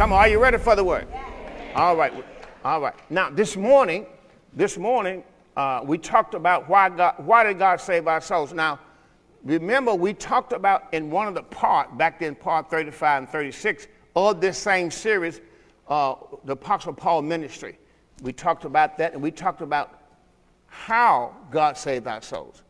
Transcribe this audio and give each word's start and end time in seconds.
Come 0.00 0.14
on, 0.14 0.18
are 0.20 0.28
you 0.28 0.38
ready 0.38 0.56
for 0.56 0.74
the 0.74 0.82
word? 0.82 1.06
All 1.74 1.94
right, 1.94 2.10
all 2.64 2.80
right. 2.80 2.94
Now, 3.10 3.28
this 3.28 3.54
morning, 3.54 4.06
this 4.54 4.78
morning, 4.78 5.22
uh, 5.58 5.82
we 5.84 5.98
talked 5.98 6.32
about 6.32 6.70
why 6.70 6.88
God, 6.88 7.16
why 7.18 7.44
did 7.44 7.58
God 7.58 7.82
save 7.82 8.08
our 8.08 8.22
souls? 8.22 8.54
Now, 8.54 8.78
remember 9.44 9.94
we 9.94 10.14
talked 10.14 10.54
about 10.54 10.84
in 10.94 11.10
one 11.10 11.28
of 11.28 11.34
the 11.34 11.42
part 11.42 11.98
back 11.98 12.18
then, 12.18 12.34
part 12.34 12.70
35 12.70 13.24
and 13.24 13.28
36 13.28 13.88
of 14.16 14.40
this 14.40 14.56
same 14.56 14.90
series, 14.90 15.42
uh, 15.86 16.14
the 16.44 16.52
Apostle 16.52 16.94
Paul 16.94 17.20
ministry. 17.20 17.78
We 18.22 18.32
talked 18.32 18.64
about 18.64 18.96
that, 18.96 19.12
and 19.12 19.20
we 19.20 19.30
talked 19.30 19.60
about 19.60 20.00
how 20.66 21.36
God 21.50 21.76
saved 21.76 22.06
our 22.06 22.22
souls. 22.22 22.62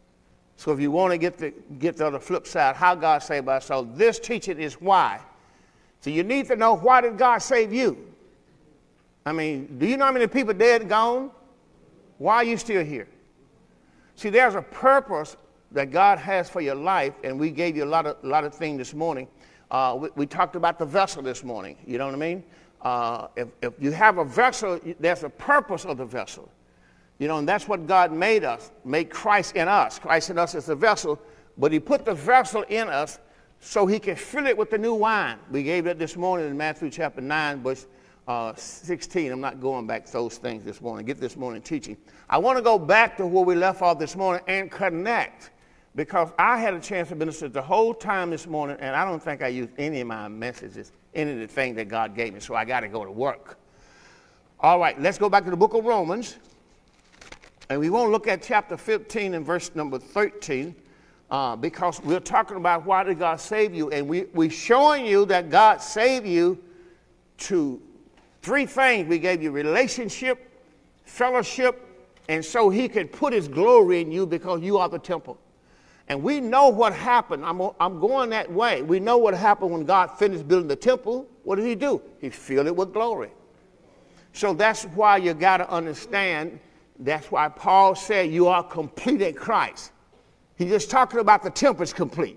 So 0.56 0.72
if 0.72 0.80
you 0.80 0.90
want 0.90 1.12
to 1.12 1.18
get 1.18 1.38
the 1.38 1.54
get 1.78 1.96
the 1.96 2.08
other 2.08 2.18
flip 2.18 2.48
side, 2.48 2.74
how 2.74 2.96
God 2.96 3.22
saved 3.22 3.46
our 3.46 3.60
souls, 3.60 3.86
this 3.92 4.18
teaching 4.18 4.58
is 4.58 4.80
why. 4.80 5.20
So 6.00 6.10
you 6.10 6.22
need 6.22 6.46
to 6.48 6.56
know 6.56 6.74
why 6.74 7.00
did 7.00 7.18
God 7.18 7.38
save 7.38 7.72
you? 7.72 8.06
I 9.24 9.32
mean, 9.32 9.78
do 9.78 9.86
you 9.86 9.96
know 9.96 10.06
how 10.06 10.12
many 10.12 10.26
people 10.26 10.54
dead 10.54 10.88
gone? 10.88 11.30
Why 12.18 12.36
are 12.36 12.44
you 12.44 12.56
still 12.56 12.84
here? 12.84 13.08
See, 14.14 14.30
there's 14.30 14.54
a 14.54 14.62
purpose 14.62 15.36
that 15.72 15.90
God 15.90 16.18
has 16.18 16.50
for 16.50 16.60
your 16.60 16.74
life, 16.74 17.14
and 17.22 17.38
we 17.38 17.50
gave 17.50 17.76
you 17.76 17.84
a 17.84 17.86
lot 17.86 18.06
of, 18.06 18.16
a 18.22 18.26
lot 18.26 18.44
of 18.44 18.54
things 18.54 18.78
this 18.78 18.94
morning. 18.94 19.28
Uh, 19.70 19.96
we, 20.00 20.08
we, 20.16 20.26
talked 20.26 20.56
about 20.56 20.78
the 20.78 20.84
vessel 20.84 21.22
this 21.22 21.44
morning. 21.44 21.76
You 21.86 21.98
know 21.98 22.06
what 22.06 22.14
I 22.14 22.18
mean? 22.18 22.44
Uh, 22.82 23.28
if, 23.36 23.48
if 23.62 23.74
you 23.78 23.92
have 23.92 24.18
a 24.18 24.24
vessel, 24.24 24.80
there's 24.98 25.22
a 25.22 25.30
purpose 25.30 25.84
of 25.84 25.98
the 25.98 26.04
vessel. 26.04 26.50
You 27.18 27.28
know, 27.28 27.38
and 27.38 27.48
that's 27.48 27.68
what 27.68 27.86
God 27.86 28.10
made 28.10 28.42
us, 28.42 28.72
made 28.84 29.10
Christ 29.10 29.54
in 29.54 29.68
us. 29.68 29.98
Christ 29.98 30.30
in 30.30 30.38
us 30.38 30.54
is 30.54 30.66
the 30.66 30.74
vessel, 30.74 31.20
but 31.56 31.70
He 31.70 31.78
put 31.78 32.04
the 32.04 32.14
vessel 32.14 32.62
in 32.68 32.88
us 32.88 33.18
so 33.60 33.86
He 33.86 33.98
can 33.98 34.16
fill 34.16 34.46
it 34.46 34.56
with 34.56 34.70
the 34.70 34.78
new 34.78 34.94
wine. 34.94 35.38
We 35.50 35.62
gave 35.62 35.86
it 35.86 35.98
this 35.98 36.16
morning 36.16 36.48
in 36.48 36.56
Matthew 36.56 36.90
chapter 36.90 37.20
9, 37.20 37.62
verse 37.62 37.86
uh, 38.26 38.54
16. 38.54 39.32
I'm 39.32 39.40
not 39.40 39.60
going 39.60 39.86
back 39.86 40.06
to 40.06 40.12
those 40.12 40.38
things 40.38 40.64
this 40.64 40.80
morning. 40.80 41.06
Get 41.06 41.20
this 41.20 41.36
morning 41.36 41.62
teaching. 41.62 41.96
I 42.28 42.38
want 42.38 42.58
to 42.58 42.62
go 42.62 42.78
back 42.78 43.16
to 43.16 43.26
where 43.26 43.44
we 43.44 43.54
left 43.54 43.82
off 43.82 43.98
this 43.98 44.16
morning 44.16 44.42
and 44.48 44.70
connect 44.70 45.50
because 45.96 46.30
I 46.38 46.58
had 46.58 46.74
a 46.74 46.80
chance 46.80 47.08
to 47.08 47.16
minister 47.16 47.48
the 47.48 47.62
whole 47.62 47.92
time 47.92 48.30
this 48.30 48.46
morning, 48.46 48.76
and 48.80 48.94
I 48.94 49.04
don't 49.04 49.22
think 49.22 49.42
I 49.42 49.48
used 49.48 49.70
any 49.78 50.00
of 50.00 50.06
my 50.06 50.28
messages, 50.28 50.92
any 51.14 51.32
of 51.32 51.38
the 51.38 51.46
things 51.48 51.76
that 51.76 51.88
God 51.88 52.14
gave 52.14 52.32
me, 52.32 52.40
so 52.40 52.54
I 52.54 52.64
got 52.64 52.80
to 52.80 52.88
go 52.88 53.04
to 53.04 53.10
work. 53.10 53.58
All 54.60 54.78
right, 54.78 55.00
let's 55.00 55.18
go 55.18 55.28
back 55.28 55.44
to 55.44 55.50
the 55.50 55.56
book 55.56 55.74
of 55.74 55.84
Romans, 55.84 56.36
and 57.68 57.80
we 57.80 57.90
want 57.90 58.06
to 58.06 58.12
look 58.12 58.28
at 58.28 58.42
chapter 58.42 58.76
15 58.76 59.34
and 59.34 59.44
verse 59.44 59.74
number 59.74 59.98
13. 59.98 60.74
Uh, 61.30 61.54
because 61.54 62.00
we're 62.02 62.18
talking 62.18 62.56
about 62.56 62.84
why 62.84 63.04
did 63.04 63.18
God 63.18 63.40
save 63.40 63.72
you, 63.72 63.90
and 63.90 64.08
we, 64.08 64.24
we're 64.34 64.50
showing 64.50 65.06
you 65.06 65.24
that 65.26 65.48
God 65.48 65.80
saved 65.80 66.26
you 66.26 66.58
to 67.38 67.80
three 68.42 68.66
things. 68.66 69.08
We 69.08 69.18
gave 69.18 69.40
you 69.40 69.52
relationship, 69.52 70.60
fellowship, 71.04 71.86
and 72.28 72.44
so 72.44 72.68
He 72.68 72.88
could 72.88 73.12
put 73.12 73.32
His 73.32 73.46
glory 73.46 74.00
in 74.00 74.10
you 74.10 74.26
because 74.26 74.60
you 74.60 74.78
are 74.78 74.88
the 74.88 74.98
temple. 74.98 75.38
And 76.10 76.20
we 76.24 76.40
know 76.40 76.68
what 76.68 76.92
happened. 76.92 77.44
I'm, 77.44 77.62
I'm 77.78 78.00
going 78.00 78.30
that 78.30 78.50
way. 78.50 78.82
We 78.82 78.98
know 78.98 79.16
what 79.16 79.32
happened 79.32 79.70
when 79.70 79.84
God 79.84 80.08
finished 80.18 80.48
building 80.48 80.66
the 80.66 80.74
temple. 80.74 81.28
What 81.44 81.54
did 81.54 81.66
he 81.66 81.76
do? 81.76 82.02
He 82.20 82.30
filled 82.30 82.66
it 82.66 82.74
with 82.74 82.92
glory. 82.92 83.30
So 84.32 84.52
that's 84.52 84.82
why 84.86 85.18
you 85.18 85.34
got 85.34 85.58
to 85.58 85.70
understand. 85.70 86.58
That's 86.98 87.30
why 87.30 87.48
Paul 87.48 87.94
said 87.94 88.32
you 88.32 88.48
are 88.48 88.64
complete 88.64 89.22
in 89.22 89.34
Christ. 89.34 89.92
He's 90.60 90.68
just 90.68 90.90
talking 90.90 91.20
about 91.20 91.42
the 91.42 91.48
temple 91.48 91.84
is 91.84 91.94
complete. 91.94 92.36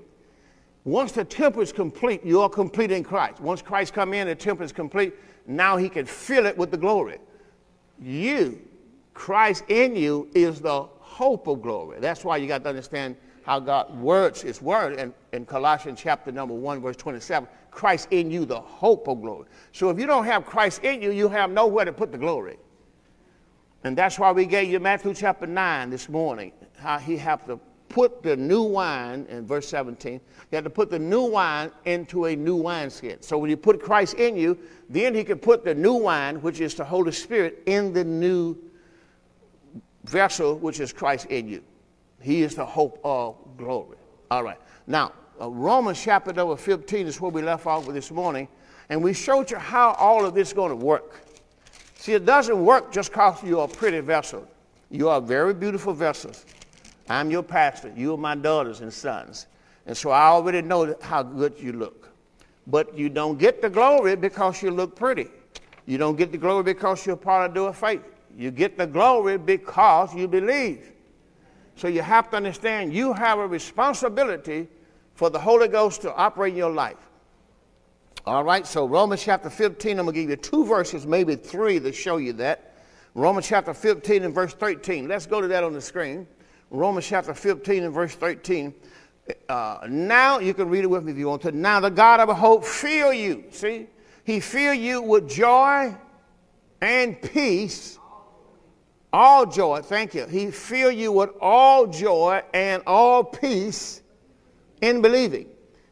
Once 0.85 1.11
the 1.11 1.25
temple 1.25 1.61
is 1.61 1.73
complete, 1.73 2.23
you 2.23 2.39
are 2.39 2.47
complete 2.47 2.89
in 2.89 3.03
Christ. 3.03 3.41
Once 3.41 3.61
Christ 3.61 3.93
come 3.93 4.13
in, 4.13 4.27
the 4.27 4.35
temple 4.35 4.63
is 4.63 4.71
complete. 4.71 5.13
Now 5.45 5.75
he 5.75 5.89
can 5.89 6.05
fill 6.05 6.45
it 6.45 6.57
with 6.57 6.71
the 6.71 6.77
glory. 6.77 7.17
You, 8.01 8.61
Christ 9.13 9.65
in 9.67 9.97
you, 9.97 10.29
is 10.33 10.61
the 10.61 10.83
hope 10.83 11.47
of 11.47 11.61
glory. 11.61 11.99
That's 11.99 12.23
why 12.23 12.37
you 12.37 12.47
got 12.47 12.63
to 12.63 12.69
understand 12.69 13.17
how 13.43 13.59
God 13.59 13.93
words 13.99 14.41
his 14.41 14.61
word 14.61 14.97
in, 14.97 15.13
in 15.33 15.45
Colossians 15.45 15.99
chapter 16.01 16.31
number 16.31 16.53
1, 16.53 16.81
verse 16.81 16.95
27. 16.95 17.49
Christ 17.71 18.07
in 18.11 18.31
you, 18.31 18.45
the 18.45 18.61
hope 18.61 19.09
of 19.09 19.19
glory. 19.19 19.47
So 19.73 19.89
if 19.89 19.99
you 19.99 20.05
don't 20.05 20.23
have 20.23 20.45
Christ 20.45 20.85
in 20.85 21.01
you, 21.01 21.11
you 21.11 21.27
have 21.27 21.51
nowhere 21.51 21.83
to 21.83 21.91
put 21.91 22.13
the 22.13 22.17
glory. 22.17 22.55
And 23.83 23.97
that's 23.97 24.17
why 24.17 24.31
we 24.31 24.45
gave 24.45 24.69
you 24.69 24.79
Matthew 24.79 25.13
chapter 25.13 25.45
9 25.45 25.89
this 25.89 26.07
morning, 26.07 26.53
how 26.77 26.99
he 26.99 27.17
had 27.17 27.45
to 27.47 27.59
put 27.93 28.23
the 28.23 28.35
new 28.35 28.63
wine, 28.63 29.27
in 29.29 29.45
verse 29.45 29.67
17, 29.69 30.13
you 30.13 30.19
had 30.51 30.63
to 30.63 30.69
put 30.71 30.89
the 30.89 30.97
new 30.97 31.25
wine 31.25 31.69
into 31.85 32.25
a 32.25 32.35
new 32.35 32.55
wineskin. 32.55 33.21
So 33.21 33.37
when 33.37 33.51
you 33.51 33.55
put 33.55 33.79
Christ 33.79 34.15
in 34.15 34.35
you, 34.35 34.57
then 34.89 35.13
he 35.13 35.23
can 35.23 35.37
put 35.37 35.63
the 35.63 35.75
new 35.75 35.93
wine, 35.93 36.41
which 36.41 36.59
is 36.59 36.73
the 36.73 36.83
Holy 36.83 37.11
Spirit, 37.11 37.61
in 37.67 37.93
the 37.93 38.03
new 38.03 38.57
vessel, 40.05 40.57
which 40.57 40.79
is 40.79 40.91
Christ 40.91 41.27
in 41.27 41.47
you. 41.47 41.63
He 42.19 42.41
is 42.41 42.55
the 42.55 42.65
hope 42.65 42.99
of 43.03 43.35
glory. 43.57 43.97
All 44.31 44.43
right. 44.43 44.59
Now, 44.87 45.11
uh, 45.39 45.51
Romans 45.51 46.01
chapter 46.01 46.33
number 46.33 46.55
15 46.55 47.05
is 47.05 47.21
where 47.21 47.29
we 47.29 47.43
left 47.43 47.67
off 47.67 47.85
with 47.85 47.95
this 47.95 48.09
morning. 48.09 48.47
And 48.89 49.03
we 49.03 49.13
showed 49.13 49.51
you 49.51 49.57
how 49.57 49.91
all 49.93 50.25
of 50.25 50.33
this 50.33 50.47
is 50.47 50.53
going 50.53 50.71
to 50.71 50.75
work. 50.75 51.21
See, 51.93 52.13
it 52.13 52.25
doesn't 52.25 52.65
work 52.65 52.91
just 52.91 53.11
because 53.11 53.43
you're 53.43 53.65
a 53.65 53.67
pretty 53.67 53.99
vessel. 53.99 54.47
You 54.89 55.09
are 55.09 55.21
very 55.21 55.53
beautiful 55.53 55.93
vessels. 55.93 56.43
I'm 57.09 57.29
your 57.31 57.43
pastor. 57.43 57.91
You 57.95 58.13
are 58.13 58.17
my 58.17 58.35
daughters 58.35 58.81
and 58.81 58.91
sons. 58.91 59.47
And 59.85 59.95
so 59.95 60.11
I 60.11 60.27
already 60.27 60.61
know 60.61 60.95
how 61.01 61.23
good 61.23 61.59
you 61.59 61.73
look. 61.73 62.09
But 62.67 62.97
you 62.97 63.09
don't 63.09 63.37
get 63.37 63.61
the 63.61 63.69
glory 63.69 64.15
because 64.15 64.61
you 64.61 64.71
look 64.71 64.95
pretty. 64.95 65.27
You 65.85 65.97
don't 65.97 66.15
get 66.15 66.31
the 66.31 66.37
glory 66.37 66.63
because 66.63 67.05
you're 67.05 67.17
part 67.17 67.49
of 67.49 67.53
the 67.65 67.73
faith. 67.73 68.01
You 68.37 68.51
get 68.51 68.77
the 68.77 68.87
glory 68.87 69.37
because 69.37 70.15
you 70.15 70.27
believe. 70.27 70.91
So 71.75 71.87
you 71.87 72.01
have 72.01 72.29
to 72.31 72.37
understand 72.37 72.93
you 72.93 73.13
have 73.13 73.39
a 73.39 73.47
responsibility 73.47 74.67
for 75.15 75.29
the 75.29 75.39
Holy 75.39 75.67
Ghost 75.67 76.01
to 76.03 76.13
operate 76.15 76.53
in 76.53 76.57
your 76.57 76.71
life. 76.71 76.97
All 78.25 78.43
right, 78.43 78.65
so 78.65 78.87
Romans 78.87 79.21
chapter 79.21 79.49
15, 79.49 79.99
I'm 79.99 80.05
going 80.05 80.15
to 80.15 80.21
give 80.21 80.29
you 80.29 80.35
two 80.37 80.65
verses, 80.65 81.05
maybe 81.05 81.35
three, 81.35 81.79
to 81.79 81.91
show 81.91 82.17
you 82.17 82.31
that. 82.33 82.73
Romans 83.15 83.47
chapter 83.47 83.73
15 83.73 84.23
and 84.23 84.33
verse 84.33 84.53
13. 84.53 85.07
Let's 85.09 85.25
go 85.25 85.41
to 85.41 85.47
that 85.49 85.63
on 85.63 85.73
the 85.73 85.81
screen. 85.81 86.25
Romans 86.73 87.07
chapter 87.07 87.33
15 87.33 87.83
and 87.83 87.93
verse 87.93 88.15
13. 88.15 88.73
Uh, 89.47 89.87
now, 89.87 90.39
you 90.39 90.53
can 90.53 90.67
read 90.67 90.83
it 90.83 90.87
with 90.87 91.05
me 91.05 91.13
if 91.13 91.17
you 91.17 91.29
want 91.29 91.41
to. 91.43 91.51
Now, 91.53 91.79
the 91.79 91.89
God 91.89 92.19
of 92.19 92.35
hope 92.35 92.65
fill 92.65 93.13
you. 93.13 93.45
See? 93.51 93.87
He 94.25 94.41
fill 94.41 94.73
you 94.73 95.01
with 95.01 95.29
joy 95.29 95.95
and 96.81 97.21
peace 97.21 97.97
all 99.13 99.45
joy, 99.45 99.81
thank 99.83 100.15
you. 100.15 100.25
He 100.25 100.49
fill 100.49 100.91
you 100.91 101.11
with 101.11 101.29
all 101.39 101.85
joy 101.85 102.41
and 102.51 102.81
all 102.87 103.23
peace 103.23 104.01
in 104.81 105.03
believing. 105.03 105.47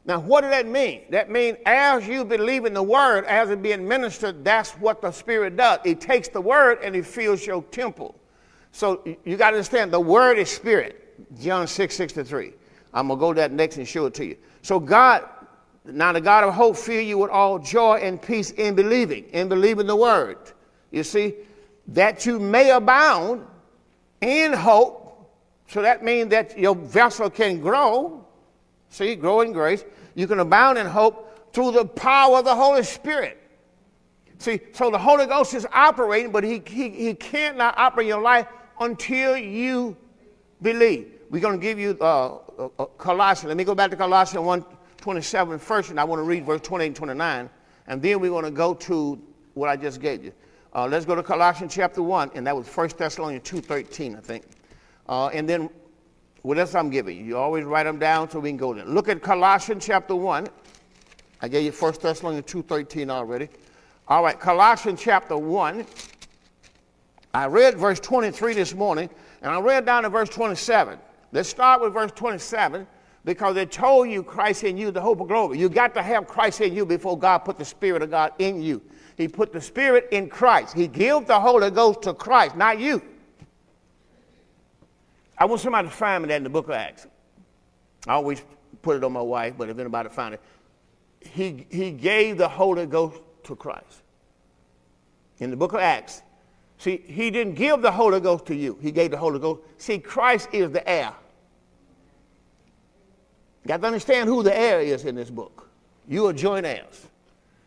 Now, 0.05 0.19
what 0.19 0.41
does 0.41 0.49
that 0.49 0.67
mean? 0.67 1.03
That 1.11 1.29
means 1.29 1.59
as 1.67 2.07
you 2.07 2.25
believe 2.25 2.65
in 2.65 2.73
the 2.73 2.81
word, 2.81 3.25
as 3.25 3.51
it 3.51 3.61
being 3.61 3.87
ministered, 3.87 4.43
that's 4.43 4.71
what 4.71 5.03
the 5.03 5.11
Spirit 5.11 5.55
does. 5.55 5.79
It 5.85 6.01
takes 6.01 6.29
the 6.29 6.41
word 6.41 6.79
and 6.81 6.95
it 6.95 7.05
fills 7.05 7.45
your 7.45 7.61
temple. 7.65 8.15
So 8.71 9.03
you 9.25 9.37
got 9.37 9.51
to 9.51 9.57
understand 9.57 9.91
the 9.91 9.99
word 9.99 10.37
is 10.37 10.49
spirit. 10.49 10.97
John 11.39 11.67
6 11.67 11.95
63. 11.95 12.53
I'm 12.93 13.07
going 13.07 13.19
to 13.19 13.21
go 13.21 13.33
that 13.33 13.51
next 13.51 13.77
and 13.77 13.87
show 13.87 14.05
it 14.05 14.13
to 14.15 14.25
you. 14.25 14.37
So 14.61 14.79
God, 14.79 15.27
now 15.85 16.11
the 16.11 16.21
God 16.21 16.43
of 16.43 16.53
hope 16.53 16.77
fill 16.77 17.01
you 17.01 17.17
with 17.17 17.31
all 17.31 17.59
joy 17.59 17.97
and 17.97 18.21
peace 18.21 18.51
in 18.51 18.75
believing, 18.75 19.25
in 19.31 19.49
believing 19.49 19.87
the 19.87 19.95
word. 19.95 20.37
You 20.91 21.03
see, 21.03 21.35
that 21.89 22.25
you 22.25 22.39
may 22.39 22.71
abound 22.71 23.45
in 24.19 24.53
hope. 24.53 24.99
So 25.67 25.81
that 25.81 26.03
means 26.03 26.29
that 26.31 26.57
your 26.57 26.75
vessel 26.75 27.29
can 27.29 27.61
grow. 27.61 28.25
See, 28.89 29.15
grow 29.15 29.41
in 29.41 29.53
grace. 29.53 29.85
You 30.15 30.27
can 30.27 30.39
abound 30.39 30.77
in 30.77 30.85
hope 30.85 31.53
through 31.53 31.71
the 31.71 31.85
power 31.85 32.39
of 32.39 32.45
the 32.45 32.55
Holy 32.55 32.83
Spirit. 32.83 33.37
See, 34.37 34.59
so 34.73 34.89
the 34.89 34.97
Holy 34.97 35.27
Ghost 35.27 35.53
is 35.53 35.65
operating, 35.71 36.31
but 36.31 36.43
he, 36.43 36.61
he, 36.65 36.89
he 36.89 37.13
can't 37.13 37.61
operate 37.61 38.07
your 38.07 38.21
life 38.21 38.47
until 38.79 39.37
you 39.37 39.95
believe. 40.61 41.19
We're 41.29 41.41
going 41.41 41.59
to 41.59 41.63
give 41.63 41.79
you 41.79 41.97
uh, 42.01 42.37
uh, 42.77 42.85
Colossians. 42.97 43.47
Let 43.47 43.57
me 43.57 43.63
go 43.63 43.75
back 43.75 43.89
to 43.91 43.97
Colossians 43.97 44.45
1 44.45 44.65
27 44.97 45.57
first, 45.59 45.89
and 45.89 45.99
I 45.99 46.03
want 46.03 46.19
to 46.19 46.23
read 46.23 46.45
verse 46.45 46.61
28 46.61 46.87
and 46.87 46.95
29. 46.95 47.49
And 47.87 48.01
then 48.01 48.19
we're 48.19 48.29
going 48.29 48.45
to 48.45 48.51
go 48.51 48.73
to 48.75 49.21
what 49.55 49.69
I 49.69 49.75
just 49.75 49.99
gave 49.99 50.23
you. 50.23 50.31
Uh, 50.73 50.87
let's 50.87 51.05
go 51.05 51.15
to 51.15 51.23
Colossians 51.23 51.73
chapter 51.73 52.01
1, 52.01 52.31
and 52.35 52.47
that 52.47 52.55
was 52.55 52.67
1 52.67 52.91
Thessalonians 52.97 53.43
2.13, 53.49 54.17
I 54.17 54.21
think. 54.21 54.45
Uh, 55.09 55.27
and 55.27 55.49
then, 55.49 55.69
what 56.43 56.57
else 56.57 56.75
I'm 56.75 56.89
giving 56.89 57.17
you? 57.17 57.25
You 57.25 57.37
always 57.37 57.65
write 57.65 57.83
them 57.83 57.99
down 57.99 58.29
so 58.29 58.39
we 58.39 58.49
can 58.49 58.57
go 58.57 58.73
there. 58.73 58.85
Look 58.85 59.09
at 59.09 59.21
Colossians 59.21 59.85
chapter 59.85 60.15
1. 60.15 60.47
I 61.41 61.47
gave 61.47 61.63
you 61.65 61.71
1 61.71 61.93
Thessalonians 62.01 62.45
2.13 62.45 63.09
already. 63.09 63.49
All 64.07 64.23
right, 64.23 64.39
Colossians 64.39 65.01
chapter 65.01 65.37
1. 65.37 65.85
I 67.33 67.47
read 67.47 67.77
verse 67.77 67.99
23 67.99 68.53
this 68.53 68.73
morning, 68.73 69.09
and 69.41 69.51
I 69.51 69.59
read 69.59 69.85
down 69.85 70.03
to 70.03 70.09
verse 70.09 70.29
27. 70.29 70.99
Let's 71.31 71.49
start 71.49 71.81
with 71.81 71.93
verse 71.93 72.11
27. 72.11 72.87
because 73.23 73.55
it 73.57 73.71
told 73.71 74.09
you 74.09 74.23
Christ 74.23 74.63
in 74.63 74.77
you, 74.77 74.91
the 74.91 75.01
hope 75.01 75.21
of 75.21 75.27
glory. 75.27 75.59
You 75.59 75.69
got 75.69 75.93
to 75.95 76.01
have 76.01 76.27
Christ 76.27 76.61
in 76.61 76.73
you 76.73 76.85
before 76.85 77.17
God 77.17 77.39
put 77.39 77.57
the 77.57 77.65
Spirit 77.65 78.01
of 78.01 78.09
God 78.09 78.33
in 78.39 78.61
you. 78.61 78.81
He 79.17 79.27
put 79.27 79.53
the 79.53 79.61
Spirit 79.61 80.07
in 80.11 80.29
Christ. 80.29 80.75
He 80.75 80.87
gave 80.87 81.27
the 81.27 81.39
Holy 81.39 81.69
Ghost 81.69 82.01
to 82.03 82.13
Christ, 82.13 82.55
not 82.55 82.79
you. 82.79 83.01
I 85.37 85.45
want 85.45 85.61
somebody 85.61 85.87
to 85.87 85.93
find 85.93 86.23
me 86.23 86.29
that 86.29 86.37
in 86.37 86.43
the 86.43 86.49
book 86.49 86.65
of 86.65 86.71
Acts. 86.71 87.07
I 88.07 88.13
always 88.13 88.43
put 88.81 88.97
it 88.97 89.03
on 89.03 89.13
my 89.13 89.21
wife, 89.21 89.53
but 89.57 89.69
if 89.69 89.77
anybody 89.77 90.09
find 90.09 90.33
it, 90.33 90.41
he, 91.19 91.67
he 91.69 91.91
gave 91.91 92.37
the 92.37 92.47
Holy 92.49 92.87
Ghost 92.87 93.21
to 93.43 93.55
Christ. 93.55 94.01
In 95.37 95.51
the 95.51 95.57
book 95.57 95.73
of 95.73 95.79
Acts, 95.79 96.21
see, 96.81 96.97
he 97.05 97.29
didn't 97.29 97.53
give 97.53 97.81
the 97.81 97.91
Holy 97.91 98.19
Ghost 98.19 98.45
to 98.47 98.55
you. 98.55 98.77
He 98.81 98.91
gave 98.91 99.11
the 99.11 99.17
Holy 99.17 99.39
Ghost. 99.39 99.61
See, 99.77 99.99
Christ 99.99 100.49
is 100.51 100.71
the 100.71 100.87
heir. 100.87 101.13
You 103.63 103.67
got 103.67 103.81
to 103.81 103.87
understand 103.87 104.27
who 104.27 104.41
the 104.41 104.57
heir 104.57 104.81
is 104.81 105.05
in 105.05 105.15
this 105.15 105.29
book. 105.29 105.69
You 106.07 106.25
are 106.27 106.33
joint 106.33 106.65
heirs. 106.65 107.07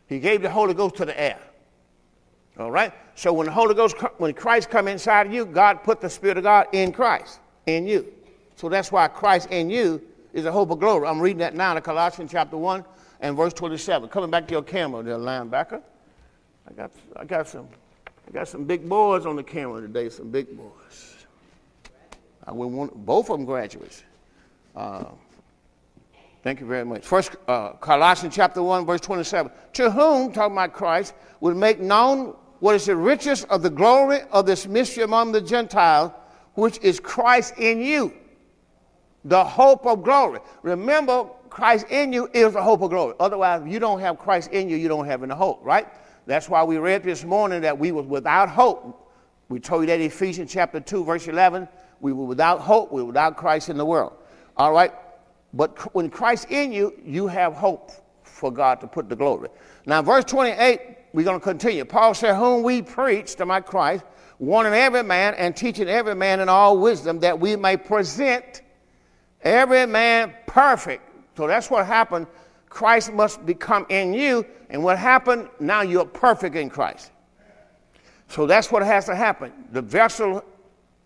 He 0.09 0.19
gave 0.19 0.43
the 0.43 0.51
Holy 0.51 0.75
Ghost 0.75 0.97
to 0.97 1.05
the 1.05 1.19
heir. 1.19 1.39
All 2.59 2.71
right? 2.71 2.93
So 3.15 3.33
when 3.33 3.47
the 3.47 3.53
Holy 3.53 3.75
Ghost, 3.75 3.97
when 4.19 4.35
Christ 4.35 4.71
come 4.71 4.89
inside 4.89 5.27
of 5.27 5.33
you, 5.33 5.47
God 5.47 5.83
put 5.85 6.01
the 6.01 6.11
Spirit 6.11 6.39
of 6.39 6.45
God 6.45 6.67
in 6.73 6.93
Christ, 6.93 7.41
in 7.67 7.87
you. 7.87 8.13
So 8.57 8.69
that's 8.69 8.93
why 8.93 9.09
Christ 9.09 9.51
in 9.51 9.71
you 9.71 10.03
is 10.33 10.45
a 10.45 10.53
hope 10.53 10.71
of 10.71 10.81
glory. 10.81 11.07
I'm 11.07 11.21
reading 11.21 11.39
that 11.39 11.55
now 11.55 11.77
in 11.77 11.83
Colossians 11.83 12.31
chapter 12.31 12.57
1 12.57 12.85
and 13.21 13.37
verse 13.37 13.53
27. 13.53 14.09
Coming 14.09 14.31
back 14.31 14.47
to 14.49 14.53
your 14.53 14.63
camera 14.63 15.03
there, 15.03 15.17
linebacker. 15.17 15.81
I 16.69 16.73
got, 16.73 16.91
I 17.17 17.25
got 17.25 17.49
some, 17.49 17.69
I 18.27 18.31
got 18.33 18.49
some 18.49 18.65
big 18.65 18.89
boys 18.89 19.27
on 19.27 19.37
the 19.37 19.43
camera 19.43 19.81
today, 19.81 20.09
some 20.09 20.31
big 20.31 20.57
boys. 20.57 21.27
I 22.47 22.53
want 22.53 22.95
both 23.07 23.31
of 23.31 23.39
them 23.39 23.47
graduates. 23.47 24.03
Uh, 24.75 25.05
Thank 26.45 26.61
you 26.61 26.67
very 26.67 26.85
much. 26.85 27.07
First, 27.07 27.37
uh, 27.49 27.71
Colossians 27.71 28.35
chapter 28.35 28.63
1, 28.63 28.85
verse 28.85 29.01
27. 29.01 29.51
To 29.73 29.91
whom, 29.91 30.31
talking 30.31 30.53
about 30.53 30.75
Christ, 30.75 31.15
will 31.41 31.55
make 31.55 31.81
known 31.81 32.37
what 32.61 32.75
is 32.75 32.85
the 32.85 32.95
riches 32.95 33.45
of 33.45 33.63
the 33.63 33.71
glory 33.71 34.21
of 34.31 34.45
this 34.45 34.67
mystery 34.67 35.05
among 35.05 35.33
the 35.33 35.41
Gentiles, 35.41 36.13
which 36.53 36.79
is 36.83 37.01
Christ 37.01 37.55
in 37.57 37.81
you, 37.81 38.13
the 39.25 39.43
hope 39.43 39.87
of 39.87 40.03
glory. 40.03 40.41
Remember, 40.61 41.31
Christ 41.49 41.87
in 41.89 42.13
you 42.13 42.29
is 42.35 42.53
the 42.53 42.63
hope 42.63 42.83
of 42.83 42.91
glory. 42.91 43.15
Otherwise, 43.19 43.63
if 43.63 43.73
you 43.73 43.79
don't 43.79 44.01
have 44.01 44.19
Christ 44.19 44.53
in 44.53 44.69
you, 44.69 44.77
you 44.77 44.89
don't 44.89 45.07
have 45.07 45.23
any 45.23 45.35
hope, 45.35 45.61
right? 45.65 45.89
That's 46.27 46.49
why 46.49 46.65
we 46.65 46.79
read 46.79 47.03
this 47.03 47.25
morning 47.25 47.63
that 47.63 47.79
we 47.79 47.93
were 47.93 48.03
without 48.03 48.49
hope. 48.49 49.13
We 49.49 49.61
told 49.61 49.83
you 49.83 49.87
that 49.89 50.01
Ephesians 50.01 50.53
chapter 50.53 50.81
2, 50.81 51.05
verse 51.05 51.29
11. 51.29 51.69
We 52.01 52.13
were 52.13 52.25
without 52.25 52.61
hope. 52.61 52.93
We 52.93 53.03
were 53.03 53.09
without 53.09 53.37
Christ 53.37 53.69
in 53.69 53.77
the 53.77 53.85
world. 53.85 54.15
All 54.57 54.73
right? 54.73 54.93
But 55.53 55.95
when 55.95 56.11
Christ 56.11 56.51
in 56.51 56.73
you, 56.73 56.95
you 57.05 57.27
have 57.27 57.55
hope 57.55 57.93
for 58.23 58.51
God 58.51 58.81
to 58.81 58.87
put 58.87 59.09
the 59.09 59.17
glory. 59.17 59.49
Now, 59.87 60.03
verse 60.03 60.25
28, 60.25 60.81
we're 61.13 61.25
going 61.25 61.39
to 61.39 61.45
continue. 61.45 61.85
Paul 61.85 62.15
said, 62.15 62.35
Whom 62.35 62.63
we 62.63 62.83
preach 62.83 63.37
to 63.37 63.47
my 63.47 63.61
Christ, 63.61 64.05
warning 64.39 64.73
every 64.73 65.03
man 65.05 65.35
and 65.35 65.57
teaching 65.57 65.89
every 65.89 66.15
man 66.15 66.41
in 66.41 66.49
all 66.49 66.79
wisdom, 66.79 67.21
that 67.21 67.39
we 67.39 67.55
may 67.55 67.77
present 67.77 68.63
every 69.43 69.87
man 69.87 70.35
perfect. 70.47 71.03
So 71.37 71.47
that's 71.47 71.71
what 71.71 71.87
happened. 71.87 72.27
Christ 72.69 73.13
must 73.13 73.47
become 73.47 73.87
in 73.89 74.13
you. 74.13 74.45
And 74.75 74.83
what 74.83 74.99
happened? 74.99 75.49
Now 75.61 75.83
you're 75.83 76.05
perfect 76.05 76.57
in 76.57 76.69
Christ. 76.69 77.13
So 78.27 78.45
that's 78.45 78.73
what 78.73 78.83
has 78.83 79.07
to 79.07 79.15
happen. 79.15 79.53
The 79.71 79.81
vessel, 79.81 80.43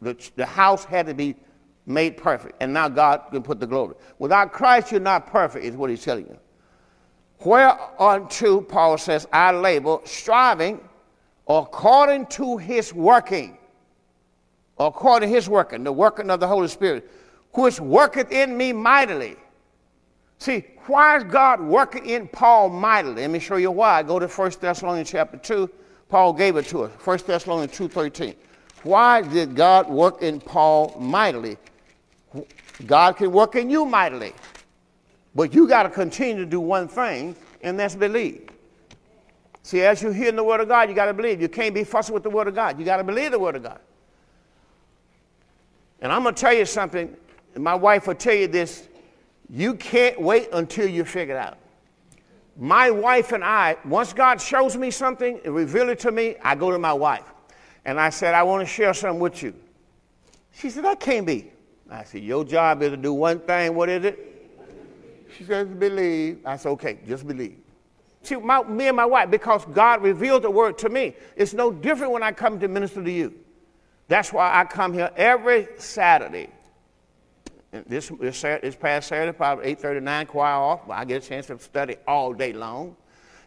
the, 0.00 0.16
the 0.36 0.46
house 0.46 0.86
had 0.86 1.04
to 1.04 1.12
be 1.12 1.36
made 1.84 2.16
perfect. 2.16 2.54
And 2.62 2.72
now 2.72 2.88
God 2.88 3.24
can 3.30 3.42
put 3.42 3.60
the 3.60 3.66
glory. 3.66 3.94
Without 4.18 4.54
Christ, 4.54 4.90
you're 4.90 5.02
not 5.02 5.26
perfect, 5.26 5.66
is 5.66 5.76
what 5.76 5.90
he's 5.90 6.02
telling 6.02 6.26
you. 6.28 6.38
Whereunto, 7.40 8.62
Paul 8.62 8.96
says, 8.96 9.28
I 9.34 9.52
labor, 9.52 9.98
striving 10.04 10.80
according 11.46 12.24
to 12.28 12.56
his 12.56 12.94
working. 12.94 13.58
According 14.78 15.28
to 15.28 15.34
his 15.34 15.46
working, 15.46 15.84
the 15.84 15.92
working 15.92 16.30
of 16.30 16.40
the 16.40 16.46
Holy 16.46 16.68
Spirit, 16.68 17.10
which 17.52 17.80
worketh 17.80 18.32
in 18.32 18.56
me 18.56 18.72
mightily. 18.72 19.36
See, 20.38 20.64
why 20.86 21.16
is 21.16 21.24
God 21.24 21.60
working 21.60 22.06
in 22.06 22.28
Paul 22.28 22.68
mightily? 22.68 23.22
Let 23.22 23.30
me 23.30 23.38
show 23.38 23.56
you 23.56 23.70
why. 23.70 24.02
Go 24.02 24.18
to 24.18 24.28
1 24.28 24.52
Thessalonians 24.60 25.10
chapter 25.10 25.36
2. 25.36 25.68
Paul 26.08 26.32
gave 26.32 26.56
it 26.56 26.66
to 26.66 26.84
us. 26.84 26.92
1 27.04 27.18
Thessalonians 27.26 27.72
2.13. 27.72 28.34
Why 28.84 29.22
did 29.22 29.56
God 29.56 29.88
work 29.88 30.22
in 30.22 30.40
Paul 30.40 30.96
mightily? 30.98 31.56
God 32.86 33.16
can 33.16 33.32
work 33.32 33.56
in 33.56 33.68
you 33.68 33.84
mightily. 33.84 34.32
But 35.34 35.52
you 35.52 35.68
got 35.68 35.82
to 35.82 35.90
continue 35.90 36.36
to 36.36 36.46
do 36.46 36.60
one 36.60 36.88
thing, 36.88 37.34
and 37.62 37.78
that's 37.78 37.94
believe. 37.94 38.48
See, 39.62 39.82
as 39.82 40.02
you 40.02 40.10
hear 40.10 40.32
the 40.32 40.42
word 40.42 40.60
of 40.60 40.68
God, 40.68 40.88
you 40.88 40.94
got 40.94 41.06
to 41.06 41.14
believe. 41.14 41.42
You 41.42 41.48
can't 41.48 41.74
be 41.74 41.84
fussing 41.84 42.14
with 42.14 42.22
the 42.22 42.30
word 42.30 42.48
of 42.48 42.54
God. 42.54 42.78
You 42.78 42.84
got 42.84 42.98
to 42.98 43.04
believe 43.04 43.32
the 43.32 43.38
word 43.38 43.56
of 43.56 43.64
God. 43.64 43.80
And 46.00 46.12
I'm 46.12 46.22
going 46.22 46.34
to 46.34 46.40
tell 46.40 46.54
you 46.54 46.64
something. 46.64 47.14
My 47.56 47.74
wife 47.74 48.06
will 48.06 48.14
tell 48.14 48.34
you 48.34 48.46
this. 48.46 48.88
You 49.50 49.74
can't 49.74 50.20
wait 50.20 50.48
until 50.52 50.88
you 50.88 51.04
figure 51.04 51.36
it 51.36 51.38
out. 51.38 51.58
My 52.56 52.90
wife 52.90 53.32
and 53.32 53.44
I, 53.44 53.76
once 53.84 54.12
God 54.12 54.40
shows 54.40 54.76
me 54.76 54.90
something 54.90 55.40
and 55.44 55.54
reveal 55.54 55.88
it 55.90 56.00
to 56.00 56.12
me, 56.12 56.36
I 56.42 56.54
go 56.54 56.70
to 56.70 56.78
my 56.78 56.92
wife. 56.92 57.24
And 57.84 58.00
I 58.00 58.10
said, 58.10 58.34
I 58.34 58.42
want 58.42 58.66
to 58.66 58.66
share 58.66 58.92
something 58.92 59.20
with 59.20 59.42
you. 59.42 59.54
She 60.52 60.70
said, 60.70 60.84
that 60.84 61.00
can't 61.00 61.24
be. 61.24 61.52
I 61.90 62.04
said, 62.04 62.22
Your 62.22 62.44
job 62.44 62.82
is 62.82 62.90
to 62.90 62.96
do 62.96 63.14
one 63.14 63.40
thing. 63.40 63.74
What 63.74 63.88
is 63.88 64.04
it? 64.04 64.18
She 65.36 65.44
says, 65.44 65.68
Believe. 65.68 66.40
I 66.44 66.56
said, 66.56 66.70
Okay, 66.70 66.98
just 67.06 67.26
believe. 67.26 67.56
See, 68.22 68.36
my, 68.36 68.62
me 68.64 68.88
and 68.88 68.96
my 68.96 69.06
wife, 69.06 69.30
because 69.30 69.64
God 69.66 70.02
revealed 70.02 70.42
the 70.42 70.50
word 70.50 70.76
to 70.78 70.88
me, 70.88 71.14
it's 71.36 71.54
no 71.54 71.72
different 71.72 72.12
when 72.12 72.22
I 72.22 72.32
come 72.32 72.58
to 72.60 72.68
minister 72.68 73.02
to 73.02 73.10
you. 73.10 73.32
That's 74.08 74.32
why 74.32 74.58
I 74.58 74.64
come 74.64 74.92
here 74.92 75.10
every 75.16 75.68
Saturday. 75.78 76.48
This, 77.70 78.10
this, 78.18 78.40
this 78.40 78.76
past 78.76 79.08
Saturday, 79.08 79.36
probably 79.36 79.74
8.39, 79.76 80.28
choir 80.28 80.54
off, 80.54 80.88
I 80.88 81.04
get 81.04 81.22
a 81.22 81.28
chance 81.28 81.46
to 81.46 81.58
study 81.58 81.96
all 82.06 82.32
day 82.32 82.52
long. 82.52 82.96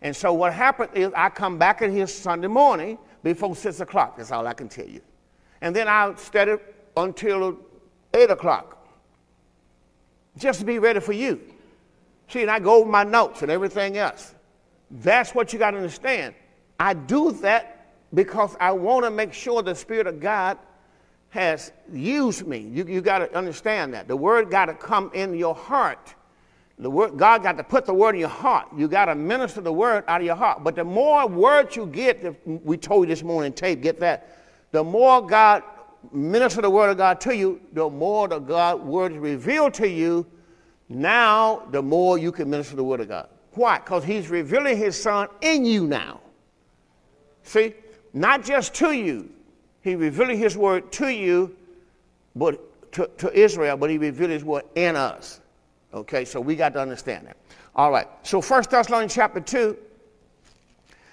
And 0.01 0.15
so 0.15 0.33
what 0.33 0.53
happened 0.53 0.91
is 0.93 1.11
I 1.15 1.29
come 1.29 1.57
back 1.57 1.81
in 1.81 1.91
here 1.91 2.07
Sunday 2.07 2.47
morning 2.47 2.97
before 3.23 3.55
6 3.55 3.79
o'clock. 3.79 4.17
That's 4.17 4.31
all 4.31 4.45
I 4.45 4.53
can 4.53 4.69
tell 4.69 4.87
you. 4.87 5.01
And 5.61 5.75
then 5.75 5.87
I'll 5.87 6.17
study 6.17 6.55
until 6.97 7.57
8 8.13 8.29
o'clock. 8.29 8.77
Just 10.37 10.59
to 10.59 10.65
be 10.65 10.79
ready 10.79 10.99
for 10.99 11.13
you. 11.13 11.41
See, 12.27 12.41
and 12.41 12.51
I 12.51 12.59
go 12.59 12.75
over 12.75 12.89
my 12.89 13.03
notes 13.03 13.41
and 13.41 13.51
everything 13.51 13.97
else. 13.97 14.33
That's 14.89 15.35
what 15.35 15.51
you 15.51 15.59
got 15.59 15.71
to 15.71 15.77
understand. 15.77 16.33
I 16.79 16.93
do 16.93 17.31
that 17.33 17.93
because 18.13 18.55
I 18.59 18.71
want 18.71 19.05
to 19.05 19.11
make 19.11 19.33
sure 19.33 19.61
the 19.61 19.75
Spirit 19.75 20.07
of 20.07 20.19
God 20.19 20.57
has 21.31 21.71
used 21.91 22.45
me. 22.45 22.59
You, 22.59 22.85
you 22.85 23.01
got 23.01 23.19
to 23.19 23.35
understand 23.35 23.93
that. 23.93 24.07
The 24.07 24.15
Word 24.15 24.51
got 24.51 24.65
to 24.65 24.73
come 24.73 25.11
in 25.13 25.33
your 25.33 25.55
heart. 25.55 26.13
The 26.77 26.89
word, 26.89 27.17
God 27.17 27.43
got 27.43 27.57
to 27.57 27.63
put 27.63 27.85
the 27.85 27.93
Word 27.93 28.15
in 28.15 28.21
your 28.21 28.29
heart. 28.29 28.67
You 28.75 28.87
got 28.87 29.05
to 29.05 29.15
minister 29.15 29.61
the 29.61 29.71
Word 29.71 30.03
out 30.07 30.21
of 30.21 30.25
your 30.25 30.35
heart. 30.35 30.63
But 30.63 30.75
the 30.75 30.83
more 30.83 31.27
words 31.27 31.75
you 31.75 31.85
get, 31.85 32.41
we 32.45 32.77
told 32.77 33.07
you 33.07 33.15
this 33.15 33.23
morning, 33.23 33.53
tape, 33.53 33.81
get 33.81 33.99
that. 33.99 34.37
The 34.71 34.83
more 34.83 35.25
God 35.25 35.63
minister 36.11 36.61
the 36.61 36.69
word 36.69 36.89
of 36.89 36.97
God 36.97 37.21
to 37.21 37.35
you, 37.35 37.61
the 37.73 37.89
more 37.89 38.27
the 38.27 38.39
God 38.39 38.81
word 38.81 39.11
is 39.11 39.17
revealed 39.17 39.73
to 39.75 39.87
you, 39.87 40.25
now 40.89 41.67
the 41.71 41.81
more 41.81 42.17
you 42.17 42.31
can 42.31 42.49
minister 42.49 42.75
the 42.75 42.83
word 42.83 43.01
of 43.01 43.07
God. 43.07 43.29
Why? 43.51 43.77
Because 43.77 44.03
he's 44.03 44.29
revealing 44.29 44.77
his 44.77 45.01
son 45.01 45.27
in 45.41 45.65
you 45.65 45.85
now. 45.85 46.21
See? 47.43 47.73
Not 48.13 48.43
just 48.43 48.73
to 48.75 48.91
you. 48.91 49.29
He 49.81 49.95
revealing 49.95 50.37
his 50.37 50.55
word 50.55 50.91
to 50.93 51.09
you, 51.09 51.55
but 52.35 52.91
to, 52.93 53.09
to 53.17 53.37
Israel, 53.37 53.77
but 53.77 53.89
he 53.89 53.97
revealed 53.97 54.31
his 54.31 54.43
word 54.43 54.63
in 54.75 54.95
us. 54.95 55.39
Okay, 55.93 56.23
so 56.23 56.39
we 56.39 56.55
got 56.55 56.73
to 56.73 56.79
understand 56.79 57.27
that. 57.27 57.37
All 57.75 57.91
right. 57.91 58.07
So 58.23 58.41
First 58.41 58.69
Thessalonians 58.69 59.13
chapter 59.13 59.39
2, 59.39 59.77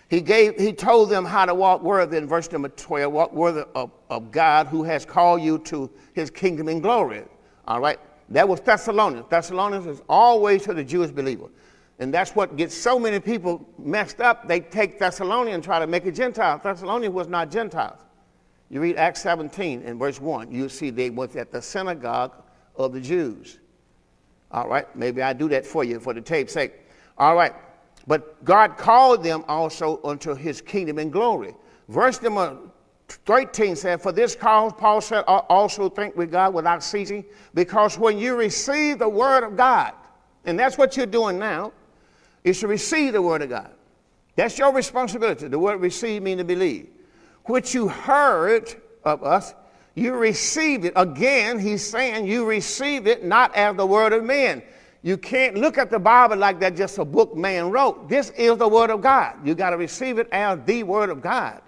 he, 0.09 0.21
gave, 0.21 0.57
he 0.59 0.73
told 0.73 1.11
them 1.11 1.25
how 1.25 1.47
to 1.47 1.55
walk 1.55 1.83
worthy 1.83 2.17
in 2.17 2.27
verse 2.27 2.51
number 2.51 2.69
12, 2.69 3.13
walk 3.13 3.33
worthy 3.33 3.65
of, 3.75 3.91
of 4.11 4.31
God 4.31 4.67
who 4.67 4.83
has 4.85 5.05
called 5.05 5.43
you 5.43 5.59
to 5.61 5.91
his 6.15 6.31
kingdom 6.31 6.69
in 6.69 6.81
glory. 6.81 7.25
All 7.67 7.81
right? 7.81 7.99
That 8.31 8.49
was 8.49 8.61
Thessalonians. 8.61 9.27
Thessalonians 9.29 9.87
is 9.87 10.03
always 10.09 10.63
to 10.65 10.75
the 10.75 10.85
Jewish 10.85 11.11
believer. 11.11 11.49
And 11.99 12.15
that's 12.15 12.37
what 12.37 12.57
gets 12.57 12.77
so 12.77 12.99
many 12.99 13.19
people 13.19 13.67
messed 13.79 14.21
up. 14.21 14.47
They 14.47 14.61
take 14.61 14.99
Thessalonians 14.99 15.55
and 15.57 15.65
try 15.65 15.79
to 15.81 15.87
make 15.87 16.07
it 16.07 16.13
Gentile. 16.13 16.61
Thessalonians 16.63 17.15
was 17.15 17.27
not 17.27 17.51
Gentiles. 17.51 17.99
You 18.71 18.81
read 18.81 18.97
Acts 18.97 19.23
17 19.23 19.83
in 19.83 19.99
verse 19.99 20.21
1, 20.21 20.53
you 20.53 20.69
see 20.69 20.91
they 20.91 21.11
was 21.11 21.37
at 21.37 21.51
the 21.51 21.63
synagogue 21.63 22.35
of 22.77 22.93
the 22.93 23.01
Jews. 23.01 23.59
All 24.51 24.69
right, 24.69 24.95
maybe 24.97 25.23
I 25.23 25.33
do 25.33 25.49
that 25.49 25.67
for 25.67 25.85
you 25.85 26.01
for 26.01 26.15
the 26.15 26.21
tape's 26.21 26.53
sake. 26.53 26.73
All 27.17 27.35
right, 27.35 27.55
but 28.07 28.45
God 28.45 28.77
called 28.77 29.23
them 29.23 29.45
also 29.49 30.01
unto 30.05 30.35
his 30.35 30.61
kingdom 30.61 30.99
and 30.99 31.13
glory. 31.13 31.55
Verse 31.89 32.21
number 32.23 32.59
13 33.09 33.75
said, 33.77 34.03
For 34.03 34.13
this 34.13 34.35
cause, 34.35 34.73
Paul 34.77 35.01
said, 35.01 35.21
also 35.23 35.89
think 35.89 36.17
with 36.17 36.31
God 36.31 36.53
without 36.53 36.83
ceasing, 36.83 37.25
because 37.55 37.99
when 37.99 38.19
you 38.19 38.37
receive 38.37 38.99
the 38.99 39.09
word 39.09 39.45
of 39.45 39.57
God, 39.57 39.93
and 40.45 40.59
that's 40.59 40.79
what 40.79 40.97
you're 40.97 41.07
doing 41.07 41.39
now, 41.39 41.73
is 42.45 42.61
to 42.61 42.69
receive 42.69 43.15
the 43.15 43.23
word 43.23 43.43
of 43.43 43.51
God. 43.51 43.71
That's 44.37 44.59
your 44.59 44.73
responsibility. 44.73 45.49
The 45.49 45.59
word 45.59 45.81
receive 45.81 46.23
means 46.23 46.39
to 46.39 46.45
believe. 46.45 46.89
Which 47.49 47.75
you 47.75 47.88
heard 47.88 48.75
of 49.05 49.25
us, 49.25 49.55
you 49.95 50.14
received 50.14 50.85
it. 50.85 50.93
Again, 50.97 51.59
he's 51.59 51.85
saying 51.85 52.26
you 52.26 52.45
received 52.45 53.07
it 53.07 53.25
not 53.25 53.55
as 53.57 53.75
the 53.76 53.87
word 53.87 54.12
of 54.12 54.23
men. 54.23 54.62
You 55.02 55.17
can't 55.17 55.57
look 55.57 55.78
at 55.78 55.90
the 55.90 55.99
Bible 55.99 56.37
like 56.37 56.61
that 56.61 56.76
just 56.76 56.99
a 56.99 57.05
book 57.05 57.37
man 57.37 57.71
wrote. 57.71 58.09
This 58.09 58.31
is 58.31 58.59
the 58.59 58.69
word 58.69 58.90
of 58.90 59.00
God. 59.00 59.35
You 59.45 59.55
got 59.55 59.71
to 59.71 59.76
receive 59.76 60.19
it 60.19 60.28
as 60.31 60.59
the 60.67 60.83
word 60.83 61.09
of 61.09 61.23
God. 61.23 61.62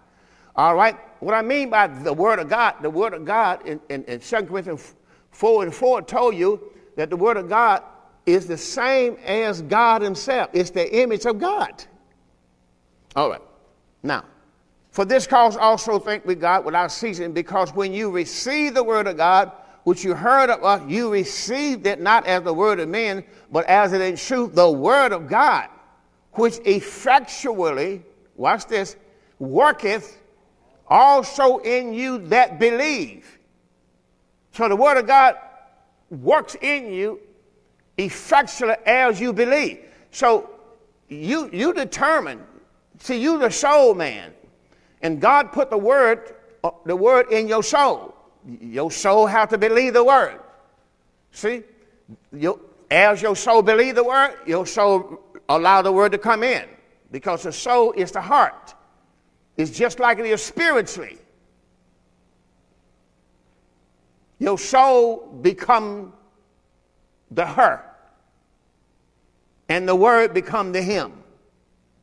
All 0.55 0.75
right? 0.75 0.99
What 1.21 1.35
I 1.35 1.43
mean 1.43 1.71
by 1.71 1.87
the 1.87 2.13
word 2.13 2.39
of 2.39 2.49
God, 2.49 2.75
the 2.83 2.91
word 2.91 3.15
of 3.15 3.25
God 3.25 3.67
in, 3.67 3.81
in, 3.89 4.05
in 4.05 4.21
2 4.21 4.43
Corinthians 4.43 4.95
4 5.31 5.65
and 5.65 5.75
4 5.75 6.03
told 6.03 6.35
you 6.35 6.73
that 6.97 7.09
the 7.09 7.17
word 7.17 7.37
of 7.37 7.49
God 7.49 7.83
is 8.27 8.47
the 8.47 8.59
same 8.59 9.17
as 9.25 9.63
God 9.63 10.03
himself. 10.03 10.51
It's 10.53 10.71
the 10.71 11.01
image 11.01 11.25
of 11.25 11.39
God. 11.39 11.85
All 13.17 13.31
right. 13.31 13.43
Now, 14.03 14.25
for 14.91 15.05
this 15.05 15.27
cause 15.27 15.57
also 15.57 15.99
thank 15.99 16.25
we 16.25 16.35
God 16.35 16.65
without 16.65 16.91
ceasing, 16.91 17.33
because 17.33 17.75
when 17.75 17.93
you 17.93 18.11
receive 18.11 18.75
the 18.75 18.83
word 18.83 19.07
of 19.07 19.17
God, 19.17 19.53
which 19.85 20.05
you 20.05 20.15
heard 20.15 20.51
of 20.51 20.63
us, 20.65 20.83
you 20.89 21.11
received 21.13 21.87
it 21.87 22.01
not 22.01 22.27
as 22.27 22.43
the 22.43 22.53
word 22.53 22.81
of 22.81 22.89
men, 22.89 23.25
but 23.51 23.65
as 23.67 23.93
it 23.93 24.01
in 24.01 24.17
truth 24.17 24.55
the 24.55 24.71
word 24.71 25.13
of 25.13 25.29
God, 25.29 25.69
which 26.33 26.59
effectually, 26.65 28.03
watch 28.37 28.67
this, 28.67 28.97
worketh 29.39 30.19
also 30.87 31.59
in 31.59 31.95
you 31.95 32.19
that 32.29 32.59
believe. 32.59 33.39
So 34.53 34.69
the 34.69 34.77
word 34.77 34.97
of 34.97 35.07
God 35.07 35.37
works 36.11 36.57
in 36.61 36.93
you 36.93 37.21
effectually 37.97 38.75
as 38.85 39.21
you 39.21 39.33
believe. 39.33 39.85
So 40.11 40.51
you 41.09 41.49
you 41.53 41.73
determine 41.73 42.45
See, 43.01 43.21
you 43.21 43.39
the 43.39 43.51
soul 43.51 43.95
man, 43.95 44.33
and 45.03 45.21
God 45.21 45.53
put 45.53 45.71
the 45.71 45.79
word, 45.79 46.35
uh, 46.65 46.71
the 46.85 46.97
word 46.97 47.33
in 47.33 47.49
your 47.49 47.63
soul. 47.63 48.15
Your 48.61 48.91
soul 48.91 49.27
have 49.27 49.49
to 49.51 49.59
believe 49.59 49.95
the 49.95 50.05
word. 50.05 50.41
See, 51.33 51.63
as 52.91 53.23
your 53.23 53.37
soul 53.37 53.63
believe 53.63 53.95
the 53.95 54.05
word, 54.05 54.35
your 54.47 54.67
soul 54.67 55.21
allow 55.49 55.83
the 55.83 55.93
word 55.93 56.13
to 56.13 56.19
come 56.19 56.43
in, 56.43 56.65
because 57.11 57.43
the 57.43 57.53
soul 57.53 57.93
is 57.93 58.11
the 58.13 58.21
heart. 58.21 58.75
It's 59.57 59.71
just 59.71 60.01
like 60.01 60.19
it 60.19 60.27
is 60.27 60.43
spiritually. 60.43 61.19
Your 64.39 64.59
soul 64.59 65.29
become 65.43 66.15
the 67.31 67.45
her, 67.45 67.85
and 69.69 69.87
the 69.87 69.95
word 69.95 70.33
become 70.33 70.73
the 70.73 70.81
him. 70.81 71.13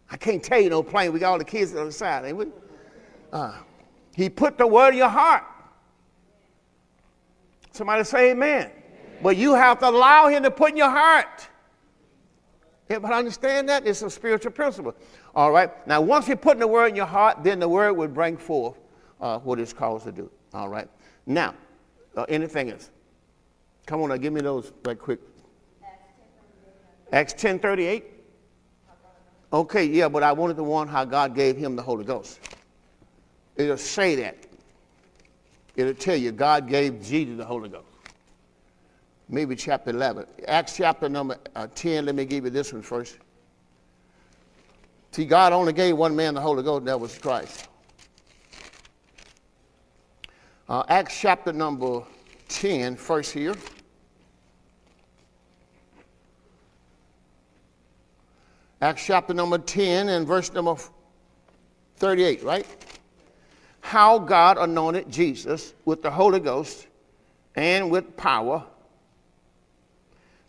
I 0.10 0.18
can't 0.18 0.44
tell 0.44 0.60
you 0.60 0.70
no 0.70 0.84
plain. 0.84 1.12
We 1.12 1.20
got 1.20 1.32
all 1.32 1.38
the 1.38 1.44
kids 1.44 1.76
on 1.76 1.88
the 1.88 1.92
side, 1.92 2.26
ain't 2.26 2.38
we? 2.38 2.46
Uh, 3.32 3.54
he 4.16 4.30
put 4.30 4.58
the 4.58 4.66
word 4.66 4.90
in 4.90 4.98
your 4.98 5.10
heart. 5.10 5.44
Somebody 7.72 8.04
say 8.04 8.32
amen. 8.32 8.72
amen. 8.72 8.72
But 9.22 9.38
you 9.38 9.54
have 9.54 9.80
to 9.80 9.90
allow 9.90 10.28
him 10.28 10.44
to 10.44 10.52
put 10.52 10.72
in 10.72 10.78
your 10.78 10.90
heart. 10.90 11.48
But 12.88 13.12
understand 13.12 13.68
that 13.70 13.86
it's 13.86 14.02
a 14.02 14.10
spiritual 14.10 14.52
principle. 14.52 14.96
All 15.36 15.52
right. 15.52 15.70
Now, 15.88 16.02
once 16.02 16.28
you 16.28 16.36
put 16.36 16.58
the 16.58 16.68
word 16.68 16.88
in 16.88 16.96
your 16.96 17.06
heart, 17.06 17.44
then 17.44 17.60
the 17.60 17.68
word 17.68 17.94
will 17.94 18.08
bring 18.08 18.38
forth 18.38 18.78
uh, 19.20 19.40
what 19.40 19.60
it's 19.60 19.74
called 19.74 20.04
to 20.04 20.12
do. 20.12 20.32
All 20.54 20.70
right. 20.70 20.88
Now, 21.26 21.54
uh, 22.16 22.26
anything 22.30 22.72
else? 22.72 22.90
Come 23.86 24.02
on, 24.02 24.10
now, 24.10 24.18
give 24.18 24.34
me 24.34 24.42
those 24.42 24.72
right 24.86 24.98
quick. 24.98 25.20
Acts 27.12 27.34
10 27.34 27.60
38. 27.60 28.06
Okay, 29.54 29.86
yeah, 29.86 30.10
but 30.10 30.24
I 30.24 30.34
wanted 30.34 30.58
to 30.58 30.64
want 30.64 30.90
how 30.90 31.06
God 31.06 31.34
gave 31.34 31.56
him 31.56 31.76
the 31.76 31.82
Holy 31.82 32.04
Ghost. 32.04 32.40
It'll 33.58 33.78
say 33.78 34.16
that. 34.16 34.38
It'll 35.76 35.94
tell 35.94 36.16
you 36.16 36.32
God 36.32 36.68
gave 36.68 37.04
Jesus 37.04 37.38
the 37.38 37.46
Holy 37.46 37.70
Ghost. 37.70 37.86
Maybe 39.30 39.56
chapter 39.56 39.90
11. 39.90 40.26
Acts 40.48 40.78
chapter 40.78 41.10
number 41.10 41.38
uh, 41.56 41.68
10, 41.76 42.06
let 42.06 42.16
me 42.16 42.26
give 42.26 42.46
you 42.46 42.50
this 42.50 42.72
one 42.72 42.82
first. 42.82 43.18
See, 45.12 45.26
God 45.26 45.52
only 45.52 45.74
gave 45.74 45.98
one 45.98 46.16
man 46.16 46.34
the 46.34 46.42
Holy 46.42 46.64
Ghost, 46.64 46.80
and 46.80 46.88
that 46.88 47.00
was 47.00 47.18
Christ. 47.18 47.68
Uh, 50.70 50.84
Acts 50.88 51.20
chapter 51.20 51.52
number 51.52 52.04
10, 52.50 52.96
first 52.96 53.32
here. 53.32 53.56
Acts 58.80 59.04
chapter 59.06 59.34
number 59.34 59.58
10 59.58 60.10
and 60.10 60.28
verse 60.28 60.54
number 60.54 60.76
38, 61.98 62.44
right? 62.44 62.87
How 63.88 64.20
God 64.20 64.58
anointed 64.58 65.10
Jesus 65.10 65.74
with 65.86 66.02
the 66.02 66.12
Holy 66.12 66.42
Ghost 66.42 66.88
and 67.56 67.90
with 67.90 68.18
power. 68.18 68.66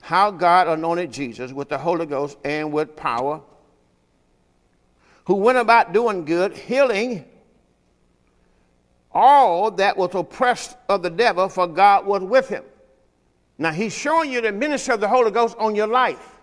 How 0.00 0.32
God 0.32 0.66
anointed 0.66 1.12
Jesus 1.12 1.52
with 1.52 1.68
the 1.68 1.78
Holy 1.78 2.04
Ghost 2.04 2.36
and 2.42 2.72
with 2.72 2.96
power, 2.96 3.40
who 5.26 5.36
went 5.36 5.56
about 5.56 5.92
doing 5.92 6.24
good, 6.24 6.52
healing 6.56 7.26
all 9.12 9.70
that 9.70 9.96
was 9.96 10.16
oppressed 10.16 10.76
of 10.88 11.04
the 11.04 11.10
devil, 11.10 11.48
for 11.48 11.68
God 11.68 12.06
was 12.06 12.24
with 12.24 12.48
him. 12.48 12.64
Now, 13.56 13.70
he's 13.70 13.94
showing 13.94 14.32
you 14.32 14.40
the 14.40 14.50
ministry 14.50 14.94
of 14.94 15.00
the 15.00 15.06
Holy 15.06 15.30
Ghost 15.30 15.56
on 15.60 15.76
your 15.76 15.86
life. 15.86 16.40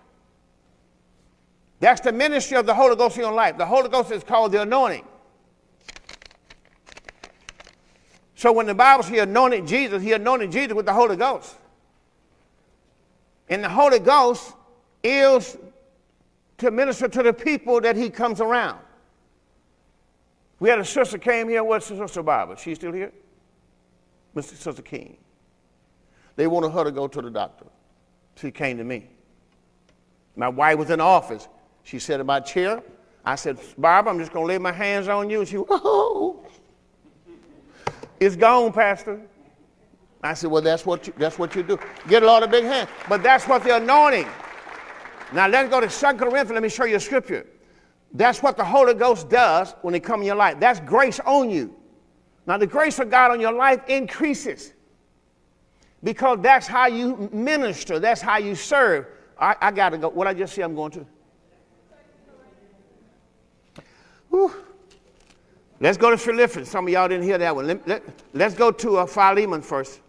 That's 1.81 1.99
the 1.99 2.13
ministry 2.13 2.55
of 2.55 2.65
the 2.65 2.73
Holy 2.73 2.95
Ghost 2.95 3.17
in 3.17 3.23
your 3.23 3.33
life. 3.33 3.57
The 3.57 3.65
Holy 3.65 3.89
Ghost 3.89 4.13
is 4.13 4.23
called 4.23 4.53
the 4.53 4.61
anointing. 4.61 5.03
So 8.45 8.51
when 8.51 8.67
the 8.67 8.75
Bible 8.75 9.01
says 9.01 9.11
he 9.11 9.17
anointed 9.17 9.65
Jesus, 9.65 10.03
he 10.03 10.13
anointed 10.13 10.51
Jesus 10.51 10.75
with 10.75 10.85
the 10.85 10.93
Holy 10.93 11.15
Ghost. 11.15 11.55
And 13.49 13.63
the 13.63 13.69
Holy 13.69 13.97
Ghost 13.97 14.53
is 15.03 15.57
to 16.59 16.69
minister 16.69 17.07
to 17.07 17.23
the 17.23 17.33
people 17.33 17.81
that 17.81 17.95
he 17.95 18.07
comes 18.07 18.41
around. 18.41 18.77
We 20.59 20.69
had 20.69 20.77
a 20.77 20.85
sister 20.85 21.17
came 21.17 21.49
here. 21.49 21.63
What's 21.63 21.87
sister 21.87 22.21
Barbara? 22.21 22.55
She's 22.55 22.77
still 22.77 22.91
here? 22.91 23.11
Mr. 24.35 24.53
Sister 24.55 24.83
King. 24.83 25.17
They 26.35 26.45
wanted 26.45 26.69
her 26.69 26.83
to 26.83 26.91
go 26.91 27.07
to 27.07 27.21
the 27.23 27.31
doctor. 27.31 27.65
She 28.35 28.51
came 28.51 28.77
to 28.77 28.83
me. 28.83 29.09
My 30.35 30.49
wife 30.49 30.77
was 30.77 30.91
in 30.91 30.99
the 30.99 31.03
office. 31.03 31.47
She 31.81 31.97
said 31.97 32.19
in 32.19 32.27
my 32.27 32.41
chair, 32.41 32.83
I 33.25 33.37
said, 33.37 33.57
Barbara, 33.75 34.13
I'm 34.13 34.19
just 34.19 34.31
going 34.31 34.43
to 34.43 34.53
lay 34.53 34.59
my 34.59 34.71
hands 34.71 35.07
on 35.07 35.31
you. 35.31 35.39
And 35.39 35.49
she, 35.49 35.57
oh, 35.57 36.45
it's 38.19 38.35
gone, 38.35 38.71
Pastor. 38.71 39.21
I 40.23 40.33
said, 40.33 40.49
well, 40.49 40.61
that's 40.61 40.85
what 40.85 41.07
you, 41.07 41.13
that's 41.17 41.37
what 41.37 41.55
you 41.55 41.63
do. 41.63 41.77
Get 42.07 42.23
a 42.23 42.25
lot 42.25 42.43
of 42.43 42.49
big 42.49 42.63
hands. 42.63 42.89
But 43.07 43.21
that's 43.21 43.47
what 43.47 43.63
the 43.63 43.75
anointing. 43.75 44.27
Now 45.33 45.47
let's 45.47 45.69
go 45.69 45.79
to 45.79 45.87
2 45.87 46.17
Corinthians. 46.17 46.51
Let 46.51 46.63
me 46.63 46.69
show 46.69 46.85
you 46.85 46.95
a 46.95 46.99
scripture. 46.99 47.45
That's 48.13 48.41
what 48.41 48.57
the 48.57 48.63
Holy 48.63 48.93
Ghost 48.93 49.29
does 49.29 49.75
when 49.81 49.93
it 49.93 50.03
comes 50.03 50.21
in 50.21 50.27
your 50.27 50.35
life. 50.35 50.59
That's 50.59 50.79
grace 50.79 51.19
on 51.25 51.49
you. 51.49 51.75
Now 52.47 52.57
the 52.57 52.67
grace 52.67 52.99
of 52.99 53.09
God 53.09 53.31
on 53.31 53.39
your 53.39 53.51
life 53.51 53.81
increases 53.87 54.73
because 56.03 56.39
that's 56.41 56.67
how 56.67 56.87
you 56.87 57.29
minister. 57.33 57.99
That's 57.99 58.21
how 58.21 58.37
you 58.37 58.55
serve. 58.55 59.07
I, 59.39 59.55
I 59.59 59.71
got 59.71 59.89
to 59.89 59.97
go. 59.97 60.09
What 60.09 60.27
I 60.27 60.33
just 60.33 60.53
see, 60.55 60.61
I'm 60.61 60.75
going 60.75 60.91
to. 60.91 61.05
Whew. 64.29 64.53
Let's 65.79 65.97
go 65.97 66.09
to 66.09 66.17
Philippians. 66.17 66.69
Some 66.69 66.87
of 66.87 66.93
y'all 66.93 67.07
didn't 67.07 67.25
hear 67.25 67.37
that 67.37 67.55
one. 67.55 67.67
Let, 67.67 67.89
us 67.89 68.01
let, 68.33 68.57
go 68.57 68.71
to 68.71 68.97
uh, 68.97 69.05
Philemon 69.05 69.61
first. 69.61 69.99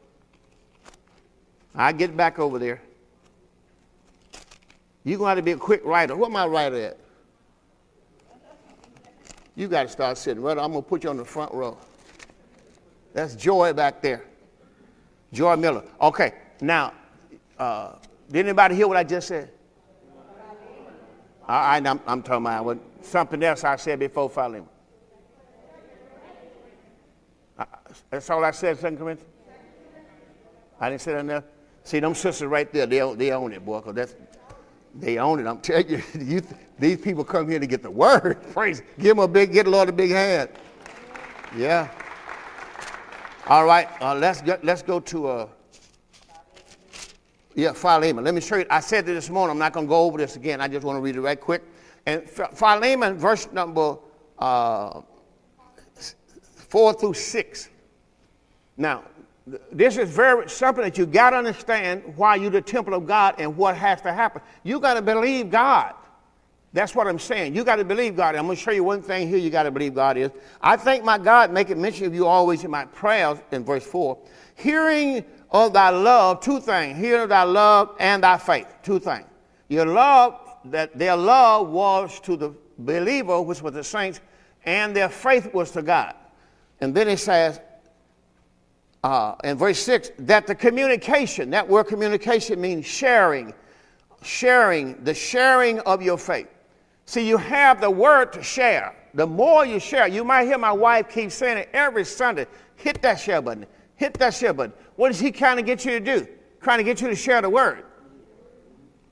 I 1.75 1.92
get 1.92 2.16
back 2.16 2.38
over 2.38 2.58
there. 2.58 2.80
You're 5.02 5.18
going 5.18 5.26
to 5.26 5.37
have 5.37 5.38
to 5.38 5.42
be 5.42 5.52
a 5.52 5.56
quick 5.56 5.85
writer. 5.85 6.16
What 6.16 6.35
I 6.35 6.46
writer 6.46 6.76
at? 6.76 6.99
You 9.54 9.68
got 9.68 9.85
to 9.85 9.88
start 9.88 10.18
sitting 10.18 10.42
right. 10.42 10.56
I'm 10.56 10.73
going 10.73 10.82
to 10.82 10.88
put 10.88 11.04
you 11.04 11.11
on 11.11 11.16
the 11.16 11.25
front 11.25 11.52
row. 11.52 11.76
That's 13.12 13.35
Joy 13.35 13.73
back 13.73 14.02
there. 14.02 14.25
Joy 15.32 15.56
Miller. 15.56 15.82
Okay, 16.00 16.32
now, 16.61 16.92
uh, 17.58 17.92
did 18.30 18.46
anybody 18.46 18.75
hear 18.75 18.87
what 18.87 18.96
I 18.96 19.04
just 19.04 19.28
said? 19.28 19.50
I, 21.49 21.78
am 21.78 22.00
I'm 22.06 22.23
talking 22.23 22.46
about 22.46 22.78
something 23.02 23.42
else 23.42 23.64
I 23.64 23.76
said 23.76 23.99
before 23.99 24.28
Philemon. 24.28 24.68
That's 28.11 28.29
all 28.31 28.45
I 28.45 28.50
said, 28.50 28.79
Second 28.79 28.99
Corinthians. 28.99 29.33
I 30.81 30.91
didn't 30.91 31.03
say 31.03 31.12
that 31.12 31.21
enough. 31.21 31.45
See, 31.85 32.00
them 32.00 32.15
sisters 32.15 32.49
right 32.49 32.71
there, 32.73 32.87
they, 32.87 33.15
they 33.15 33.31
own 33.33 33.53
it, 33.53 33.65
boy, 33.65 33.79
because 33.79 33.95
that's, 33.95 34.15
they 34.95 35.19
own 35.19 35.41
it. 35.41 35.47
I'm 35.47 35.61
telling 35.61 35.88
you, 35.88 36.03
you, 36.21 36.43
these 36.79 36.99
people 36.99 37.25
come 37.25 37.49
here 37.49 37.59
to 37.59 37.67
get 37.67 37.83
the 37.83 37.91
word. 37.91 38.43
Praise. 38.53 38.83
Give 38.99 39.17
them 39.17 39.21
a 39.21 39.29
big, 39.29 39.53
get 39.53 39.67
a 39.67 39.71
Lord 39.71 39.88
a 39.88 39.93
big 39.93 40.11
hand. 40.11 40.50
Yeah. 41.57 41.88
All 43.47 43.65
right, 43.65 43.88
uh, 44.03 44.15
let's, 44.15 44.43
go, 44.43 44.59
let's 44.62 44.83
go 44.83 44.99
to, 45.00 45.29
uh, 45.29 45.49
yeah, 47.55 47.73
Philemon. 47.73 48.23
Let 48.25 48.35
me 48.35 48.41
show 48.41 48.57
you. 48.57 48.67
I 48.69 48.81
said 48.81 49.07
this 49.07 49.31
morning. 49.31 49.53
I'm 49.53 49.59
not 49.59 49.73
going 49.73 49.87
to 49.87 49.88
go 49.88 50.03
over 50.03 50.19
this 50.19 50.37
again. 50.37 50.61
I 50.61 50.69
just 50.69 50.85
want 50.85 50.97
to 50.97 51.00
read 51.00 51.17
it 51.17 51.21
right 51.23 51.41
quick. 51.41 51.62
And 52.05 52.29
Philemon, 52.29 53.17
verse 53.17 53.49
number 53.50 53.97
uh, 54.38 55.00
4 56.69 56.93
through 56.95 57.15
6. 57.15 57.69
Now, 58.76 59.04
this 59.71 59.97
is 59.97 60.11
very 60.11 60.49
something 60.50 60.83
that 60.83 60.99
you 60.99 61.06
got 61.06 61.30
to 61.30 61.37
understand 61.37 62.02
why 62.16 62.35
you're 62.37 62.50
the 62.50 62.61
temple 62.61 62.95
of 62.95 63.06
God 63.06 63.37
and 63.38 63.56
what 63.56 63.76
has 63.76 64.00
to 64.02 64.12
happen. 64.12 64.42
You 64.64 64.80
got 64.80 64.95
to 64.95 65.02
believe 65.02 65.50
God. 65.50 65.95
That's 66.73 66.95
what 66.95 67.06
I'm 67.06 67.18
saying. 67.18 67.54
You 67.54 67.64
got 67.64 67.76
to 67.76 67.85
believe 67.85 68.16
God. 68.16 68.35
I'm 68.35 68.45
going 68.45 68.56
to 68.56 68.62
show 68.62 68.73
you 68.73 68.85
one 68.85 69.00
thing 69.00 69.28
here 69.28 69.38
you 69.38 69.49
got 69.49 69.62
to 69.62 69.71
believe 69.71 69.95
God 69.95 70.18
is. 70.18 70.30
I 70.61 70.76
thank 70.76 71.04
my 71.04 71.16
God, 71.16 71.52
making 71.52 71.80
mention 71.80 72.06
of 72.06 72.14
you 72.14 72.26
always 72.26 72.64
in 72.64 72.71
my 72.71 72.85
prayers 72.87 73.38
in 73.50 73.64
verse 73.64 73.87
4. 73.87 74.18
Hearing 74.56 75.25
of 75.50 75.73
thy 75.73 75.90
love, 75.90 76.40
two 76.40 76.61
things. 76.61 76.99
Hearing 76.99 77.23
of 77.23 77.28
thy 77.28 77.45
love 77.45 77.95
and 77.99 78.23
thy 78.23 78.37
faith, 78.37 78.66
two 78.83 78.99
things. 78.99 79.26
Your 79.68 79.87
love, 79.87 80.38
that 80.66 80.99
their 80.99 81.16
love 81.16 81.68
was 81.68 82.21
to 82.21 82.37
the 82.37 82.52
believer, 82.78 83.40
which 83.40 83.62
was 83.62 83.73
the 83.73 83.85
saints, 83.85 84.21
and 84.64 84.95
their 84.95 85.09
faith 85.09 85.54
was 85.54 85.71
to 85.71 85.83
God. 85.83 86.14
And 86.80 86.95
then 86.95 87.09
it 87.09 87.18
says, 87.18 87.61
uh, 89.05 89.37
in 89.45 89.57
verse 89.57 89.79
6, 89.81 90.11
that 90.21 90.47
the 90.47 90.55
communication, 90.55 91.50
that 91.50 91.69
word 91.69 91.85
communication 91.85 92.61
means 92.61 92.87
sharing, 92.87 93.55
sharing, 94.23 95.03
the 95.05 95.15
sharing 95.15 95.81
of 95.81 96.03
your 96.03 96.19
faith. 96.19 96.49
See, 97.05 97.26
you 97.26 97.37
have 97.37 97.81
the 97.81 97.91
word 97.91 98.33
to 98.33 98.43
share. 98.43 98.97
The 99.15 99.26
more 99.26 99.65
you 99.65 99.79
share, 99.79 100.09
you 100.09 100.25
might 100.25 100.47
hear 100.47 100.59
my 100.59 100.73
wife 100.73 101.09
keep 101.09 101.31
saying 101.31 101.59
it 101.59 101.69
every 101.73 102.05
Sunday 102.05 102.47
hit 102.76 103.03
that 103.03 103.19
share 103.19 103.43
button, 103.43 103.67
hit 103.97 104.15
that 104.15 104.35
share 104.35 104.53
button. 104.53 104.73
What 104.97 105.11
is 105.11 105.19
he 105.19 105.33
trying 105.33 105.57
to 105.57 105.62
get 105.62 105.85
you 105.85 105.93
to 105.93 106.00
do? 106.00 106.29
Trying 106.61 106.79
to 106.79 106.85
get 106.85 107.00
you 107.00 107.09
to 107.09 107.17
share 107.17 107.43
the 107.43 107.50
word. 107.50 107.85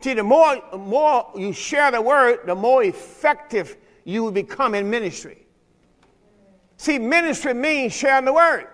See, 0.01 0.15
the 0.15 0.23
more, 0.23 0.63
more 0.77 1.31
you 1.35 1.53
share 1.53 1.91
the 1.91 2.03
word, 2.03 2.41
the 2.45 2.55
more 2.55 2.85
effective 2.85 3.77
you 4.05 4.23
will 4.23 4.33
become 4.33 4.75
in 4.75 4.89
ministry. 4.91 5.47
See, 6.77 6.99
ministry 6.99 7.55
means 7.55 7.95
sharing 7.95 8.27
the 8.27 8.33
word. 8.33 8.69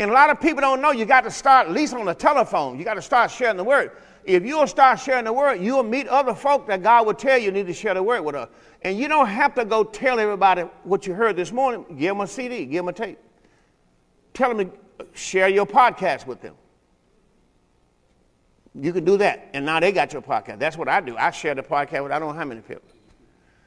And 0.00 0.10
a 0.10 0.14
lot 0.14 0.30
of 0.30 0.40
people 0.40 0.62
don't 0.62 0.80
know 0.80 0.92
you 0.92 1.04
got 1.04 1.24
to 1.24 1.30
start, 1.30 1.66
at 1.66 1.74
least 1.74 1.92
on 1.92 2.06
the 2.06 2.14
telephone, 2.14 2.78
you 2.78 2.86
got 2.86 2.94
to 2.94 3.02
start 3.02 3.30
sharing 3.30 3.58
the 3.58 3.64
word. 3.64 3.90
If 4.24 4.46
you'll 4.46 4.66
start 4.66 4.98
sharing 4.98 5.26
the 5.26 5.32
word, 5.32 5.60
you'll 5.60 5.82
meet 5.82 6.08
other 6.08 6.34
folk 6.34 6.66
that 6.68 6.82
God 6.82 7.04
will 7.04 7.12
tell 7.12 7.36
you 7.36 7.50
need 7.50 7.66
to 7.66 7.74
share 7.74 7.92
the 7.92 8.02
word 8.02 8.22
with 8.22 8.34
us. 8.34 8.48
And 8.80 8.98
you 8.98 9.08
don't 9.08 9.26
have 9.26 9.54
to 9.56 9.64
go 9.66 9.84
tell 9.84 10.18
everybody 10.18 10.62
what 10.84 11.06
you 11.06 11.12
heard 11.12 11.36
this 11.36 11.52
morning. 11.52 11.84
Give 11.98 12.14
them 12.14 12.22
a 12.22 12.26
CD, 12.26 12.64
give 12.64 12.78
them 12.78 12.88
a 12.88 12.94
tape. 12.94 13.18
Tell 14.32 14.54
them 14.54 14.70
to 14.70 15.06
share 15.12 15.50
your 15.50 15.66
podcast 15.66 16.26
with 16.26 16.40
them. 16.40 16.54
You 18.74 18.94
can 18.94 19.04
do 19.04 19.18
that. 19.18 19.50
And 19.52 19.66
now 19.66 19.80
they 19.80 19.92
got 19.92 20.14
your 20.14 20.22
podcast. 20.22 20.60
That's 20.60 20.78
what 20.78 20.88
I 20.88 21.02
do. 21.02 21.14
I 21.18 21.30
share 21.30 21.54
the 21.54 21.62
podcast 21.62 22.02
with 22.04 22.12
I 22.12 22.18
don't 22.18 22.28
know 22.28 22.38
how 22.38 22.46
many 22.46 22.62
people. 22.62 22.88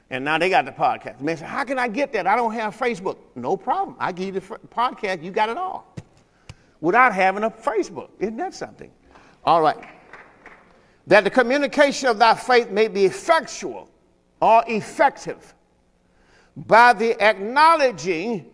And 0.10 0.26
now 0.26 0.40
they 0.40 0.50
got 0.50 0.66
the 0.66 0.72
podcast. 0.72 1.22
Man 1.22 1.38
say, 1.38 1.46
how 1.46 1.64
can 1.64 1.78
I 1.78 1.88
get 1.90 2.12
that? 2.14 2.26
I 2.26 2.36
don't 2.36 2.54
have 2.54 2.76
Facebook. 2.76 3.18
No 3.36 3.56
problem. 3.56 3.96
I 4.00 4.12
give 4.12 4.34
you 4.34 4.42
the 4.42 4.58
podcast. 4.70 5.22
You 5.22 5.30
got 5.30 5.50
it 5.50 5.58
all. 5.58 5.93
Without 6.84 7.14
having 7.14 7.44
a 7.44 7.50
Facebook. 7.50 8.10
Isn't 8.20 8.38
that 8.38 8.54
something? 8.54 8.92
All 9.44 9.62
right 9.62 9.84
that 11.08 11.24
the 11.24 11.30
communication 11.30 12.08
of 12.08 12.18
thy 12.18 12.34
faith 12.34 12.70
may 12.70 12.88
be 12.88 13.06
effectual 13.06 13.90
or 14.42 14.64
effective 14.68 15.54
by 16.56 16.94
the 16.94 17.22
acknowledging 17.22 18.46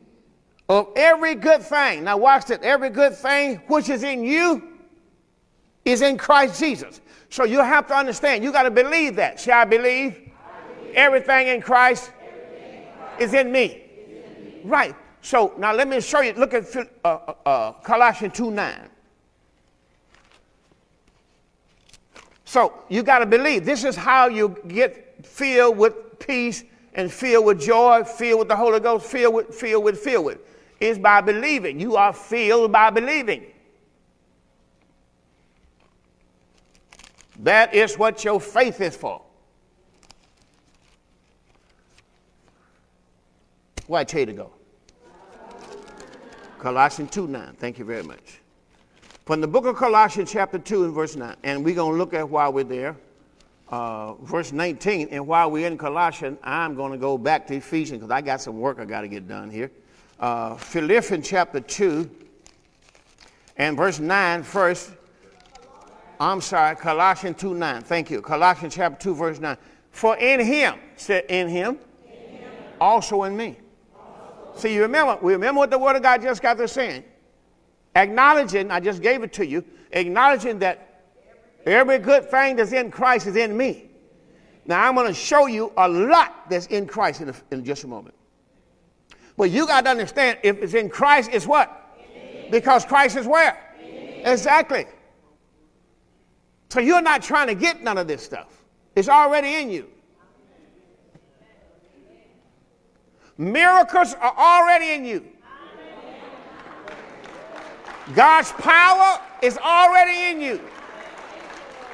of 0.67 0.89
every 0.95 1.36
good 1.36 1.62
thing. 1.62 2.03
Now, 2.03 2.17
watch 2.17 2.45
that. 2.45 2.63
Every 2.63 2.89
good 2.89 3.15
thing 3.15 3.62
which 3.67 3.89
is 3.89 4.03
in 4.03 4.24
you 4.24 4.79
is 5.86 6.01
in 6.01 6.17
Christ 6.17 6.59
Jesus. 6.59 7.01
So 7.29 7.43
you 7.43 7.59
have 7.59 7.88
to 7.88 7.95
understand, 7.95 8.43
you 8.43 8.51
got 8.51 8.63
to 8.63 8.71
believe 8.71 9.15
that. 9.17 9.39
Shall 9.39 9.62
I 9.62 9.65
believe? 9.65 10.13
I 10.13 10.74
believe. 10.79 10.95
Everything 10.95 11.48
in 11.48 11.62
Christ, 11.62 12.11
Everything 12.22 12.74
in 12.74 12.87
Christ 12.98 13.22
is, 13.22 13.33
in 13.33 13.39
is 13.39 13.46
in 13.46 13.51
me. 13.51 14.61
Right. 14.63 14.96
So 15.22 15.53
now 15.58 15.74
let 15.74 15.88
me 15.88 16.00
show 16.01 16.22
you. 16.22 16.34
Look 16.34 16.53
at 16.53 16.75
uh, 16.75 16.86
uh, 17.03 17.34
uh 17.46 17.72
Colossians 17.74 18.34
2 18.36 18.51
9. 18.51 18.90
So 22.46 22.74
you 22.90 23.03
got 23.03 23.20
to 23.20 23.25
believe. 23.25 23.66
This 23.66 23.84
is 23.84 23.96
how 23.96 24.27
you 24.27 24.58
get 24.68 25.25
filled 25.25 25.77
with 25.77 26.20
peace 26.20 26.64
and 26.96 27.12
filled 27.12 27.46
with 27.46 27.62
joy, 27.62 28.03
filled 28.03 28.40
with 28.40 28.48
the 28.48 28.55
Holy 28.55 28.79
Ghost, 28.79 29.05
filled 29.05 29.36
with, 29.36 29.53
filled 29.53 29.84
with, 29.84 30.00
filled 30.00 30.25
with. 30.25 30.40
Is 30.79 30.98
by 30.98 31.22
believing. 31.22 31.79
You 31.79 31.96
are 31.96 32.14
filled 32.14 32.72
by 32.72 32.90
believing. 32.90 33.44
That 37.40 37.74
is 37.74 37.98
what 37.98 38.24
your 38.24 38.40
faith 38.40 38.82
is 38.82 38.96
for. 38.96 39.22
I 43.92 44.03
tell 44.03 44.20
you 44.20 44.25
to 44.27 44.34
go? 44.34 44.51
Colossians 46.59 47.09
2 47.11 47.27
9. 47.27 47.55
Thank 47.57 47.79
you 47.79 47.85
very 47.85 48.03
much. 48.03 48.41
From 49.25 49.41
the 49.41 49.48
book 49.48 49.65
of 49.65 49.77
Colossians, 49.77 50.31
chapter 50.31 50.59
2, 50.59 50.85
and 50.85 50.93
verse 50.93 51.15
9. 51.15 51.35
And 51.43 51.63
we're 51.63 51.75
going 51.75 51.93
to 51.93 51.98
look 51.98 52.13
at 52.13 52.27
while 52.29 52.51
we're 52.51 52.65
there, 52.65 52.98
uh, 53.69 54.15
verse 54.15 54.51
19. 54.51 55.07
And 55.11 55.25
while 55.25 55.50
we're 55.50 55.67
in 55.67 55.77
Colossians, 55.77 56.37
I'm 56.43 56.75
going 56.75 56.91
to 56.91 56.98
go 56.98 57.17
back 57.17 57.48
to 57.48 57.55
Ephesians 57.55 58.00
because 58.00 58.11
I 58.11 58.22
got 58.22 58.41
some 58.41 58.59
work 58.59 58.79
I 58.79 58.85
got 58.85 59.01
to 59.01 59.07
get 59.07 59.27
done 59.27 59.50
here. 59.50 59.72
Uh, 60.19 60.55
Philippians, 60.55 61.25
chapter 61.25 61.61
2, 61.61 62.09
and 63.55 63.77
verse 63.77 64.00
9 64.00 64.43
first. 64.43 64.91
I'm 66.19 66.41
sorry, 66.41 66.75
Colossians 66.75 67.37
2 67.39 67.53
9. 67.53 67.83
Thank 67.83 68.11
you. 68.11 68.22
Colossians 68.22 68.75
chapter 68.75 69.01
2, 69.01 69.15
verse 69.15 69.39
9. 69.39 69.55
For 69.91 70.17
in 70.17 70.41
him, 70.41 70.75
said 70.98 71.24
in 71.29 71.48
him, 71.48 71.79
in 72.05 72.37
him. 72.37 72.51
also 72.81 73.24
in 73.24 73.37
me. 73.37 73.57
See, 74.59 74.74
you 74.74 74.81
remember, 74.81 75.17
we 75.22 75.33
remember 75.33 75.59
what 75.59 75.72
the 75.72 75.79
word 75.79 75.95
of 75.95 76.03
God 76.03 76.22
just 76.22 76.41
got 76.41 76.57
to 76.57 76.67
saying 76.67 77.05
acknowledging, 77.95 78.72
I 78.72 78.79
just 78.79 79.01
gave 79.01 79.24
it 79.24 79.33
to 79.33 79.45
you, 79.45 79.63
acknowledging 79.91 80.59
that 80.59 81.03
every 81.65 82.00
good 82.00 82.29
thing 82.29 82.55
that's 82.55 82.72
in 82.72 82.91
Christ 82.91 83.27
is 83.27 83.35
in 83.35 83.55
me. 83.55 83.89
Now, 84.65 84.87
I'm 84.87 84.95
going 84.95 85.07
to 85.07 85.13
show 85.13 85.48
you 85.48 85.74
a 85.77 85.87
lot 85.87 86.50
that's 86.50 86.67
in 86.67 86.85
Christ 86.85 87.22
in, 87.22 87.29
a, 87.29 87.35
in 87.51 87.65
just 87.65 87.83
a 87.83 87.87
moment. 87.87 88.15
But 89.35 89.51
you 89.51 89.65
got 89.65 89.85
to 89.85 89.91
understand 89.91 90.37
if 90.43 90.61
it's 90.61 90.74
in 90.74 90.89
Christ, 90.89 91.29
it's 91.33 91.48
what? 91.48 91.75
Because 92.51 92.85
Christ 92.85 93.17
is 93.17 93.25
where? 93.25 93.57
Exactly. 94.25 94.85
So 96.69 96.79
you're 96.81 97.01
not 97.01 97.24
trying 97.24 97.48
to 97.48 97.55
get 97.55 97.81
none 97.81 97.98
of 97.98 98.07
this 98.07 98.22
stuff, 98.22 98.63
it's 98.95 99.09
already 99.09 99.55
in 99.55 99.69
you. 99.69 99.89
Miracles 103.39 104.15
are 104.15 104.35
already 104.37 104.91
in 104.91 105.05
you. 105.05 105.25
God's 108.13 108.51
power 108.51 109.21
is 109.41 109.57
already 109.57 110.31
in 110.31 110.41
you. 110.41 110.61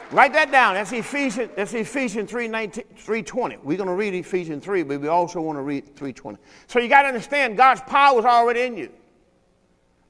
Write 0.09 0.33
that 0.33 0.51
down. 0.51 0.73
That's 0.73 0.91
Ephesians, 0.91 1.51
that's 1.55 1.75
Ephesians 1.75 2.31
3, 2.31 2.47
19, 2.47 2.83
320. 2.95 3.57
We're 3.57 3.77
going 3.77 3.87
to 3.87 3.93
read 3.93 4.15
Ephesians 4.15 4.63
3, 4.63 4.83
but 4.83 4.99
we 4.99 5.07
also 5.07 5.39
want 5.39 5.59
to 5.59 5.61
read 5.61 5.85
320. 5.95 6.39
So 6.65 6.79
you 6.79 6.89
got 6.89 7.03
to 7.03 7.09
understand 7.09 7.57
God's 7.57 7.81
power 7.81 8.17
is 8.17 8.25
already 8.25 8.61
in 8.61 8.75
you. 8.75 8.89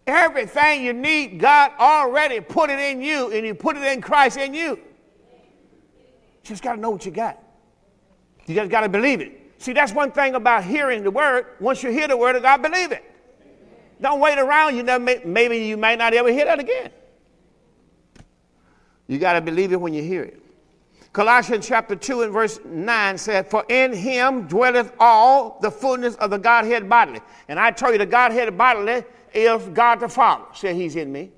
Everything 0.08 0.86
you 0.86 0.94
need, 0.94 1.42
God 1.42 1.72
already 1.78 2.40
put 2.40 2.70
it 2.70 2.80
in 2.80 3.02
you, 3.02 3.32
and 3.34 3.46
you 3.46 3.54
put 3.54 3.76
it 3.76 3.84
in 3.84 4.00
Christ 4.00 4.38
in 4.38 4.54
you. 4.54 4.70
You 4.70 4.84
just 6.44 6.64
got 6.64 6.76
to 6.76 6.80
know 6.80 6.92
what 6.92 7.06
you 7.06 7.12
got. 7.12 7.44
You 8.46 8.56
just 8.56 8.72
got 8.72 8.82
to 8.82 8.90
believe 8.90 9.20
it. 9.20 9.45
See, 9.58 9.74
that's 9.74 9.94
one 9.94 10.12
thing 10.12 10.36
about 10.36 10.64
hearing 10.64 11.04
the 11.04 11.12
word. 11.12 11.46
Once 11.60 11.82
you 11.82 11.90
hear 11.90 12.08
the 12.08 12.18
word 12.18 12.36
of 12.36 12.44
God, 12.44 12.62
believe 12.62 12.92
it. 12.92 13.04
Don't 14.02 14.20
wait 14.20 14.38
around. 14.38 14.76
You 14.76 14.84
never 14.84 15.04
may, 15.04 15.22
maybe 15.24 15.58
you 15.60 15.78
might 15.78 15.98
not 15.98 16.14
ever 16.14 16.30
hear 16.30 16.46
that 16.46 16.60
again. 16.60 16.92
You 19.08 19.18
got 19.20 19.34
to 19.34 19.42
believe 19.42 19.72
it 19.72 19.80
when 19.80 19.94
you 19.94 20.04
hear 20.04 20.24
it. 20.24 20.42
Colossians 21.14 21.66
chapter 21.66 21.96
2 21.96 22.24
and 22.24 22.34
verse 22.34 22.60
9 22.66 23.18
said, 23.18 23.48
For 23.50 23.64
in 23.70 23.94
him 23.94 24.48
dwelleth 24.48 24.92
all 25.00 25.60
the 25.62 25.72
fullness 25.72 26.16
of 26.16 26.30
the 26.30 26.38
Godhead 26.38 26.90
bodily. 26.90 27.22
And 27.48 27.58
I 27.58 27.72
tell 27.72 27.94
you, 27.94 27.98
the 27.98 28.06
Godhead 28.06 28.58
bodily 28.58 29.06
is 29.34 29.64
God 29.70 30.02
the 30.02 30.10
Father. 30.10 30.44
Say, 30.54 30.74
He's 30.74 30.96
in 30.96 31.12
me. 31.12 31.32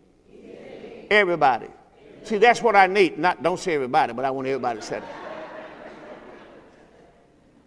Everybody. 1.12 1.68
See, 2.24 2.38
that's 2.38 2.62
what 2.62 2.76
I 2.76 2.88
need. 2.88 3.18
Not 3.18 3.44
don't 3.44 3.60
say 3.60 3.76
everybody, 3.76 4.14
but 4.14 4.26
I 4.26 4.32
want 4.32 4.48
everybody 4.48 4.80
to 4.80 4.86
say 4.86 4.98
it. 4.98 5.04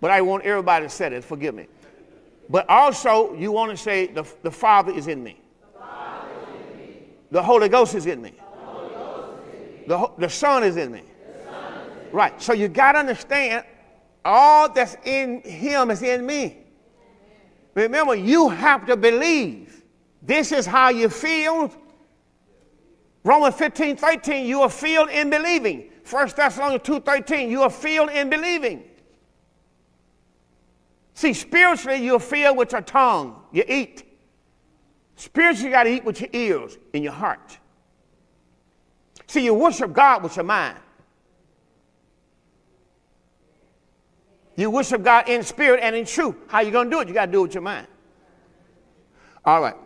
But 0.00 0.10
I 0.10 0.20
want 0.20 0.44
everybody 0.44 0.86
to 0.86 0.90
say 0.90 1.14
it. 1.14 1.24
Forgive 1.24 1.54
me. 1.54 1.66
But 2.48 2.68
also, 2.68 3.34
you 3.34 3.52
want 3.52 3.70
to 3.70 3.76
say, 3.76 4.08
the, 4.08 4.24
the 4.42 4.50
Father 4.50 4.92
is 4.92 5.06
in 5.06 5.22
me. 5.22 5.40
The, 5.72 5.80
in 6.52 6.78
me. 6.78 6.96
the 7.30 7.42
Holy 7.42 7.68
Ghost 7.68 7.94
is 7.94 8.06
in 8.06 8.20
me. 8.20 8.32
The, 9.86 10.10
the 10.18 10.28
Son 10.28 10.64
is 10.64 10.76
in 10.76 10.92
me. 10.92 11.02
Right. 12.12 12.40
So 12.42 12.52
you 12.52 12.68
got 12.68 12.92
to 12.92 12.98
understand, 12.98 13.64
all 14.24 14.72
that's 14.72 14.96
in 15.04 15.42
Him 15.42 15.90
is 15.90 16.02
in 16.02 16.26
me. 16.26 16.58
Remember, 17.74 18.14
you 18.14 18.48
have 18.48 18.86
to 18.86 18.96
believe 18.96 19.70
This 20.22 20.52
is 20.52 20.66
how 20.66 20.90
you 20.90 21.08
feel. 21.08 21.72
Romans 23.24 23.54
15, 23.54 23.96
13, 23.96 24.46
you 24.46 24.62
are 24.62 24.70
filled 24.70 25.10
in 25.10 25.30
believing. 25.30 25.90
1 26.08 26.30
Thessalonians 26.36 26.82
2, 26.84 27.00
13, 27.00 27.50
you 27.50 27.62
are 27.62 27.70
filled 27.70 28.10
in 28.10 28.30
believing. 28.30 28.84
See, 31.20 31.35
spiritually, 31.35 32.02
you're 32.02 32.18
filled 32.18 32.56
with 32.56 32.72
your 32.72 32.80
tongue. 32.80 33.42
You 33.52 33.62
eat. 33.68 34.04
Spiritually, 35.16 35.68
you 35.68 35.70
got 35.70 35.83
to 35.83 35.90
eat 35.90 36.02
with 36.02 36.18
your 36.18 36.30
ears 36.33 36.78
and 36.94 37.04
your 37.04 37.12
heart. 37.12 37.59
See, 39.26 39.44
you 39.44 39.52
worship 39.52 39.92
God 39.92 40.22
with 40.22 40.37
your 40.37 40.46
mind. 40.46 40.78
You 44.56 44.70
worship 44.70 45.02
God 45.02 45.28
in 45.28 45.42
spirit 45.42 45.80
and 45.83 45.94
in 45.94 46.06
truth. 46.06 46.37
How 46.48 46.61
you 46.61 46.70
going 46.70 46.87
to 46.87 46.90
do 46.90 47.00
it? 47.00 47.09
You 47.09 47.12
got 47.12 47.26
to 47.26 47.33
do 47.33 47.40
it 47.40 47.42
with 47.42 47.54
your 47.54 47.64
mind. 47.64 47.87
All 49.44 49.61
right. 49.61 49.76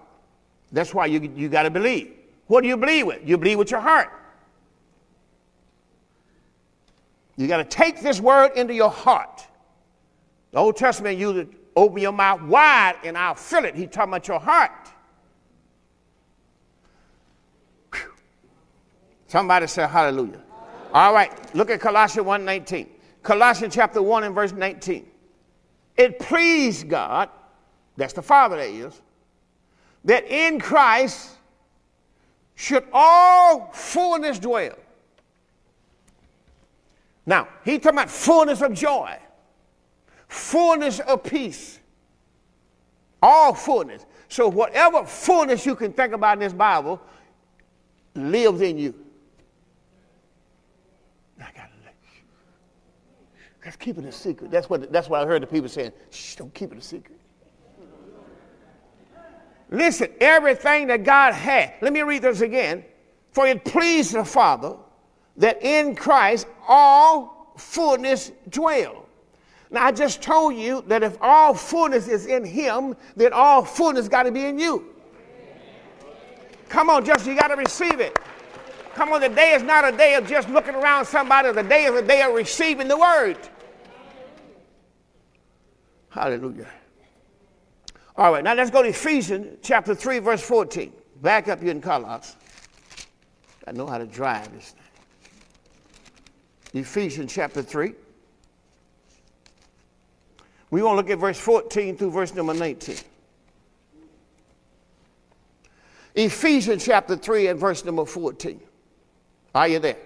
That's 0.71 0.95
why 0.95 1.07
you, 1.07 1.33
you 1.35 1.49
got 1.49 1.65
to 1.65 1.71
believe. 1.71 2.13
What 2.47 2.61
do 2.61 2.69
you 2.69 2.77
believe 2.77 3.09
with? 3.09 3.29
You 3.29 3.39
believe 3.39 3.59
with 3.59 3.73
your 3.73 3.81
heart. 3.81 4.13
You 7.37 7.49
got 7.49 7.57
to 7.57 7.65
take 7.65 8.03
this 8.03 8.21
word 8.21 8.53
into 8.55 8.73
your 8.73 8.93
heart. 8.93 9.49
The 10.55 10.61
Old 10.61 10.77
Testament 10.77 11.19
used 11.19 11.37
it, 11.37 11.49
open 11.75 12.01
your 12.01 12.13
mouth 12.13 12.41
wide 12.43 12.95
and 13.03 13.19
I'll 13.19 13.35
fill 13.35 13.65
it. 13.65 13.75
He's 13.75 13.89
talking 13.89 14.13
about 14.13 14.29
your 14.29 14.39
heart. 14.39 14.89
Whew. 17.93 18.13
Somebody 19.27 19.67
say 19.67 19.85
hallelujah. 19.85 20.41
All 20.93 21.13
right, 21.13 21.33
look 21.57 21.71
at 21.71 21.81
Colossians 21.81 22.29
1.19. 22.29 22.87
Colossians 23.25 23.75
chapter 23.75 24.01
1 24.01 24.23
and 24.23 24.33
verse 24.33 24.53
19. 24.53 25.05
It 25.97 26.21
pleased 26.21 26.89
God, 26.89 27.31
that's 27.97 28.13
the 28.13 28.23
Father 28.23 28.57
that 28.57 28.69
is, 28.69 29.03
that 30.05 30.25
in 30.29 30.61
Christ 30.61 31.31
should 32.55 32.87
all 32.93 33.73
fullness 33.73 34.39
dwell. 34.39 34.79
Now, 37.27 37.49
he's 37.65 37.79
talking 37.81 37.99
about 37.99 38.09
fullness 38.11 38.61
of 38.61 38.73
joy, 38.73 39.19
fullness 40.35 41.01
of 41.01 41.23
peace, 41.23 41.79
all 43.23 43.55
fullness. 43.55 44.05
So, 44.29 44.49
whatever 44.49 45.05
fullness 45.05 45.65
you 45.65 45.77
can 45.77 45.93
think 45.93 46.13
about 46.13 46.35
in 46.35 46.41
this 46.41 46.53
Bible 46.53 47.01
lives 48.15 48.61
in 48.61 48.79
you. 48.79 48.95
I 51.41 51.51
gotta 51.55 51.69
Let's 53.65 53.77
keep 53.77 53.97
it 53.97 54.05
a 54.05 54.13
secret. 54.13 54.51
That's 54.51 54.69
what, 54.69 54.93
that's 54.93 55.09
what 55.09 55.23
I 55.23 55.27
heard 55.27 55.43
the 55.43 55.47
people 55.47 55.69
saying. 55.69 55.93
Shh, 56.11 56.37
don't 56.37 56.53
keep 56.53 56.71
it 56.73 56.79
a 56.79 56.83
secret. 56.83 57.19
Listen, 59.71 60.09
everything 60.21 60.89
that 60.89 61.03
God 61.03 61.33
had, 61.33 61.75
let 61.81 61.93
me 61.93 62.03
read 62.03 62.23
this 62.23 62.43
again. 62.43 62.85
For 63.33 63.47
it 63.47 63.65
pleased 63.65 64.13
the 64.13 64.25
Father 64.25 64.77
that 65.39 65.63
in 65.63 65.97
Christ 65.97 66.47
all 66.69 67.55
fullness 67.57 68.33
dwell. 68.51 69.04
Now, 69.75 69.85
I 69.87 69.91
just 69.91 70.23
told 70.23 70.55
you 70.55 70.85
that 70.87 71.03
if 71.03 71.19
all 71.21 71.53
fullness 71.53 72.07
is 72.07 72.27
in 72.27 72.45
Him, 72.45 72.95
then 73.17 73.33
all 73.33 73.65
fullness 73.65 74.07
got 74.07 74.23
to 74.23 74.31
be 74.31 74.47
in 74.47 74.57
you. 74.57 74.95
Come 76.69 76.89
on, 76.89 77.05
just 77.05 77.27
you 77.27 77.35
got 77.35 77.49
to 77.49 77.57
receive 77.57 77.99
it. 77.99 78.17
Come 78.95 79.13
on, 79.13 79.21
the 79.21 79.29
day 79.29 79.55
is 79.55 79.65
not 79.65 79.85
a 79.85 79.91
day 79.91 80.15
of 80.15 80.29
just 80.29 80.49
looking 80.49 80.77
around 80.77 81.07
somebody, 81.07 81.51
the 81.51 81.65
day 81.65 81.87
is 81.87 82.01
a 82.01 82.07
day 82.07 82.23
of 82.23 82.35
receiving 82.35 82.87
the 82.87 82.97
word. 82.97 83.37
Hallelujah. 86.11 86.69
All 88.17 88.31
right, 88.31 88.45
now 88.45 88.55
let's 88.55 88.71
go 88.71 88.81
to 88.81 88.91
Ephesians 88.91 89.59
chapter 89.61 89.93
3, 89.93 90.21
verse 90.21 90.41
14. 90.41 90.93
Back 91.21 91.49
up 91.49 91.61
here 91.61 91.73
in 91.73 91.81
Colossus. 91.81 92.37
I 93.67 93.73
know 93.73 93.89
how 93.89 93.99
to 93.99 94.07
drive 94.07 94.53
this 94.53 94.71
thing. 94.71 94.83
Ephesians 96.81 97.35
chapter 97.35 97.61
3. 97.61 97.95
We 100.75 100.83
want 100.83 100.95
to 100.95 100.97
look 100.97 101.11
at 101.11 101.21
verse 101.21 101.39
14 101.39 101.97
through 101.97 102.11
verse 102.11 102.35
number 102.35 102.53
19. 102.53 102.97
Ephesians 106.17 106.85
chapter 106.85 107.17
3 107.17 107.47
and 107.47 107.61
verse 107.61 107.85
number 107.85 108.05
14. 108.05 108.61
Are 109.55 109.69
you 109.69 109.79
there? 109.79 109.99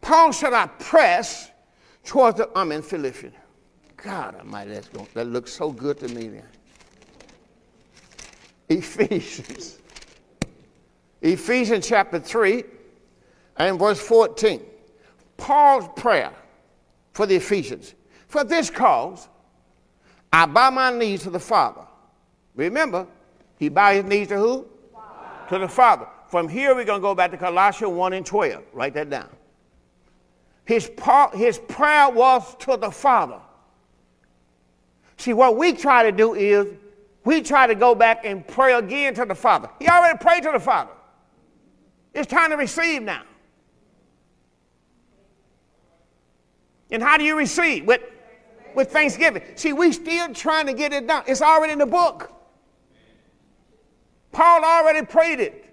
Paul 0.00 0.32
said, 0.32 0.54
I 0.54 0.68
press 0.68 1.50
towards 2.02 2.38
the, 2.38 2.48
I'm 2.56 2.72
in 2.72 2.80
Philippians. 2.80 3.34
God 3.98 4.36
Almighty, 4.36 4.70
that's 4.70 4.88
going, 4.88 5.06
that 5.12 5.26
looks 5.26 5.52
so 5.52 5.70
good 5.70 5.98
to 5.98 6.08
me 6.08 6.28
then. 6.28 6.44
Ephesians. 8.70 9.76
Ephesians 11.20 11.86
chapter 11.86 12.18
3 12.18 12.64
and 13.58 13.78
verse 13.78 14.00
14. 14.00 14.62
Paul's 15.36 15.90
prayer 15.94 16.32
for 17.12 17.26
the 17.26 17.36
Ephesians. 17.36 17.95
For 18.28 18.44
this 18.44 18.70
cause, 18.70 19.28
I 20.32 20.46
bow 20.46 20.70
my 20.70 20.90
knees 20.90 21.22
to 21.22 21.30
the 21.30 21.40
Father. 21.40 21.82
Remember, 22.54 23.06
he 23.58 23.68
bowed 23.68 23.96
his 23.96 24.04
knees 24.04 24.28
to 24.28 24.38
who? 24.38 24.66
Father. 24.92 25.48
To 25.48 25.58
the 25.58 25.68
Father. 25.68 26.06
From 26.28 26.48
here, 26.48 26.74
we're 26.74 26.84
going 26.84 27.00
to 27.00 27.02
go 27.02 27.14
back 27.14 27.30
to 27.30 27.36
Colossians 27.36 27.92
1 27.92 28.12
and 28.12 28.26
12. 28.26 28.62
Write 28.72 28.94
that 28.94 29.10
down. 29.10 29.28
His, 30.64 30.90
his 31.34 31.58
prayer 31.58 32.10
was 32.10 32.56
to 32.56 32.76
the 32.76 32.90
Father. 32.90 33.40
See, 35.16 35.32
what 35.32 35.56
we 35.56 35.72
try 35.72 36.02
to 36.02 36.12
do 36.12 36.34
is 36.34 36.66
we 37.24 37.40
try 37.40 37.66
to 37.66 37.74
go 37.74 37.94
back 37.94 38.24
and 38.24 38.46
pray 38.46 38.74
again 38.74 39.14
to 39.14 39.24
the 39.24 39.34
Father. 39.34 39.70
He 39.78 39.88
already 39.88 40.18
prayed 40.18 40.42
to 40.42 40.50
the 40.52 40.60
Father. 40.60 40.90
It's 42.12 42.26
time 42.26 42.50
to 42.50 42.56
receive 42.56 43.02
now. 43.02 43.22
And 46.90 47.02
how 47.02 47.16
do 47.16 47.24
you 47.24 47.36
receive? 47.36 47.84
With, 47.84 48.00
with 48.76 48.92
thanksgiving. 48.92 49.42
See, 49.56 49.72
we 49.72 49.90
still 49.90 50.32
trying 50.34 50.66
to 50.66 50.74
get 50.74 50.92
it 50.92 51.06
done. 51.06 51.24
It's 51.26 51.42
already 51.42 51.72
in 51.72 51.78
the 51.78 51.86
book. 51.86 52.30
Paul 54.30 54.62
already 54.62 55.04
prayed 55.04 55.40
it. 55.40 55.64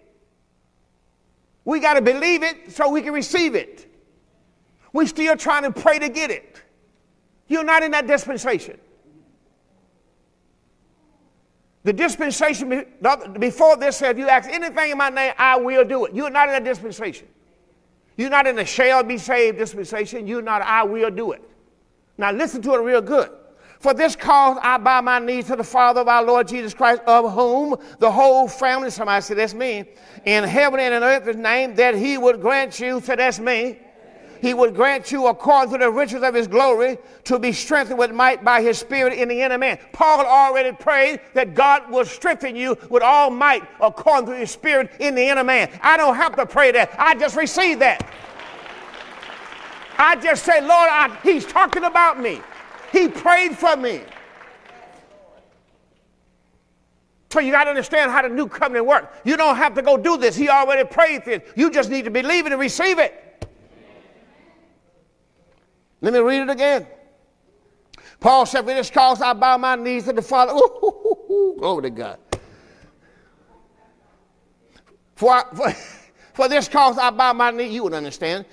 We 1.66 1.82
got 1.82 1.96
to 1.96 2.02
believe 2.02 2.44
it 2.44 2.72
so 2.72 2.90
we 2.90 3.02
can 3.02 3.14
receive 3.14 3.56
it. 3.56 3.94
We 4.94 5.06
still 5.06 5.36
trying 5.36 5.64
to 5.64 5.72
pray 5.72 6.00
to 6.00 6.08
get 6.08 6.32
it. 6.32 6.62
You're 7.48 7.64
not 7.64 7.84
in 7.84 7.92
that 7.92 8.08
dispensation. 8.08 8.80
The 11.84 11.92
dispensation 11.92 12.86
before 13.38 13.76
this 13.76 13.98
said, 13.98 14.12
if 14.12 14.18
you 14.18 14.30
ask 14.30 14.50
anything 14.50 14.92
in 14.92 14.98
my 14.98 15.10
name, 15.10 15.34
I 15.38 15.58
will 15.58 15.84
do 15.84 16.06
it. 16.06 16.16
You're 16.16 16.30
not 16.30 16.48
in 16.48 16.54
that 16.54 16.64
dispensation. 16.64 17.28
You're 18.16 18.30
not 18.30 18.48
in 18.48 18.56
the 18.56 18.64
shall 18.64 19.04
be 19.04 19.18
saved 19.18 19.58
dispensation. 19.58 20.26
You're 20.26 20.42
not, 20.42 20.62
I 20.62 20.84
will 20.84 21.12
do 21.12 21.34
it. 21.34 21.50
Now 22.24 22.32
listen 22.32 22.62
to 22.62 22.74
it 22.76 22.78
real 22.78 23.02
good. 23.02 23.30
For 23.82 23.94
this 23.94 24.16
cause 24.16 24.58
I 24.62 24.78
bow 24.78 25.02
my 25.02 25.20
knees 25.20 25.48
to 25.48 25.58
the 25.58 25.64
Father 25.66 26.00
of 26.00 26.08
our 26.08 26.24
Lord 26.24 26.48
Jesus 26.48 26.74
Christ, 26.74 27.02
of 27.06 27.34
whom 27.34 27.76
the 28.00 28.10
whole 28.10 28.48
family, 28.48 28.92
somebody 28.92 29.22
said, 29.22 29.36
that's 29.36 29.54
me, 29.54 29.84
in 30.24 30.46
heaven 30.46 30.80
and 30.80 30.94
in 30.94 31.04
earth 31.04 31.28
is 31.28 31.36
named, 31.36 31.76
that 31.76 31.96
he 31.96 32.18
would 32.18 32.40
grant 32.40 32.80
you, 32.80 33.02
so 33.02 33.18
that's 33.18 33.40
me, 33.40 33.78
he 34.42 34.54
would 34.54 34.74
grant 34.74 35.12
you, 35.12 35.28
according 35.28 35.74
to 35.74 35.78
the 35.80 35.92
riches 35.92 36.24
of 36.24 36.34
his 36.34 36.48
glory, 36.48 36.98
to 37.26 37.40
be 37.40 37.52
strengthened 37.52 38.00
with 38.00 38.12
might 38.12 38.42
by 38.42 38.62
his 38.62 38.78
spirit 38.78 39.12
in 39.12 39.28
the 39.28 39.42
inner 39.42 39.58
man. 39.58 39.78
Paul 39.92 40.26
already 40.26 40.74
prayed 40.74 41.20
that 41.34 41.56
God 41.56 41.92
will 41.92 42.06
strengthen 42.06 42.56
you 42.56 42.78
with 42.90 43.04
all 43.04 43.30
might 43.32 43.64
according 43.82 44.30
to 44.30 44.38
his 44.38 44.50
spirit 44.50 44.92
in 45.02 45.14
the 45.14 45.28
inner 45.28 45.44
man. 45.44 45.70
I 45.82 45.98
don't 45.98 46.16
have 46.16 46.38
to 46.38 46.46
pray 46.46 46.72
that. 46.72 46.96
I 46.98 47.16
just 47.16 47.36
receive 47.36 47.80
that. 47.80 48.10
I 50.04 50.18
just 50.18 50.44
say, 50.44 50.60
Lord, 50.60 50.90
I, 50.92 51.18
he's 51.24 51.46
talking 51.46 51.86
about 51.86 52.20
me. 52.20 52.42
He 52.92 53.08
prayed 53.08 53.58
for 53.58 53.78
me. 53.78 54.02
So 57.30 57.40
you 57.40 57.54
got 57.54 57.64
to 57.64 57.70
understand 57.70 58.12
how 58.12 58.22
the 58.22 58.28
new 58.28 58.50
covenant 58.50 58.86
works. 58.86 59.18
You 59.24 59.38
don't 59.38 59.56
have 59.56 59.74
to 59.76 59.82
go 59.82 59.96
do 59.96 60.18
this. 60.18 60.36
He 60.36 60.50
already 60.50 60.88
prayed 60.88 61.24
for 61.24 61.32
it. 61.32 61.48
You 61.56 61.72
just 61.72 61.90
need 61.90 62.04
to 62.04 62.12
believe 62.12 62.46
it 62.46 62.52
and 62.52 62.60
receive 62.60 63.00
it. 63.00 63.48
Let 66.02 66.12
me 66.12 66.20
read 66.20 66.42
it 66.42 66.50
again. 66.50 66.86
Paul 68.20 68.46
said, 68.46 68.64
For 68.64 68.74
this 68.74 68.90
cause 68.90 69.22
I 69.22 69.32
bow 69.32 69.58
my 69.58 69.78
knees 69.78 70.04
to 70.04 70.14
the 70.14 70.22
Father. 70.22 70.52
Ooh, 70.54 71.56
glory 71.58 71.84
to 71.84 71.90
God. 71.90 72.20
For, 75.16 75.46
for, 75.56 75.72
for 76.34 76.50
this 76.50 76.68
cause 76.68 76.98
I 76.98 77.10
bow 77.10 77.32
my 77.32 77.52
knee, 77.52 77.70
you 77.70 77.84
would 77.84 77.94
understand 77.94 78.46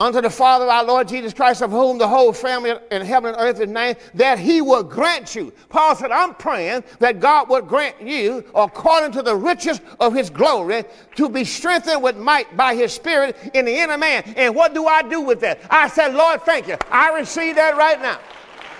unto 0.00 0.20
the 0.20 0.30
Father 0.30 0.66
our 0.66 0.84
Lord 0.84 1.08
Jesus 1.08 1.34
Christ, 1.34 1.62
of 1.62 1.70
whom 1.70 1.98
the 1.98 2.08
whole 2.08 2.32
family 2.32 2.74
in 2.90 3.02
heaven 3.02 3.34
and 3.34 3.40
earth 3.40 3.60
is 3.60 3.68
named, 3.68 3.96
that 4.14 4.38
he 4.38 4.60
will 4.60 4.82
grant 4.82 5.34
you. 5.34 5.52
Paul 5.68 5.96
said, 5.96 6.10
I'm 6.10 6.34
praying 6.34 6.84
that 6.98 7.20
God 7.20 7.48
would 7.48 7.66
grant 7.66 8.00
you, 8.00 8.44
according 8.54 9.12
to 9.12 9.22
the 9.22 9.34
riches 9.36 9.80
of 10.00 10.14
his 10.14 10.30
glory, 10.30 10.84
to 11.16 11.28
be 11.28 11.44
strengthened 11.44 12.02
with 12.02 12.16
might 12.16 12.56
by 12.56 12.74
his 12.74 12.92
spirit 12.92 13.36
in 13.54 13.64
the 13.64 13.76
inner 13.76 13.98
man. 13.98 14.22
And 14.36 14.54
what 14.54 14.74
do 14.74 14.86
I 14.86 15.02
do 15.02 15.20
with 15.20 15.40
that? 15.40 15.60
I 15.70 15.88
said, 15.88 16.14
Lord, 16.14 16.42
thank 16.42 16.68
you. 16.68 16.76
I 16.90 17.12
receive 17.12 17.56
that 17.56 17.76
right 17.76 18.00
now. 18.00 18.18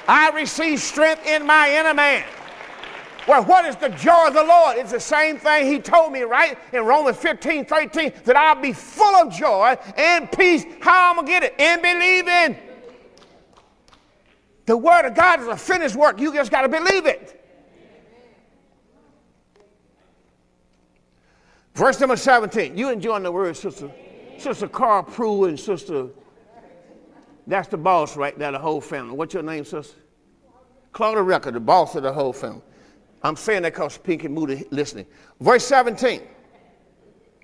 I 0.07 0.31
receive 0.31 0.81
strength 0.81 1.27
in 1.27 1.47
my 1.47 1.71
inner 1.79 1.95
man. 1.95 2.25
Well, 3.29 3.45
what 3.45 3.67
is 3.67 3.77
the 3.77 3.91
joy 3.91 4.29
of 4.29 4.33
the 4.33 4.43
Lord? 4.43 4.79
It's 4.79 4.93
the 4.93 4.99
same 4.99 5.37
thing 5.37 5.67
he 5.67 5.81
told 5.81 6.13
me, 6.13 6.23
right? 6.23 6.59
In 6.73 6.87
Romans 6.87 7.19
15, 7.19 7.67
13, 7.67 8.13
that 8.25 8.37
I'll 8.37 8.55
be 8.55 8.73
full 8.73 9.15
of 9.17 9.31
joy 9.31 9.77
and 9.99 10.33
peace. 10.33 10.65
How 10.81 11.11
am 11.11 11.19
I'm 11.19 11.27
going 11.27 11.43
to 11.43 11.49
get 11.49 11.53
it? 11.53 11.61
In 11.61 11.83
believing. 11.83 12.57
The 14.65 14.79
word 14.79 15.05
of 15.07 15.15
God 15.15 15.41
is 15.41 15.47
a 15.47 15.59
finished 15.59 15.95
work. 15.95 16.19
You 16.19 16.33
just 16.33 16.51
got 16.51 16.63
to 16.63 16.71
believe 16.71 17.05
it. 17.05 17.45
Verse 21.75 22.01
number 22.01 22.17
17. 22.17 22.79
You 22.79 22.89
enjoying 22.89 23.25
the 23.25 23.31
word, 23.31 23.55
Sister, 23.59 23.91
Sister 24.39 24.69
Carl 24.69 25.03
Prue 25.03 25.45
and 25.45 25.61
Sister. 25.61 26.09
That's 27.47 27.69
the 27.69 27.77
boss 27.77 28.17
right 28.17 28.39
there, 28.39 28.53
the 28.53 28.59
whole 28.59 28.81
family. 28.81 29.15
What's 29.15 29.35
your 29.35 29.43
name, 29.43 29.67
sister? 29.67 29.99
Claudia 30.93 31.23
Record, 31.23 31.55
the 31.55 31.61
boss 31.61 31.95
of 31.95 32.03
the 32.03 32.13
whole 32.13 32.33
family. 32.33 32.63
I'm 33.23 33.37
saying 33.37 33.63
that 33.63 33.75
because 33.75 33.99
Pinky 33.99 34.29
Moody 34.29 34.65
listening. 34.71 35.07
Verse 35.41 35.65
17. 35.67 36.23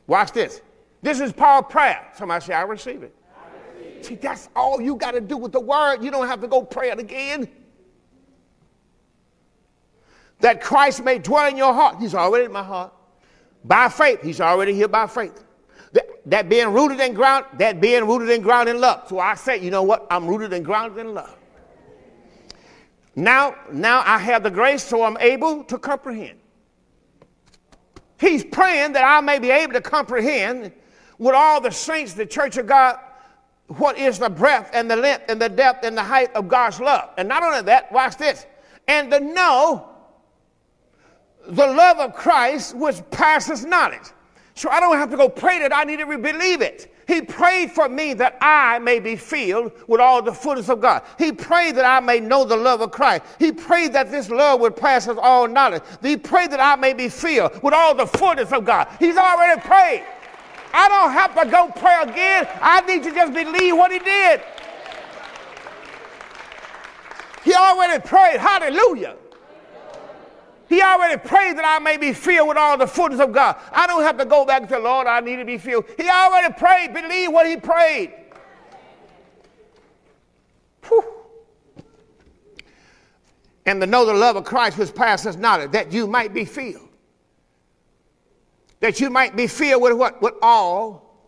Watch 0.06 0.32
this. 0.32 0.60
This 1.02 1.20
is 1.20 1.32
Paul's 1.32 1.66
prayer. 1.68 2.06
Somebody 2.16 2.44
say, 2.44 2.54
I 2.54 2.62
receive 2.62 3.02
it. 3.02 3.14
I 3.36 3.78
receive 3.78 4.04
See, 4.04 4.14
that's 4.14 4.48
all 4.54 4.80
you 4.80 4.96
got 4.96 5.12
to 5.12 5.20
do 5.20 5.36
with 5.36 5.52
the 5.52 5.60
word. 5.60 6.02
You 6.02 6.10
don't 6.10 6.26
have 6.26 6.40
to 6.42 6.48
go 6.48 6.62
pray 6.62 6.90
it 6.90 6.98
again. 6.98 7.48
That 10.40 10.60
Christ 10.60 11.02
may 11.02 11.18
dwell 11.18 11.48
in 11.48 11.56
your 11.56 11.72
heart. 11.72 11.96
He's 12.00 12.14
already 12.14 12.44
in 12.44 12.52
my 12.52 12.62
heart. 12.62 12.92
By 13.64 13.88
faith. 13.88 14.22
He's 14.22 14.40
already 14.40 14.74
here 14.74 14.88
by 14.88 15.06
faith. 15.06 15.44
That, 15.92 16.06
that 16.26 16.48
being 16.48 16.72
rooted 16.72 17.00
and 17.00 17.14
ground, 17.14 17.46
that 17.58 17.80
being 17.80 18.06
rooted 18.06 18.30
and 18.30 18.42
grounded 18.42 18.74
in 18.74 18.80
love. 18.80 19.08
So 19.08 19.18
I 19.18 19.34
say, 19.36 19.58
you 19.58 19.70
know 19.70 19.82
what? 19.82 20.06
I'm 20.10 20.26
rooted 20.26 20.52
and 20.52 20.64
grounded 20.64 20.98
in 20.98 21.14
love. 21.14 21.36
Now, 23.16 23.56
now 23.70 24.02
I 24.04 24.18
have 24.18 24.42
the 24.42 24.50
grace, 24.50 24.82
so 24.82 25.02
I'm 25.02 25.16
able 25.18 25.64
to 25.64 25.78
comprehend. 25.78 26.38
He's 28.18 28.44
praying 28.44 28.92
that 28.92 29.04
I 29.04 29.20
may 29.20 29.38
be 29.38 29.50
able 29.50 29.74
to 29.74 29.80
comprehend 29.80 30.72
with 31.18 31.34
all 31.34 31.60
the 31.60 31.70
saints, 31.70 32.14
the 32.14 32.26
church 32.26 32.56
of 32.56 32.66
God, 32.66 32.98
what 33.68 33.96
is 33.96 34.18
the 34.18 34.28
breadth 34.28 34.70
and 34.72 34.90
the 34.90 34.96
length 34.96 35.24
and 35.28 35.40
the 35.40 35.48
depth 35.48 35.84
and 35.84 35.96
the 35.96 36.02
height 36.02 36.34
of 36.34 36.48
God's 36.48 36.80
love. 36.80 37.10
And 37.16 37.28
not 37.28 37.42
only 37.42 37.62
that, 37.62 37.90
watch 37.92 38.16
this, 38.16 38.46
and 38.88 39.10
to 39.10 39.20
know 39.20 39.88
the 41.46 41.66
love 41.66 41.98
of 41.98 42.14
Christ 42.14 42.76
which 42.76 42.98
passes 43.10 43.64
knowledge. 43.64 44.10
So 44.54 44.70
I 44.70 44.80
don't 44.80 44.96
have 44.96 45.10
to 45.10 45.16
go 45.16 45.28
pray 45.28 45.58
that 45.60 45.74
I 45.74 45.84
need 45.84 45.98
to 45.98 46.06
believe 46.06 46.60
it. 46.60 46.93
He 47.06 47.22
prayed 47.22 47.70
for 47.70 47.88
me 47.88 48.14
that 48.14 48.38
I 48.40 48.78
may 48.78 48.98
be 49.00 49.16
filled 49.16 49.72
with 49.86 50.00
all 50.00 50.22
the 50.22 50.32
fullness 50.32 50.68
of 50.68 50.80
God. 50.80 51.02
He 51.18 51.32
prayed 51.32 51.76
that 51.76 51.84
I 51.84 52.00
may 52.00 52.20
know 52.20 52.44
the 52.44 52.56
love 52.56 52.80
of 52.80 52.90
Christ. 52.90 53.24
He 53.38 53.52
prayed 53.52 53.92
that 53.92 54.10
this 54.10 54.30
love 54.30 54.60
would 54.60 54.76
pass 54.76 55.06
us 55.08 55.18
all 55.20 55.46
knowledge. 55.46 55.82
He 56.02 56.16
prayed 56.16 56.50
that 56.52 56.60
I 56.60 56.76
may 56.76 56.94
be 56.94 57.08
filled 57.08 57.62
with 57.62 57.74
all 57.74 57.94
the 57.94 58.06
fullness 58.06 58.52
of 58.52 58.64
God. 58.64 58.88
He's 58.98 59.16
already 59.16 59.60
prayed. 59.60 60.04
I 60.72 60.88
don't 60.88 61.12
have 61.12 61.34
to 61.40 61.50
go 61.50 61.70
pray 61.76 62.02
again. 62.02 62.48
I 62.60 62.80
need 62.82 63.02
to 63.04 63.12
just 63.12 63.32
believe 63.32 63.76
what 63.76 63.92
he 63.92 63.98
did. 64.00 64.42
He 67.44 67.54
already 67.54 68.02
prayed. 68.02 68.40
Hallelujah. 68.40 69.16
He 70.74 70.82
already 70.82 71.20
prayed 71.20 71.56
that 71.56 71.64
I 71.64 71.78
may 71.78 71.96
be 71.96 72.12
filled 72.12 72.48
with 72.48 72.56
all 72.56 72.76
the 72.76 72.88
fullness 72.88 73.20
of 73.20 73.30
God. 73.30 73.54
I 73.70 73.86
don't 73.86 74.02
have 74.02 74.18
to 74.18 74.24
go 74.24 74.44
back 74.44 74.68
to 74.70 74.78
Lord, 74.80 75.06
I 75.06 75.20
need 75.20 75.36
to 75.36 75.44
be 75.44 75.56
filled. 75.56 75.84
He 75.96 76.08
already 76.08 76.52
prayed. 76.52 76.92
Believe 76.92 77.30
what 77.30 77.46
he 77.46 77.56
prayed. 77.56 78.12
Whew. 80.88 81.04
And 83.64 83.80
to 83.80 83.86
know 83.86 84.04
the 84.04 84.14
love 84.14 84.34
of 84.34 84.42
Christ 84.42 84.76
which 84.76 84.92
passes 84.92 85.36
knowledge, 85.36 85.70
that 85.70 85.92
you 85.92 86.08
might 86.08 86.34
be 86.34 86.44
filled. 86.44 86.88
That 88.80 88.98
you 88.98 89.10
might 89.10 89.36
be 89.36 89.46
filled 89.46 89.80
with 89.80 89.92
what? 89.92 90.20
With 90.20 90.34
all 90.42 91.20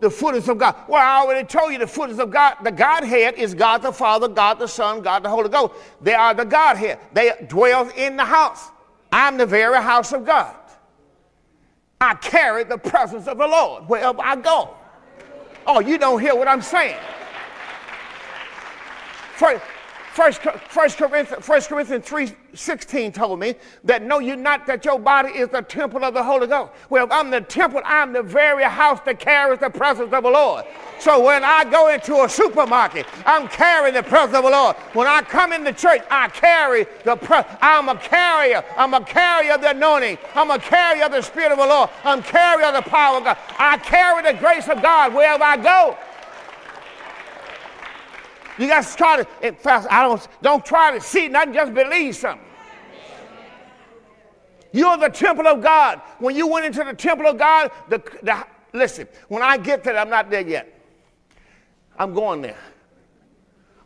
the 0.00 0.10
fullness 0.10 0.48
of 0.48 0.58
God. 0.58 0.74
Well, 0.88 1.00
I 1.00 1.22
already 1.22 1.46
told 1.46 1.72
you 1.72 1.78
the 1.78 1.86
fullness 1.86 2.18
of 2.18 2.32
God. 2.32 2.56
The 2.64 2.72
Godhead 2.72 3.36
is 3.36 3.54
God 3.54 3.82
the 3.82 3.92
Father, 3.92 4.26
God 4.26 4.58
the 4.58 4.66
Son, 4.66 5.02
God 5.02 5.22
the 5.22 5.28
Holy 5.28 5.48
Ghost. 5.48 5.74
They 6.00 6.14
are 6.14 6.34
the 6.34 6.44
Godhead. 6.44 6.98
They 7.12 7.46
dwell 7.46 7.88
in 7.90 8.16
the 8.16 8.24
house. 8.24 8.71
I'm 9.12 9.36
the 9.36 9.46
very 9.46 9.80
house 9.82 10.12
of 10.12 10.24
God. 10.24 10.56
I 12.00 12.14
carry 12.14 12.64
the 12.64 12.78
presence 12.78 13.28
of 13.28 13.38
the 13.38 13.46
Lord 13.46 13.88
wherever 13.88 14.20
I 14.20 14.34
go. 14.34 14.74
Oh, 15.66 15.80
you 15.80 15.98
don't 15.98 16.20
hear 16.20 16.34
what 16.34 16.48
I'm 16.48 16.62
saying. 16.62 16.98
First, 19.36 19.62
First, 20.12 20.42
First, 20.42 20.98
Corinthians, 20.98 21.42
First 21.42 21.70
Corinthians 21.70 22.04
3 22.04 22.32
16 22.52 23.12
told 23.12 23.40
me 23.40 23.54
that 23.84 24.02
know 24.02 24.18
you 24.18 24.36
not 24.36 24.66
that 24.66 24.84
your 24.84 24.98
body 24.98 25.30
is 25.30 25.48
the 25.48 25.62
temple 25.62 26.04
of 26.04 26.12
the 26.12 26.22
Holy 26.22 26.46
Ghost. 26.46 26.70
Well, 26.90 27.06
if 27.06 27.10
I'm 27.10 27.30
the 27.30 27.40
temple, 27.40 27.80
I'm 27.82 28.12
the 28.12 28.22
very 28.22 28.62
house 28.62 29.00
that 29.06 29.18
carries 29.18 29.60
the 29.60 29.70
presence 29.70 30.12
of 30.12 30.22
the 30.22 30.28
Lord. 30.28 30.66
So 30.98 31.24
when 31.24 31.42
I 31.42 31.64
go 31.64 31.88
into 31.88 32.24
a 32.24 32.28
supermarket, 32.28 33.06
I'm 33.24 33.48
carrying 33.48 33.94
the 33.94 34.02
presence 34.02 34.36
of 34.36 34.44
the 34.44 34.50
Lord. 34.50 34.76
When 34.92 35.06
I 35.06 35.22
come 35.22 35.50
into 35.50 35.72
church, 35.72 36.02
I 36.10 36.28
carry 36.28 36.84
the 37.04 37.16
pre- 37.16 37.44
I'm 37.62 37.88
a 37.88 37.96
carrier. 37.96 38.62
I'm 38.76 38.92
a 38.92 39.02
carrier 39.02 39.54
of 39.54 39.62
the 39.62 39.70
anointing. 39.70 40.18
I'm 40.34 40.50
a 40.50 40.58
carrier 40.58 41.06
of 41.06 41.12
the 41.12 41.22
Spirit 41.22 41.52
of 41.52 41.58
the 41.58 41.66
Lord. 41.66 41.88
I'm 42.04 42.18
a 42.18 42.22
carrier 42.22 42.66
of 42.66 42.74
the 42.84 42.90
power 42.90 43.16
of 43.16 43.24
God. 43.24 43.38
I 43.58 43.78
carry 43.78 44.30
the 44.30 44.38
grace 44.38 44.68
of 44.68 44.82
God 44.82 45.14
wherever 45.14 45.42
I 45.42 45.56
go. 45.56 45.96
You 48.58 48.68
got 48.68 48.84
to 48.84 48.96
try 48.96 49.16
to, 49.22 49.28
eh, 49.42 49.52
fact, 49.52 49.86
I 49.90 50.02
don't, 50.02 50.26
don't 50.42 50.64
try 50.64 50.92
to 50.92 51.00
see 51.00 51.28
nothing, 51.28 51.54
just 51.54 51.74
believe 51.74 52.16
something. 52.16 52.46
You're 54.72 54.96
the 54.96 55.08
temple 55.08 55.46
of 55.46 55.62
God. 55.62 56.00
When 56.18 56.34
you 56.34 56.46
went 56.46 56.64
into 56.64 56.82
the 56.82 56.94
temple 56.94 57.26
of 57.26 57.38
God, 57.38 57.70
the, 57.88 58.02
the, 58.22 58.46
listen, 58.72 59.06
when 59.28 59.42
I 59.42 59.58
get 59.58 59.84
there, 59.84 59.98
I'm 59.98 60.08
not 60.08 60.30
there 60.30 60.46
yet. 60.46 60.80
I'm 61.98 62.14
going 62.14 62.40
there. 62.40 62.56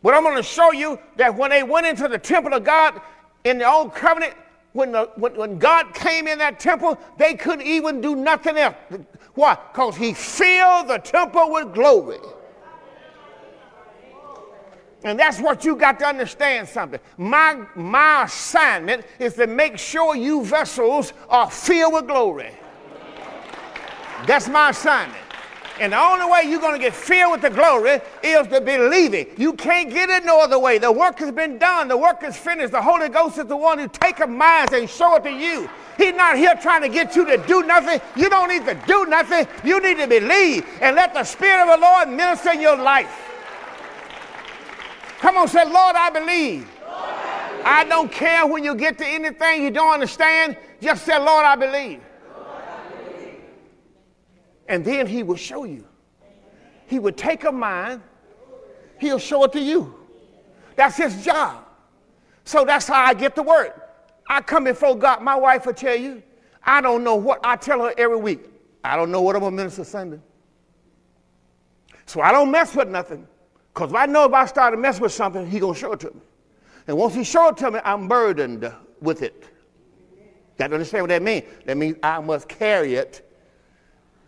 But 0.02 0.14
I'm 0.14 0.22
going 0.22 0.36
to 0.36 0.42
show 0.42 0.72
you 0.72 0.98
that 1.16 1.34
when 1.34 1.50
they 1.50 1.64
went 1.64 1.86
into 1.86 2.06
the 2.06 2.18
temple 2.18 2.54
of 2.54 2.62
God 2.62 3.00
in 3.42 3.58
the 3.58 3.68
old 3.68 3.94
covenant, 3.94 4.34
when, 4.72 4.92
the, 4.92 5.10
when, 5.16 5.34
when 5.34 5.58
God 5.58 5.94
came 5.94 6.28
in 6.28 6.38
that 6.38 6.60
temple, 6.60 6.98
they 7.16 7.34
couldn't 7.34 7.66
even 7.66 8.00
do 8.00 8.14
nothing 8.14 8.56
else. 8.56 8.76
Why? 9.34 9.58
Because 9.72 9.96
he 9.96 10.14
filled 10.14 10.88
the 10.88 10.98
temple 10.98 11.50
with 11.50 11.74
glory. 11.74 12.18
And 15.06 15.16
that's 15.16 15.38
what 15.38 15.64
you 15.64 15.76
got 15.76 16.00
to 16.00 16.04
understand 16.04 16.66
something. 16.66 16.98
My, 17.16 17.64
my 17.76 18.24
assignment 18.24 19.06
is 19.20 19.34
to 19.34 19.46
make 19.46 19.78
sure 19.78 20.16
you 20.16 20.44
vessels 20.44 21.12
are 21.28 21.48
filled 21.48 21.94
with 21.94 22.08
glory. 22.08 22.50
That's 24.26 24.48
my 24.48 24.70
assignment. 24.70 25.22
And 25.78 25.92
the 25.92 26.00
only 26.00 26.26
way 26.28 26.50
you're 26.50 26.60
going 26.60 26.72
to 26.72 26.84
get 26.84 26.92
filled 26.92 27.30
with 27.30 27.42
the 27.42 27.50
glory 27.50 28.00
is 28.20 28.48
to 28.48 28.60
believe 28.60 29.14
it. 29.14 29.38
You 29.38 29.52
can't 29.52 29.90
get 29.90 30.10
it 30.10 30.24
no 30.24 30.42
other 30.42 30.58
way. 30.58 30.78
The 30.78 30.90
work 30.90 31.20
has 31.20 31.30
been 31.30 31.56
done. 31.58 31.86
The 31.86 31.96
work 31.96 32.24
is 32.24 32.36
finished. 32.36 32.72
The 32.72 32.82
Holy 32.82 33.08
Ghost 33.08 33.38
is 33.38 33.44
the 33.44 33.56
one 33.56 33.78
who 33.78 33.86
take 33.86 34.18
a 34.18 34.26
mind 34.26 34.72
and 34.72 34.90
show 34.90 35.14
it 35.14 35.22
to 35.22 35.30
you. 35.30 35.70
He's 35.98 36.16
not 36.16 36.36
here 36.36 36.56
trying 36.60 36.82
to 36.82 36.88
get 36.88 37.14
you 37.14 37.24
to 37.26 37.36
do 37.46 37.62
nothing. 37.62 38.00
You 38.16 38.28
don't 38.28 38.48
need 38.48 38.66
to 38.66 38.74
do 38.88 39.06
nothing. 39.06 39.46
You 39.62 39.80
need 39.80 39.98
to 39.98 40.08
believe 40.08 40.66
and 40.80 40.96
let 40.96 41.14
the 41.14 41.22
Spirit 41.22 41.62
of 41.62 41.78
the 41.78 41.86
Lord 41.86 42.08
minister 42.08 42.50
in 42.50 42.60
your 42.60 42.76
life. 42.76 43.34
Come 45.26 45.38
on, 45.38 45.48
say, 45.48 45.64
Lord, 45.64 45.96
I 45.96 46.08
believe. 46.08 46.70
I, 47.64 47.84
don't 47.88 48.12
care 48.12 48.46
when 48.46 48.62
you 48.62 48.76
get 48.76 48.96
to 48.98 49.04
anything 49.04 49.64
you 49.64 49.72
don't 49.72 49.92
understand. 49.92 50.56
Just 50.80 51.04
say, 51.04 51.18
Lord, 51.18 51.44
I 51.44 51.56
believe. 51.56 52.00
And 54.68 54.84
then 54.84 55.08
he 55.08 55.24
will 55.24 55.34
show 55.34 55.64
you. 55.64 55.84
He 56.86 57.00
would 57.00 57.16
take 57.16 57.42
a 57.42 57.50
mind, 57.50 58.02
he'll 59.00 59.18
show 59.18 59.42
it 59.42 59.52
to 59.54 59.60
you. 59.60 59.96
That's 60.76 60.96
his 60.96 61.24
job. 61.24 61.64
So 62.44 62.64
that's 62.64 62.86
how 62.86 63.04
I 63.04 63.12
get 63.12 63.34
the 63.34 63.42
word. 63.42 63.72
I 64.28 64.40
come 64.42 64.62
before 64.62 64.96
God. 64.96 65.22
My 65.22 65.34
wife 65.34 65.66
will 65.66 65.74
tell 65.74 65.96
you, 65.96 66.22
I 66.62 66.80
don't 66.80 67.02
know 67.02 67.16
what 67.16 67.40
I 67.42 67.56
tell 67.56 67.82
her 67.82 67.92
every 67.98 68.18
week. 68.18 68.44
I 68.84 68.94
don't 68.94 69.10
know 69.10 69.22
what 69.22 69.34
I'm 69.34 69.40
going 69.40 69.54
to 69.54 69.56
minister 69.56 69.82
Sunday. 69.82 70.20
So 72.04 72.20
I 72.20 72.30
don't 72.30 72.52
mess 72.52 72.76
with 72.76 72.86
nothing. 72.86 73.26
Because 73.76 73.90
if 73.90 73.96
I 73.96 74.06
know 74.06 74.24
if 74.24 74.32
I 74.32 74.46
start 74.46 74.72
to 74.72 74.78
mess 74.78 74.98
with 74.98 75.12
something, 75.12 75.50
he's 75.50 75.60
going 75.60 75.74
to 75.74 75.78
show 75.78 75.92
it 75.92 76.00
to 76.00 76.06
me. 76.06 76.20
And 76.86 76.96
once 76.96 77.14
he 77.14 77.22
shows 77.22 77.50
it 77.50 77.56
to 77.58 77.72
me, 77.72 77.80
I'm 77.84 78.08
burdened 78.08 78.72
with 79.02 79.20
it. 79.20 79.44
Got 80.56 80.68
to 80.68 80.74
understand 80.76 81.02
what 81.02 81.08
that 81.10 81.20
means. 81.20 81.44
That 81.66 81.76
means 81.76 81.98
I 82.02 82.18
must 82.20 82.48
carry 82.48 82.94
it 82.94 83.30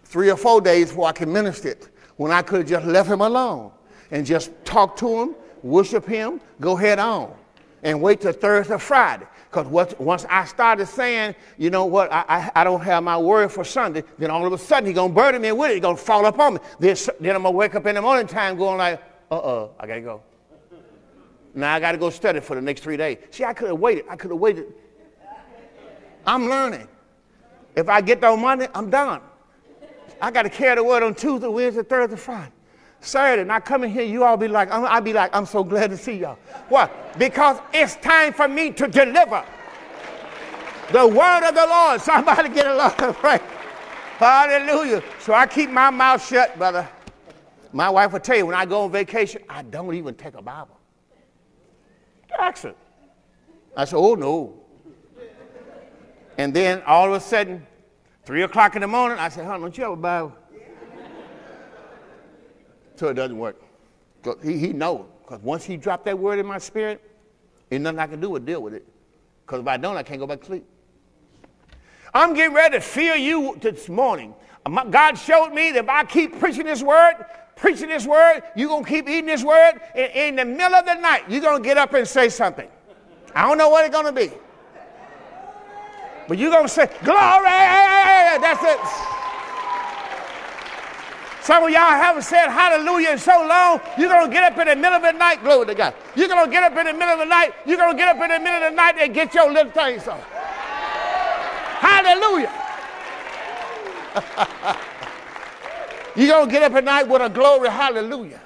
three 0.04 0.30
or 0.30 0.36
four 0.36 0.60
days 0.60 0.90
before 0.90 1.06
I 1.06 1.12
can 1.12 1.32
minister 1.32 1.70
it. 1.70 1.88
When 2.16 2.30
I 2.30 2.42
could 2.42 2.58
have 2.58 2.68
just 2.68 2.86
left 2.86 3.08
him 3.08 3.22
alone 3.22 3.72
and 4.10 4.26
just 4.26 4.50
talk 4.66 4.96
to 4.96 5.08
him, 5.18 5.34
worship 5.62 6.04
him, 6.04 6.42
go 6.60 6.76
head 6.76 6.98
on, 6.98 7.34
and 7.82 8.02
wait 8.02 8.20
till 8.20 8.32
Thursday 8.32 8.74
or 8.74 8.78
Friday. 8.78 9.26
Because 9.50 9.96
once 9.98 10.26
I 10.28 10.44
started 10.44 10.84
saying, 10.88 11.34
you 11.56 11.70
know 11.70 11.86
what, 11.86 12.12
I, 12.12 12.24
I, 12.28 12.50
I, 12.56 12.64
don't 12.64 12.82
have 12.82 13.02
my 13.02 13.16
word 13.16 13.50
for 13.50 13.64
Sunday, 13.64 14.04
then 14.18 14.30
all 14.30 14.44
of 14.44 14.52
a 14.52 14.58
sudden 14.58 14.88
he's 14.88 14.94
going 14.94 15.08
to 15.08 15.14
burden 15.14 15.40
me 15.40 15.52
with 15.52 15.70
it. 15.70 15.74
He's 15.74 15.80
going 15.80 15.96
to 15.96 16.02
fall 16.02 16.26
upon 16.26 16.54
me. 16.54 16.60
Then, 16.78 16.96
then 17.18 17.34
I'm 17.34 17.42
going 17.42 17.54
to 17.54 17.56
wake 17.56 17.74
up 17.74 17.86
in 17.86 17.94
the 17.94 18.02
morning 18.02 18.26
time 18.26 18.58
going 18.58 18.76
like, 18.76 19.00
uh-uh, 19.30 19.68
I 19.78 19.86
gotta 19.86 20.00
go. 20.00 20.22
Now 21.54 21.74
I 21.74 21.80
gotta 21.80 21.98
go 21.98 22.10
study 22.10 22.40
for 22.40 22.54
the 22.54 22.62
next 22.62 22.82
three 22.82 22.96
days. 22.96 23.18
See, 23.30 23.44
I 23.44 23.52
could 23.52 23.68
have 23.68 23.78
waited. 23.78 24.04
I 24.08 24.16
could 24.16 24.30
have 24.30 24.40
waited. 24.40 24.72
I'm 26.26 26.48
learning. 26.48 26.88
If 27.74 27.88
I 27.88 28.00
get 28.00 28.22
on 28.24 28.40
Monday, 28.40 28.68
I'm 28.74 28.90
done. 28.90 29.20
I 30.20 30.30
got 30.30 30.42
to 30.42 30.50
carry 30.50 30.74
the 30.74 30.84
word 30.84 31.02
on 31.02 31.14
Tuesday, 31.14 31.46
Wednesday, 31.46 31.82
Thursday, 31.82 32.16
Friday. 32.16 32.52
Saturday, 33.00 33.42
and 33.42 33.52
I 33.52 33.60
come 33.60 33.84
in 33.84 33.90
here, 33.90 34.02
you 34.02 34.24
all 34.24 34.36
be 34.36 34.48
like, 34.48 34.70
I'll 34.72 35.00
be 35.00 35.12
like, 35.12 35.34
I'm 35.34 35.46
so 35.46 35.62
glad 35.62 35.90
to 35.90 35.96
see 35.96 36.14
y'all. 36.14 36.38
Why? 36.68 36.90
Because 37.16 37.60
it's 37.72 37.94
time 37.96 38.32
for 38.32 38.48
me 38.48 38.72
to 38.72 38.88
deliver 38.88 39.44
the 40.90 41.06
word 41.06 41.48
of 41.48 41.54
the 41.54 41.66
Lord. 41.66 42.00
Somebody 42.00 42.48
get 42.48 42.66
a 42.66 42.74
lot 42.74 43.00
of 43.00 43.16
praise. 43.16 43.40
Hallelujah. 44.18 45.02
So 45.20 45.32
I 45.32 45.46
keep 45.46 45.70
my 45.70 45.90
mouth 45.90 46.26
shut, 46.26 46.58
brother. 46.58 46.88
My 47.72 47.90
wife 47.90 48.12
will 48.12 48.20
tell 48.20 48.36
you 48.36 48.46
when 48.46 48.54
I 48.54 48.64
go 48.64 48.82
on 48.82 48.92
vacation, 48.92 49.42
I 49.48 49.62
don't 49.62 49.94
even 49.94 50.14
take 50.14 50.34
a 50.34 50.42
Bible. 50.42 50.78
Jackson. 52.28 52.74
I 53.76 53.84
said, 53.84 53.96
oh 53.96 54.14
no. 54.14 54.54
And 56.36 56.54
then 56.54 56.82
all 56.86 57.06
of 57.06 57.12
a 57.12 57.20
sudden, 57.20 57.66
three 58.24 58.42
o'clock 58.42 58.74
in 58.76 58.82
the 58.82 58.86
morning, 58.86 59.18
I 59.18 59.28
said, 59.28 59.44
honey, 59.44 59.62
don't 59.62 59.76
you 59.76 59.84
have 59.84 59.92
a 59.92 59.96
Bible? 59.96 60.34
so 62.96 63.08
it 63.08 63.14
doesn't 63.14 63.38
work. 63.38 63.60
He, 64.42 64.58
he 64.58 64.72
knows. 64.72 65.06
Because 65.22 65.42
once 65.42 65.64
he 65.64 65.76
dropped 65.76 66.04
that 66.06 66.18
word 66.18 66.38
in 66.38 66.46
my 66.46 66.58
spirit, 66.58 67.02
ain't 67.70 67.82
nothing 67.82 67.98
I 67.98 68.06
can 68.06 68.20
do 68.20 68.30
but 68.30 68.44
deal 68.46 68.62
with 68.62 68.74
it. 68.74 68.86
Because 69.44 69.60
if 69.60 69.66
I 69.66 69.76
don't, 69.76 69.96
I 69.96 70.02
can't 70.02 70.18
go 70.18 70.26
back 70.26 70.40
to 70.40 70.46
sleep. 70.46 70.64
I'm 72.14 72.34
getting 72.34 72.54
ready 72.54 72.76
to 72.76 72.80
fear 72.80 73.14
you 73.14 73.56
this 73.60 73.88
morning. 73.88 74.34
God 74.90 75.14
showed 75.14 75.50
me 75.50 75.72
that 75.72 75.84
if 75.84 75.88
I 75.88 76.04
keep 76.04 76.38
preaching 76.40 76.64
this 76.64 76.82
word, 76.82 77.24
preaching 77.58 77.88
this 77.88 78.06
word, 78.06 78.42
you're 78.56 78.68
going 78.68 78.84
to 78.84 78.90
keep 78.90 79.08
eating 79.08 79.26
this 79.26 79.44
word. 79.44 79.80
In, 79.94 80.10
in 80.10 80.36
the 80.36 80.44
middle 80.44 80.74
of 80.74 80.86
the 80.86 80.94
night, 80.94 81.24
you're 81.28 81.40
going 81.40 81.62
to 81.62 81.66
get 81.66 81.76
up 81.76 81.92
and 81.94 82.06
say 82.06 82.28
something. 82.28 82.68
I 83.34 83.46
don't 83.46 83.58
know 83.58 83.68
what 83.68 83.84
it's 83.84 83.94
going 83.94 84.06
to 84.06 84.12
be. 84.12 84.32
But 86.26 86.38
you're 86.38 86.50
going 86.50 86.66
to 86.66 86.72
say, 86.72 86.86
Glory! 87.04 87.42
That's 88.40 88.62
it. 88.62 88.78
Some 91.48 91.64
of 91.64 91.70
y'all 91.70 91.80
haven't 91.80 92.24
said 92.24 92.48
hallelujah 92.48 93.12
in 93.12 93.18
so 93.18 93.32
long, 93.48 93.80
you're 93.96 94.10
going 94.10 94.26
to 94.26 94.30
get 94.30 94.52
up 94.52 94.58
in 94.58 94.68
the 94.68 94.76
middle 94.76 94.96
of 94.96 95.02
the 95.02 95.12
night, 95.12 95.42
glory 95.42 95.64
to 95.64 95.74
God. 95.74 95.94
You're 96.14 96.28
going 96.28 96.44
to 96.44 96.50
get 96.50 96.62
up 96.62 96.76
in 96.76 96.84
the 96.84 96.92
middle 96.92 97.08
of 97.08 97.20
the 97.20 97.24
night, 97.24 97.54
you're 97.64 97.78
going 97.78 97.92
to 97.92 97.96
get 97.96 98.14
up 98.14 98.22
in 98.22 98.28
the 98.28 98.38
middle 98.38 98.64
of 98.66 98.72
the 98.72 98.76
night 98.76 98.96
and 98.98 99.14
get 99.14 99.32
your 99.32 99.50
little 99.50 99.72
things 99.72 100.06
on. 100.06 100.20
Hallelujah. 101.80 102.52
you're 106.18 106.28
going 106.28 106.48
to 106.48 106.52
get 106.52 106.62
up 106.62 106.72
at 106.74 106.84
night 106.84 107.08
with 107.08 107.22
a 107.22 107.28
glory, 107.28 107.68
hallelujah. 107.68 108.40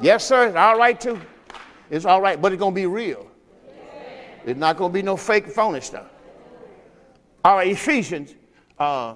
Yes, 0.00 0.26
sir, 0.26 0.48
it's 0.48 0.56
all 0.56 0.78
right 0.78 1.00
too. 1.00 1.20
It's 1.90 2.04
all 2.04 2.20
right, 2.20 2.40
but 2.40 2.52
it's 2.52 2.60
going 2.60 2.72
to 2.72 2.80
be 2.80 2.86
real. 2.86 3.26
It's 4.44 4.58
not 4.58 4.76
going 4.76 4.90
to 4.90 4.94
be 4.94 5.02
no 5.02 5.16
fake, 5.16 5.46
phony 5.46 5.80
stuff. 5.80 6.06
All 7.44 7.56
right, 7.56 7.68
Ephesians 7.68 8.34
uh, 8.78 9.14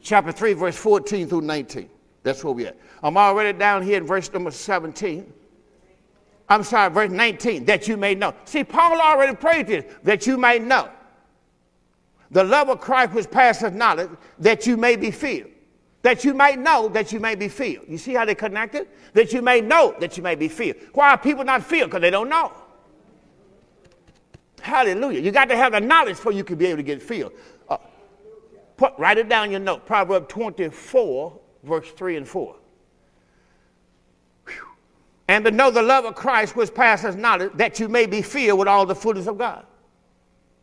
chapter 0.00 0.32
3, 0.32 0.52
verse 0.54 0.76
14 0.76 1.28
through 1.28 1.40
19. 1.42 1.90
That's 2.22 2.42
where 2.42 2.52
we're 2.52 2.68
at. 2.68 2.78
I'm 3.02 3.16
already 3.16 3.56
down 3.56 3.82
here 3.82 3.98
in 3.98 4.06
verse 4.06 4.32
number 4.32 4.50
17. 4.50 5.32
I'm 6.48 6.62
sorry, 6.62 6.92
verse 6.92 7.10
19, 7.10 7.64
that 7.64 7.88
you 7.88 7.96
may 7.96 8.14
know. 8.14 8.34
See, 8.44 8.64
Paul 8.64 9.00
already 9.00 9.34
prayed 9.34 9.66
this, 9.66 9.84
that 10.04 10.26
you 10.26 10.36
may 10.36 10.58
know. 10.58 10.88
The 12.30 12.44
love 12.44 12.68
of 12.68 12.80
Christ 12.80 13.12
which 13.12 13.30
passes 13.30 13.72
knowledge, 13.72 14.10
that 14.38 14.66
you 14.66 14.76
may 14.76 14.96
be 14.96 15.10
filled. 15.10 15.50
That 16.06 16.24
you 16.24 16.34
may 16.34 16.54
know 16.54 16.88
that 16.90 17.10
you 17.10 17.18
may 17.18 17.34
be 17.34 17.48
filled. 17.48 17.88
You 17.88 17.98
see 17.98 18.14
how 18.14 18.24
they 18.24 18.36
connected? 18.36 18.86
That 19.12 19.32
you 19.32 19.42
may 19.42 19.60
know 19.60 19.92
that 19.98 20.16
you 20.16 20.22
may 20.22 20.36
be 20.36 20.46
filled. 20.46 20.76
Why 20.92 21.10
are 21.10 21.18
people 21.18 21.42
not 21.42 21.64
filled? 21.64 21.90
Because 21.90 22.02
they 22.02 22.12
don't 22.12 22.28
know. 22.28 22.52
Hallelujah. 24.60 25.18
You 25.18 25.32
got 25.32 25.48
to 25.48 25.56
have 25.56 25.72
the 25.72 25.80
knowledge 25.80 26.14
before 26.14 26.30
you 26.30 26.44
can 26.44 26.58
be 26.58 26.66
able 26.66 26.76
to 26.76 26.84
get 26.84 27.02
filled. 27.02 27.32
Uh, 27.68 27.78
put, 28.76 28.92
write 28.98 29.18
it 29.18 29.28
down 29.28 29.46
in 29.46 29.50
your 29.50 29.58
note. 29.58 29.84
Proverb 29.84 30.28
24, 30.28 31.40
verse 31.64 31.90
3 31.90 32.18
and 32.18 32.28
4. 32.28 32.54
Whew. 34.46 34.54
And 35.26 35.44
to 35.44 35.50
know 35.50 35.72
the 35.72 35.82
love 35.82 36.04
of 36.04 36.14
Christ 36.14 36.54
which 36.54 36.72
passes 36.72 37.16
knowledge, 37.16 37.50
that 37.56 37.80
you 37.80 37.88
may 37.88 38.06
be 38.06 38.22
filled 38.22 38.60
with 38.60 38.68
all 38.68 38.86
the 38.86 38.94
fullness 38.94 39.26
of 39.26 39.38
God. 39.38 39.66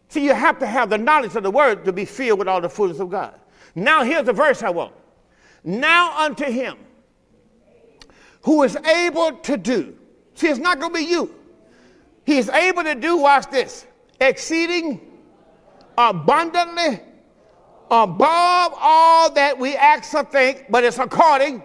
See, 0.08 0.24
you 0.24 0.34
have 0.34 0.58
to 0.60 0.66
have 0.66 0.90
the 0.90 0.98
knowledge 0.98 1.36
of 1.36 1.44
the 1.44 1.52
word 1.52 1.84
to 1.84 1.92
be 1.92 2.06
filled 2.06 2.40
with 2.40 2.48
all 2.48 2.62
the 2.62 2.70
fullness 2.70 3.02
of 3.02 3.10
God. 3.10 3.38
Now, 3.76 4.06
here's 4.06 4.26
the 4.26 4.32
verse 4.32 4.64
I 4.64 4.70
want. 4.70 4.94
Now 5.64 6.26
unto 6.26 6.46
him 6.46 6.78
who 8.42 8.64
is 8.64 8.76
able 8.76 9.32
to 9.32 9.58
do. 9.58 9.98
See, 10.36 10.48
it's 10.48 10.60
not 10.60 10.80
going 10.80 10.94
to 10.94 11.00
be 11.00 11.06
you. 11.06 11.34
He 12.26 12.38
is 12.38 12.50
able 12.50 12.84
to 12.84 12.96
do, 12.96 13.18
watch 13.18 13.50
this, 13.50 13.86
exceeding 14.20 15.00
abundantly 15.98 17.02
above 17.92 18.74
all 18.80 19.32
that 19.32 19.58
we 19.58 19.76
ask 19.76 20.14
or 20.14 20.24
think, 20.24 20.66
but 20.70 20.84
it's 20.84 21.00
according. 21.00 21.62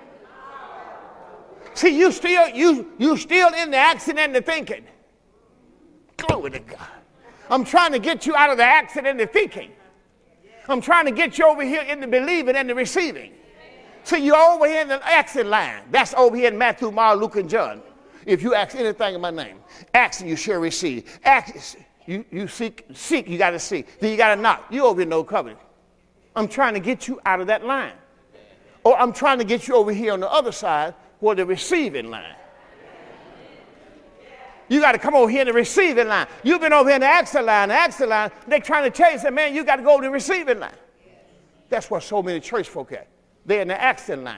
See, 1.75 1.97
you 1.97 2.11
still 2.11 2.49
you 2.49 2.93
you 2.99 3.17
still 3.17 3.55
in 3.55 3.71
the 3.71 3.77
accident 3.77 4.19
and 4.19 4.35
the 4.35 4.43
thinking. 4.43 4.85
Glory 6.17 6.51
to 6.51 6.59
God. 6.59 6.89
I'm 7.51 7.65
trying 7.65 7.93
to 7.93 7.99
get 7.99 8.27
you 8.27 8.35
out 8.35 8.51
of 8.51 8.59
the 8.59 8.65
accident 8.65 9.07
and 9.09 9.21
the 9.21 9.27
thinking. 9.27 9.71
I'm 10.69 10.81
trying 10.81 11.07
to 11.07 11.13
get 11.13 11.39
you 11.39 11.47
over 11.47 11.63
here 11.63 11.83
in 11.83 12.01
the 12.01 12.07
believing 12.09 12.57
and 12.57 12.69
the 12.69 12.75
receiving. 12.75 13.33
See, 14.09 14.25
you're 14.25 14.37
over 14.37 14.66
here 14.66 14.81
in 14.81 14.88
the 14.88 15.07
accident 15.07 15.51
line. 15.51 15.83
That's 15.90 16.14
over 16.14 16.35
here 16.35 16.49
in 16.49 16.57
Matthew, 16.57 16.90
Mark, 16.90 17.21
Luke, 17.21 17.37
and 17.37 17.47
John. 17.47 17.83
If 18.25 18.42
you 18.42 18.55
ask 18.55 18.75
anything 18.75 19.14
in 19.14 19.21
my 19.21 19.31
name, 19.31 19.59
ask 19.92 20.25
you 20.25 20.35
shall 20.35 20.61
receive. 20.61 21.21
Ask, 21.23 21.77
you, 22.07 22.25
you 22.31 22.49
seek, 22.49 22.87
seek, 22.94 23.29
you 23.29 23.37
got 23.37 23.51
to 23.51 23.59
see. 23.59 23.85
Then 24.01 24.11
you 24.11 24.16
got 24.16 24.35
to 24.35 24.40
knock. 24.40 24.64
You 24.71 24.87
over 24.87 25.03
in 25.03 25.11
no 25.11 25.23
covenant. 25.23 25.61
I'm 26.35 26.49
trying 26.49 26.73
to 26.73 26.81
get 26.81 27.07
you 27.07 27.21
out 27.27 27.42
of 27.42 27.49
that 27.49 27.66
line. 27.66 27.92
Or 28.83 28.99
I'm 28.99 29.12
trying 29.12 29.40
to 29.40 29.44
get 29.44 29.68
you 29.68 29.77
over 29.77 29.92
here 29.92 30.14
on 30.14 30.21
the 30.21 30.33
other 30.33 30.53
side 30.53 30.94
where 31.21 31.37
the 31.37 31.44
receiving 31.44 32.09
line. 32.09 32.35
You 34.68 34.81
got 34.81 34.92
to 34.92 34.99
come 34.99 35.16
over 35.16 35.31
here 35.31 35.42
in 35.42 35.49
the 35.49 35.53
receiving 35.53 36.09
line. 36.09 36.29
You've 36.42 36.62
been 36.62 36.73
over 36.73 36.88
here 36.88 36.97
in 36.97 37.03
the 37.03 37.09
accident 37.09 37.44
line, 37.44 37.68
the 37.68 37.75
accident 37.75 38.09
line. 38.09 38.31
They're 38.47 38.61
trying 38.61 38.90
to 38.90 38.90
tell 38.90 39.12
you, 39.12 39.18
say, 39.18 39.29
man, 39.29 39.55
you 39.55 39.64
got 39.64 39.77
to 39.77 39.83
go 39.83 40.01
to 40.01 40.07
the 40.07 40.11
receiving 40.11 40.61
line. 40.61 40.73
That's 41.68 41.90
what 41.90 42.03
so 42.03 42.23
many 42.23 42.40
church 42.40 42.71
folk 42.71 42.92
at. 42.92 43.07
They're 43.49 43.63
in 43.63 43.69
the 43.69 43.81
accident 43.81 44.25
line. 44.25 44.37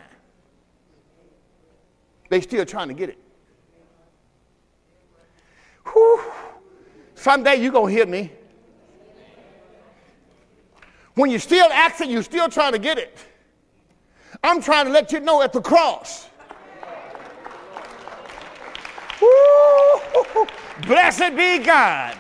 They 2.29 2.40
still 2.40 2.64
trying 2.64 2.87
to 2.87 2.94
get 2.94 3.09
it. 3.09 3.18
Whew. 5.92 6.23
Someday 7.16 7.57
you're 7.57 7.73
going 7.73 7.92
to 7.92 7.99
hear 7.99 8.07
me. 8.07 8.31
When 11.14 11.29
you're 11.29 11.40
still 11.40 11.66
asking, 11.73 12.12
you're 12.12 12.23
still 12.23 12.49
trying 12.49 12.70
to 12.70 12.79
get 12.79 12.99
it. 12.99 13.18
I'm 14.44 14.62
trying 14.62 14.87
to 14.87 14.92
let 14.92 15.11
you 15.11 15.18
know 15.18 15.42
at 15.42 15.53
the 15.53 15.61
cross. 15.61 16.29
Blessed 20.87 21.37
be 21.37 21.59
God 21.59 22.16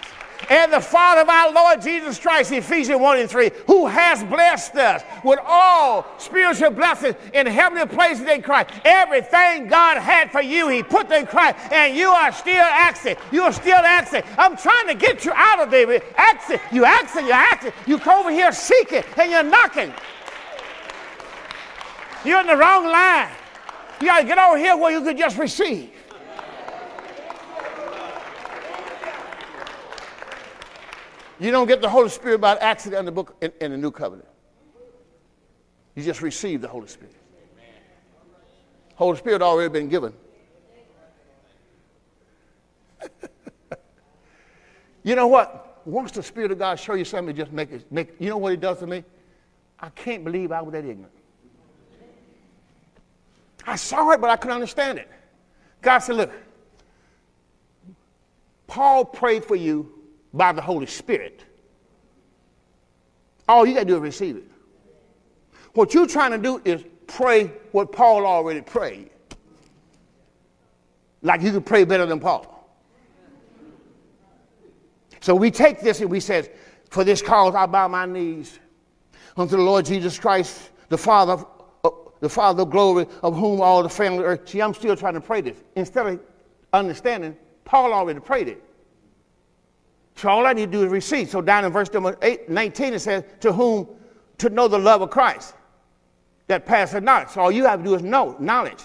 and 0.50 0.72
the 0.72 0.80
Father 0.80 1.22
of 1.22 1.28
our 1.28 1.52
Lord 1.52 1.80
Jesus 1.80 2.18
Christ, 2.18 2.50
Ephesians 2.50 3.00
1 3.00 3.18
and 3.18 3.30
3, 3.30 3.50
who 3.68 3.86
has 3.86 4.22
blessed 4.24 4.74
us 4.74 5.02
with 5.24 5.38
all 5.46 6.04
spiritual 6.18 6.70
blessings 6.70 7.14
in 7.32 7.46
heavenly 7.46 7.86
places 7.86 8.26
in 8.26 8.42
Christ. 8.42 8.70
Everything 8.84 9.68
God 9.68 9.98
had 9.98 10.32
for 10.32 10.42
you, 10.42 10.68
He 10.68 10.82
put 10.82 11.10
in 11.12 11.24
Christ, 11.26 11.56
and 11.70 11.96
you 11.96 12.08
are 12.08 12.32
still 12.32 12.64
asking. 12.64 13.16
You 13.30 13.44
are 13.44 13.52
still 13.52 13.78
asking. 13.78 14.22
I'm 14.36 14.56
trying 14.56 14.88
to 14.88 14.94
get 14.94 15.24
you 15.24 15.32
out 15.34 15.60
of 15.60 15.70
there. 15.70 16.02
Asking, 16.16 16.58
you 16.72 16.84
asking, 16.84 17.26
you 17.26 17.32
asking. 17.32 17.72
You 17.86 17.98
come 17.98 18.18
over 18.18 18.32
here 18.32 18.50
seeking, 18.50 19.04
and 19.16 19.30
you're 19.30 19.44
knocking. 19.44 19.94
You're 22.24 22.40
in 22.40 22.48
the 22.48 22.56
wrong 22.56 22.84
line. 22.86 23.28
You 24.00 24.08
got 24.08 24.20
to 24.20 24.26
get 24.26 24.38
over 24.38 24.58
here 24.58 24.76
where 24.76 24.90
you 24.90 25.00
could 25.02 25.16
just 25.16 25.38
receive. 25.38 25.90
You 31.40 31.50
don't 31.50 31.66
get 31.66 31.80
the 31.80 31.88
Holy 31.88 32.10
Spirit 32.10 32.42
by 32.42 32.56
accident 32.56 33.00
in 33.00 33.06
the 33.06 33.12
book 33.12 33.34
in, 33.40 33.50
in 33.62 33.70
the 33.70 33.78
New 33.78 33.90
Covenant. 33.90 34.28
You 35.94 36.04
just 36.04 36.20
receive 36.20 36.60
the 36.60 36.68
Holy 36.68 36.86
Spirit. 36.86 37.14
Holy 38.94 39.16
Spirit 39.16 39.40
already 39.40 39.72
been 39.72 39.88
given. 39.88 40.12
you 45.02 45.16
know 45.16 45.28
what? 45.28 45.80
Once 45.86 46.12
the 46.12 46.22
Spirit 46.22 46.52
of 46.52 46.58
God 46.58 46.78
show 46.78 46.92
you 46.92 47.06
something, 47.06 47.34
just 47.34 47.52
make 47.52 47.72
it 47.72 47.90
make. 47.90 48.10
You 48.18 48.28
know 48.28 48.36
what 48.36 48.50
He 48.50 48.58
does 48.58 48.80
to 48.80 48.86
me? 48.86 49.02
I 49.80 49.88
can't 49.88 50.22
believe 50.22 50.52
I 50.52 50.60
was 50.60 50.72
that 50.72 50.84
ignorant. 50.84 51.14
I 53.66 53.76
saw 53.76 54.10
it, 54.10 54.20
but 54.20 54.28
I 54.28 54.36
couldn't 54.36 54.56
understand 54.56 54.98
it. 54.98 55.08
God 55.80 56.00
said, 56.00 56.16
"Look, 56.16 56.32
Paul 58.66 59.06
prayed 59.06 59.46
for 59.46 59.56
you 59.56 59.99
by 60.32 60.52
the 60.52 60.62
Holy 60.62 60.86
Spirit. 60.86 61.44
All 63.48 63.66
you 63.66 63.74
got 63.74 63.80
to 63.80 63.86
do 63.86 63.96
is 63.96 64.02
receive 64.02 64.36
it. 64.36 64.44
What 65.74 65.94
you're 65.94 66.06
trying 66.06 66.30
to 66.32 66.38
do 66.38 66.60
is 66.64 66.84
pray 67.06 67.48
what 67.72 67.92
Paul 67.92 68.26
already 68.26 68.60
prayed. 68.60 69.10
Like 71.22 71.42
you 71.42 71.52
could 71.52 71.66
pray 71.66 71.84
better 71.84 72.06
than 72.06 72.20
Paul. 72.20 72.56
So 75.20 75.34
we 75.34 75.50
take 75.50 75.80
this 75.80 76.00
and 76.00 76.10
we 76.10 76.20
says, 76.20 76.48
For 76.90 77.04
this 77.04 77.20
cause 77.20 77.54
I 77.54 77.66
bow 77.66 77.88
my 77.88 78.06
knees 78.06 78.58
unto 79.36 79.56
the 79.56 79.62
Lord 79.62 79.84
Jesus 79.84 80.18
Christ, 80.18 80.70
the 80.88 80.96
Father, 80.96 81.44
uh, 81.84 81.90
the 82.20 82.28
Father 82.28 82.62
of 82.62 82.70
glory, 82.70 83.06
of 83.22 83.36
whom 83.36 83.60
all 83.60 83.82
the 83.82 83.88
family 83.88 84.24
earth. 84.24 84.48
See, 84.48 84.62
I'm 84.62 84.74
still 84.74 84.96
trying 84.96 85.14
to 85.14 85.20
pray 85.20 85.40
this. 85.42 85.58
Instead 85.76 86.06
of 86.06 86.20
understanding, 86.72 87.36
Paul 87.64 87.92
already 87.92 88.20
prayed 88.20 88.48
it. 88.48 88.64
So 90.20 90.28
all 90.28 90.46
I 90.46 90.52
need 90.52 90.70
to 90.70 90.78
do 90.78 90.84
is 90.84 90.90
receive. 90.90 91.30
So 91.30 91.40
down 91.40 91.64
in 91.64 91.72
verse 91.72 91.90
number 91.94 92.14
eight, 92.20 92.50
19, 92.50 92.92
it 92.92 92.98
says, 92.98 93.24
To 93.40 93.54
whom 93.54 93.88
to 94.36 94.50
know 94.50 94.68
the 94.68 94.78
love 94.78 95.00
of 95.00 95.08
Christ 95.08 95.54
that 96.46 96.66
passeth 96.66 97.02
knowledge. 97.02 97.30
So 97.30 97.40
all 97.40 97.50
you 97.50 97.64
have 97.64 97.80
to 97.80 97.84
do 97.86 97.94
is 97.94 98.02
know 98.02 98.36
knowledge. 98.38 98.82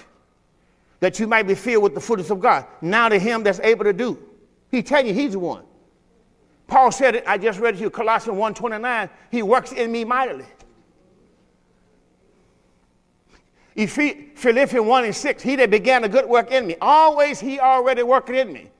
That 1.01 1.19
you 1.19 1.27
might 1.27 1.43
be 1.43 1.53
filled 1.53 1.83
with 1.83 1.93
the 1.93 1.99
fullness 1.99 2.29
of 2.29 2.39
God. 2.39 2.65
Now 2.81 3.09
to 3.09 3.19
him 3.19 3.43
that's 3.43 3.59
able 3.59 3.83
to 3.83 3.91
do. 3.91 4.17
He 4.71 4.81
tell 4.81 5.05
you 5.05 5.13
he's 5.13 5.33
the 5.33 5.39
one. 5.39 5.65
Paul 6.67 6.89
said 6.89 7.15
it, 7.15 7.25
I 7.27 7.37
just 7.37 7.59
read 7.59 7.73
it 7.73 7.77
to 7.79 7.83
you, 7.83 7.89
Colossians 7.89 8.37
1.29, 8.37 9.09
he 9.29 9.43
works 9.43 9.73
in 9.73 9.91
me 9.91 10.05
mightily. 10.05 10.45
Philippians 13.75 14.87
1 14.87 15.03
and 15.03 15.13
6, 15.13 15.43
he 15.43 15.57
that 15.57 15.69
began 15.69 16.05
a 16.05 16.09
good 16.09 16.29
work 16.29 16.49
in 16.49 16.65
me. 16.65 16.77
Always 16.79 17.41
he 17.41 17.59
already 17.59 18.03
working 18.03 18.35
in 18.35 18.53
me. 18.53 18.71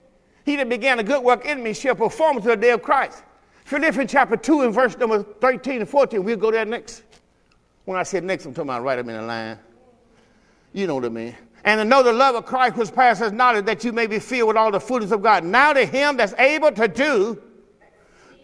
He 0.46 0.56
that 0.58 0.70
began 0.70 1.00
a 1.00 1.04
good 1.04 1.24
work 1.24 1.46
in 1.46 1.62
me 1.64 1.74
shall 1.74 1.96
perform 1.96 2.39
to 2.41 2.50
the 2.50 2.56
day 2.56 2.70
of 2.70 2.84
Christ. 2.84 3.24
Philippians 3.66 4.12
chapter 4.12 4.38
2 4.38 4.62
and 4.62 4.74
verse 4.74 4.96
number 4.98 5.24
13 5.24 5.82
and 5.82 5.89
14. 5.89 6.24
We'll 6.24 6.38
go 6.38 6.52
there 6.52 6.66
next. 6.66 7.02
When 7.86 7.98
I 7.98 8.04
said 8.04 8.24
next, 8.24 8.46
I'm 8.46 8.54
talking 8.54 8.70
about 8.70 8.84
right 8.84 9.00
up 9.00 9.08
in 9.08 9.16
the 9.16 9.22
line. 9.24 9.58
You 10.72 10.86
know 10.86 10.96
what 10.96 11.06
I 11.06 11.10
mean. 11.10 11.36
And 11.64 11.80
to 11.80 11.86
know 11.86 12.04
the 12.04 12.14
love 12.14 12.36
of 12.36 12.46
Christ 12.46 12.76
which 12.78 12.93
passes 12.93 13.32
knowledge, 13.32 13.66
that 13.66 13.84
you 13.84 13.91
may 13.91 14.06
be 14.06 14.20
filled 14.20 14.50
with 14.50 14.58
all 14.58 14.70
the 14.70 14.80
fullness 14.80 15.10
of 15.10 15.24
God. 15.24 15.43
Now 15.43 15.74
to 15.74 15.84
him 15.84 16.16
that's 16.16 16.34
able 16.34 16.72
to 16.74 16.88
do 16.88 17.41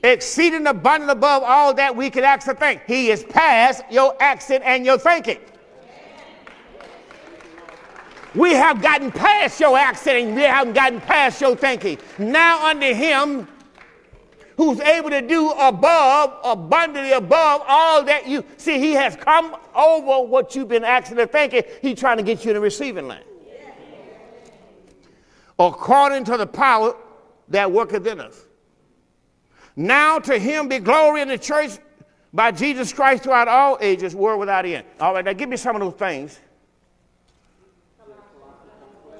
exceeding 0.03 0.65
abundant 0.65 1.11
above 1.11 1.43
all 1.43 1.71
that 1.75 1.95
we 1.95 2.09
can 2.09 2.23
ask 2.23 2.47
or 2.47 2.55
think. 2.55 2.81
He 2.87 3.11
is 3.11 3.23
past 3.23 3.83
your 3.91 4.15
accent 4.19 4.63
and 4.65 4.83
your 4.83 4.97
thinking. 4.97 5.37
We 8.33 8.53
have 8.53 8.81
gotten 8.81 9.11
past 9.11 9.59
your 9.59 9.77
and 9.77 10.35
we 10.35 10.41
haven't 10.43 10.73
gotten 10.73 11.01
past 11.01 11.41
your 11.41 11.55
thinking. 11.55 11.97
Now 12.17 12.67
unto 12.67 12.93
him 12.93 13.47
who's 14.55 14.79
able 14.79 15.09
to 15.09 15.21
do 15.21 15.51
above, 15.51 16.37
abundantly 16.43 17.11
above 17.11 17.61
all 17.67 18.03
that 18.03 18.27
you 18.27 18.45
see, 18.57 18.79
he 18.79 18.93
has 18.93 19.15
come 19.15 19.55
over 19.75 20.25
what 20.27 20.55
you've 20.55 20.67
been 20.67 20.83
asking 20.83 21.19
or 21.19 21.25
thinking. 21.25 21.63
He's 21.81 21.99
trying 21.99 22.17
to 22.17 22.23
get 22.23 22.45
you 22.45 22.51
in 22.51 22.55
the 22.55 22.61
receiving 22.61 23.07
line. 23.07 23.23
According 25.59 26.25
to 26.25 26.37
the 26.37 26.47
power 26.47 26.95
that 27.49 27.71
worketh 27.71 28.07
in 28.07 28.19
us. 28.19 28.45
Now 29.75 30.19
to 30.19 30.37
him 30.37 30.67
be 30.67 30.79
glory 30.79 31.21
in 31.21 31.27
the 31.27 31.37
church 31.37 31.71
by 32.33 32.51
Jesus 32.51 32.93
Christ 32.93 33.23
throughout 33.23 33.47
all 33.47 33.77
ages, 33.81 34.15
world 34.15 34.39
without 34.39 34.65
end. 34.65 34.85
All 34.99 35.13
right, 35.13 35.25
now 35.25 35.33
give 35.33 35.49
me 35.49 35.57
some 35.57 35.75
of 35.75 35.81
those 35.81 35.93
things. 35.93 36.39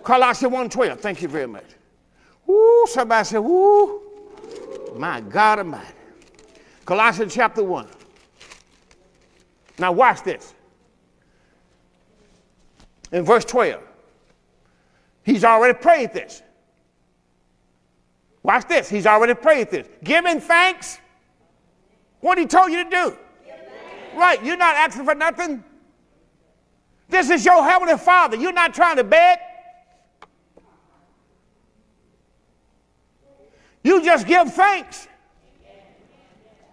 Colossians 0.03 0.53
1.12. 0.53 0.99
Thank 0.99 1.21
you 1.21 1.27
very 1.27 1.47
much. 1.47 1.65
Woo, 2.45 2.85
somebody 2.87 3.25
said, 3.25 3.39
woo, 3.39 4.01
my 4.95 5.21
God 5.21 5.59
Almighty. 5.59 5.93
Colossians 6.85 7.33
chapter 7.33 7.63
1. 7.63 7.87
Now 9.79 9.91
watch 9.91 10.23
this. 10.23 10.53
In 13.11 13.23
verse 13.23 13.45
12, 13.45 13.81
he's 15.23 15.43
already 15.43 15.77
prayed 15.77 16.13
this. 16.13 16.41
Watch 18.43 18.67
this. 18.67 18.89
He's 18.89 19.05
already 19.05 19.33
prayed 19.33 19.69
this. 19.69 19.87
Giving 20.03 20.39
thanks. 20.39 20.99
What 22.21 22.37
he 22.37 22.45
told 22.45 22.71
you 22.71 22.83
to 22.83 22.89
do. 22.89 23.17
Right. 24.15 24.43
You're 24.43 24.57
not 24.57 24.75
asking 24.75 25.05
for 25.05 25.15
nothing. 25.15 25.63
This 27.07 27.29
is 27.29 27.45
your 27.45 27.63
heavenly 27.63 27.97
Father. 27.97 28.37
You're 28.37 28.53
not 28.53 28.73
trying 28.73 28.95
to 28.97 29.03
beg. 29.03 29.39
You 33.83 34.03
just 34.03 34.27
give 34.27 34.53
thanks. 34.53 35.07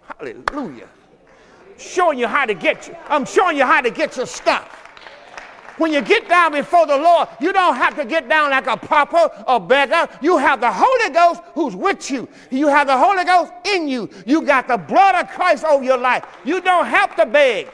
Hallelujah. 0.03 0.89
Showing 1.79 2.19
you 2.19 2.27
how 2.27 2.45
to 2.45 2.55
get 2.55 2.89
you. 2.89 2.97
I'm 3.09 3.25
showing 3.25 3.57
you 3.57 3.65
how 3.65 3.81
to 3.81 3.91
get 3.91 4.17
your 4.17 4.27
stuff. 4.27 4.75
When 5.79 5.93
you 5.93 6.03
get 6.03 6.29
down 6.29 6.53
before 6.53 6.87
the 6.87 6.97
Lord, 6.97 7.29
you 7.41 7.53
don't 7.53 7.77
have 7.77 7.95
to 7.97 8.05
get 8.05 8.29
down 8.29 8.51
like 8.51 8.67
a 8.67 8.77
pauper 8.77 9.31
or 9.47 9.61
beggar. 9.61 10.09
You 10.21 10.37
have 10.37 10.61
the 10.61 10.73
Holy 10.73 11.11
Ghost 11.11 11.41
who's 11.55 11.77
with 11.77 12.11
you. 12.11 12.29
You 12.51 12.67
have 12.67 12.89
the 12.89 12.99
Holy 12.99 13.25
Ghost 13.25 13.53
in 13.65 13.87
you. 13.87 14.11
You 14.27 14.43
got 14.43 14.67
the 14.67 14.77
blood 14.77 15.15
of 15.15 15.31
Christ 15.31 15.65
over 15.65 15.85
your 15.85 15.99
life. 15.99 16.25
You 16.45 16.61
don't 16.61 16.87
have 16.87 17.15
to 17.15 17.27
beg. 17.27 17.69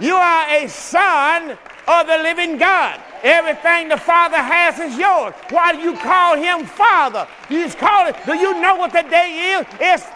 You 0.00 0.16
are 0.16 0.50
a 0.50 0.68
son 0.68 1.56
of 1.86 2.06
the 2.08 2.18
living 2.18 2.58
God. 2.58 3.00
Everything 3.22 3.88
the 3.88 3.96
Father 3.96 4.38
has 4.38 4.78
is 4.78 4.98
yours. 4.98 5.34
Why 5.50 5.72
do 5.72 5.80
you 5.80 5.96
call 5.96 6.36
him 6.36 6.64
Father? 6.64 7.28
You 7.48 7.64
just 7.64 7.78
call 7.78 8.06
it. 8.06 8.16
Do 8.24 8.34
you 8.34 8.60
know 8.60 8.76
what 8.76 8.92
the 8.92 9.02
day 9.02 9.58
is? 9.58 9.66
It's 9.78 10.06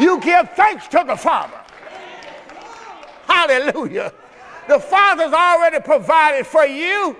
you 0.00 0.18
give 0.20 0.50
thanks 0.52 0.88
to 0.88 1.04
the 1.06 1.14
Father. 1.14 1.60
Hallelujah. 3.26 4.12
The 4.66 4.80
Father's 4.80 5.32
already 5.32 5.80
provided 5.80 6.46
for 6.46 6.64
you. 6.64 7.16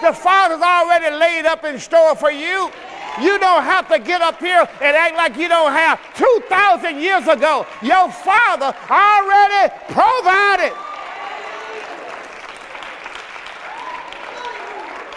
The 0.00 0.12
Father's 0.12 0.62
already 0.62 1.16
laid 1.16 1.44
up 1.44 1.64
in 1.64 1.78
store 1.78 2.14
for 2.14 2.30
you. 2.30 2.70
You 3.20 3.38
don't 3.38 3.64
have 3.64 3.88
to 3.88 3.98
get 3.98 4.20
up 4.20 4.38
here 4.38 4.60
and 4.80 4.96
act 4.96 5.16
like 5.16 5.36
you 5.36 5.48
don't 5.48 5.72
have. 5.72 6.00
2,000 6.14 7.00
years 7.00 7.26
ago, 7.26 7.66
your 7.82 8.10
father 8.10 8.74
already 8.88 9.74
provided. 9.88 10.74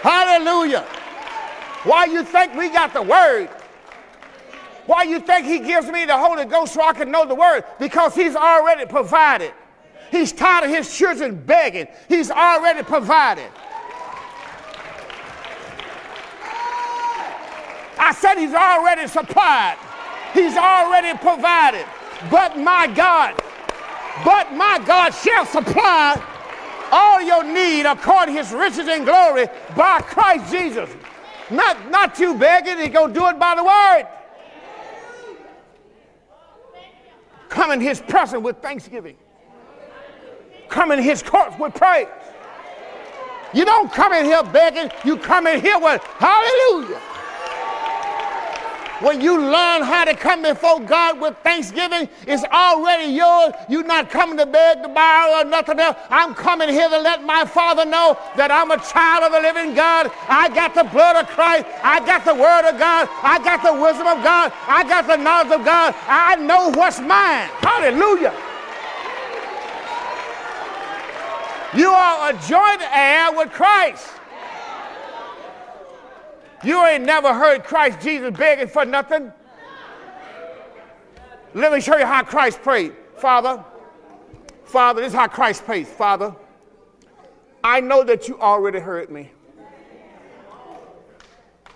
Hallelujah. 0.02 0.82
Why 1.84 2.06
you 2.06 2.24
think 2.24 2.56
we 2.56 2.70
got 2.70 2.94
the 2.94 3.02
word? 3.02 3.50
Why 4.88 5.04
you 5.04 5.20
think 5.20 5.46
he 5.46 5.60
gives 5.60 5.88
me 5.88 6.06
the 6.06 6.18
Holy 6.18 6.46
Ghost 6.46 6.74
so 6.74 6.82
I 6.82 6.94
can 6.94 7.12
know 7.12 7.26
the 7.26 7.36
word? 7.36 7.64
Because 7.80 8.16
he's 8.16 8.36
already 8.36 8.86
provided. 8.86 9.54
He's 10.10 10.32
tired 10.32 10.66
of 10.66 10.72
his 10.72 10.96
children 10.96 11.36
begging. 11.36 11.88
He's 12.10 12.32
already 12.32 12.84
provided. 12.84 13.50
I 18.02 18.14
said 18.14 18.40
he's 18.40 18.56
already 18.56 19.08
supplied. 19.08 19.78
He's 20.34 20.58
already 20.58 21.16
provided. 21.20 21.86
But 22.32 22.58
my 22.58 22.88
God, 22.88 23.40
but 24.26 24.52
my 24.54 24.82
God 24.84 25.12
shall 25.12 25.46
supply 25.46 26.20
all 26.92 27.22
your 27.22 27.44
need 27.44 27.86
according 27.86 28.34
to 28.34 28.42
his 28.42 28.52
riches 28.52 28.88
and 28.88 29.06
glory 29.06 29.46
by 29.78 30.02
Christ 30.02 30.52
Jesus. 30.52 30.90
Not, 31.52 31.92
not 31.92 32.18
you 32.18 32.34
begging, 32.36 32.80
he's 32.80 32.90
going 32.90 33.14
to 33.14 33.20
do 33.20 33.28
it 33.28 33.38
by 33.38 33.54
the 33.54 33.64
word. 33.64 34.08
Come 37.50 37.70
in 37.70 37.82
his 37.82 38.02
presence 38.02 38.42
with 38.44 38.58
thanksgiving. 38.64 39.16
Come 40.70 40.92
in 40.92 41.00
his 41.04 41.22
courts 41.22 41.56
with 41.60 41.76
praise. 41.76 42.08
You 43.54 43.66
don't 43.66 43.92
come 43.92 44.14
in 44.14 44.26
here 44.26 44.42
begging, 44.42 44.90
you 45.06 45.18
come 45.18 45.46
in 45.46 45.62
here 45.62 45.78
with 45.78 46.02
hallelujah. 46.02 47.00
When 49.02 49.20
you 49.20 49.36
learn 49.36 49.82
how 49.82 50.06
to 50.06 50.16
come 50.16 50.44
before 50.44 50.80
God 50.80 51.20
with 51.20 51.36
thanksgiving, 51.40 52.08
it's 52.28 52.44
already 52.44 53.12
yours. 53.12 53.54
You're 53.68 53.84
not 53.84 54.12
coming 54.12 54.38
to 54.38 54.46
beg, 54.46 54.84
to 54.84 54.90
borrow, 54.90 55.42
or 55.42 55.44
nothing 55.44 55.80
else. 55.80 55.98
I'm 56.10 56.36
coming 56.36 56.70
here 56.70 56.88
to 56.88 57.00
let 57.00 57.24
my 57.24 57.44
Father 57.44 57.84
know 57.84 58.16
that 58.38 58.52
I'm 58.52 58.70
a 58.70 58.78
child 58.78 59.24
of 59.24 59.32
the 59.32 59.40
living 59.40 59.74
God. 59.74 60.12
I 60.30 60.50
got 60.50 60.76
the 60.76 60.84
blood 60.84 61.16
of 61.16 61.28
Christ. 61.30 61.66
I 61.84 62.06
got 62.06 62.26
the 62.26 62.36
Word 62.36 62.70
of 62.70 62.78
God. 62.78 63.10
I 63.24 63.40
got 63.44 63.64
the 63.64 63.74
wisdom 63.74 64.06
of 64.06 64.24
God. 64.24 64.54
I 64.68 64.84
got 64.84 65.08
the 65.08 65.18
knowledge 65.18 65.52
of 65.52 65.66
God. 65.66 65.96
I 66.08 66.36
know 66.36 66.70
what's 66.70 67.00
mine. 67.00 67.50
Hallelujah. 67.58 68.34
You 71.74 71.90
are 71.90 72.30
a 72.30 72.34
joint 72.48 72.82
heir 72.94 73.32
with 73.32 73.52
Christ. 73.52 74.21
You 76.64 76.86
ain't 76.86 77.04
never 77.04 77.34
heard 77.34 77.64
Christ 77.64 78.00
Jesus 78.02 78.38
begging 78.38 78.68
for 78.68 78.86
nothing. 78.86 79.34
Let 81.54 81.74
me 81.74 81.82
show 81.82 81.98
you 81.98 82.06
how 82.06 82.24
Christ 82.24 82.62
prayed. 82.62 82.94
Father, 83.18 83.62
Father, 84.66 85.02
this 85.02 85.10
is 85.10 85.16
how 85.16 85.28
Christ 85.28 85.66
prays. 85.66 85.90
Father, 85.90 86.34
I 87.64 87.82
know 87.82 88.04
that 88.04 88.28
you 88.28 88.40
already 88.40 88.80
heard 88.80 89.10
me. 89.10 89.32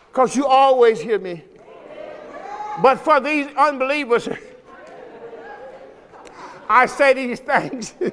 Because 0.08 0.36
you 0.36 0.46
always 0.46 1.02
hear 1.02 1.18
me. 1.20 1.44
But 2.82 3.02
for 3.02 3.20
these 3.20 3.48
unbelievers, 3.58 4.30
I 6.70 6.86
say 6.86 7.14
these 7.14 7.42
things. 7.42 7.94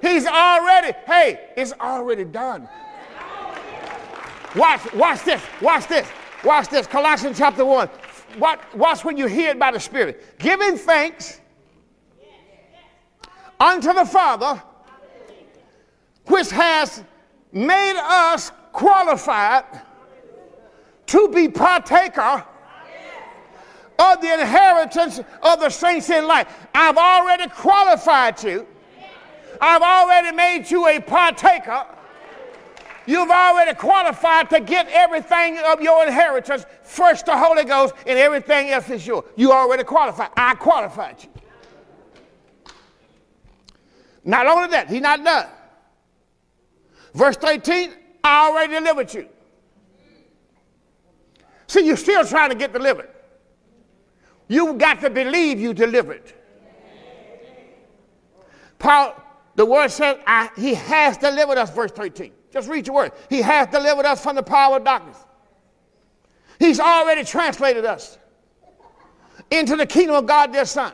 He's 0.00 0.26
already, 0.26 0.96
hey, 1.06 1.50
it's 1.56 1.72
already 1.74 2.24
done. 2.24 2.68
Watch, 4.54 4.92
watch 4.92 5.24
this, 5.24 5.42
watch 5.60 5.86
this, 5.86 6.06
watch 6.44 6.68
this. 6.68 6.86
Colossians 6.86 7.38
chapter 7.38 7.64
1. 7.64 7.88
Watch, 8.38 8.60
watch 8.74 9.04
when 9.04 9.16
you 9.16 9.26
hear 9.26 9.50
it 9.50 9.58
by 9.58 9.70
the 9.70 9.80
Spirit. 9.80 10.38
Giving 10.38 10.76
thanks 10.76 11.40
unto 13.58 13.92
the 13.92 14.04
Father, 14.04 14.62
which 16.26 16.50
has 16.50 17.02
made 17.52 17.98
us 17.98 18.52
qualified 18.72 19.64
to 21.06 21.28
be 21.28 21.48
partaker 21.48 22.44
of 23.98 24.20
the 24.20 24.32
inheritance 24.32 25.20
of 25.42 25.60
the 25.60 25.70
saints 25.70 26.10
in 26.10 26.26
light. 26.26 26.48
I've 26.74 26.96
already 26.96 27.48
qualified 27.48 28.42
you. 28.42 28.66
I've 29.60 29.82
already 29.82 30.34
made 30.34 30.70
you 30.70 30.88
a 30.88 31.00
partaker. 31.00 31.86
You've 33.06 33.30
already 33.30 33.74
qualified 33.74 34.50
to 34.50 34.60
get 34.60 34.88
everything 34.88 35.58
of 35.66 35.80
your 35.80 36.06
inheritance. 36.06 36.64
First 36.82 37.26
the 37.26 37.36
Holy 37.36 37.64
Ghost, 37.64 37.94
and 38.06 38.18
everything 38.18 38.70
else 38.70 38.88
is 38.90 39.06
yours. 39.06 39.24
You 39.36 39.52
already 39.52 39.84
qualified. 39.84 40.30
I 40.36 40.54
qualified 40.54 41.16
you. 41.22 41.28
Not 44.24 44.46
only 44.46 44.68
that, 44.68 44.88
he's 44.88 45.00
not 45.00 45.24
done. 45.24 45.48
Verse 47.14 47.36
13, 47.36 47.92
I 48.22 48.48
already 48.48 48.74
delivered 48.74 49.12
you. 49.12 49.28
See, 51.66 51.86
you're 51.86 51.96
still 51.96 52.24
trying 52.24 52.50
to 52.50 52.56
get 52.56 52.72
delivered. 52.72 53.08
You've 54.48 54.78
got 54.78 55.00
to 55.00 55.10
believe 55.10 55.58
you 55.58 55.74
delivered. 55.74 56.32
Paul, 58.78 59.16
the 59.54 59.64
word 59.64 59.90
says, 59.90 60.18
I, 60.26 60.50
He 60.56 60.74
has 60.74 61.16
delivered 61.16 61.58
us, 61.58 61.70
verse 61.70 61.90
13. 61.92 62.32
Just 62.52 62.68
read 62.68 62.86
your 62.86 62.96
word. 62.96 63.12
He 63.30 63.40
has 63.42 63.68
delivered 63.68 64.04
us 64.04 64.22
from 64.22 64.36
the 64.36 64.42
power 64.42 64.76
of 64.76 64.84
darkness. 64.84 65.16
He's 66.58 66.78
already 66.78 67.24
translated 67.24 67.84
us 67.84 68.18
into 69.50 69.76
the 69.76 69.86
kingdom 69.86 70.16
of 70.16 70.26
God, 70.26 70.52
their 70.52 70.66
Son. 70.66 70.92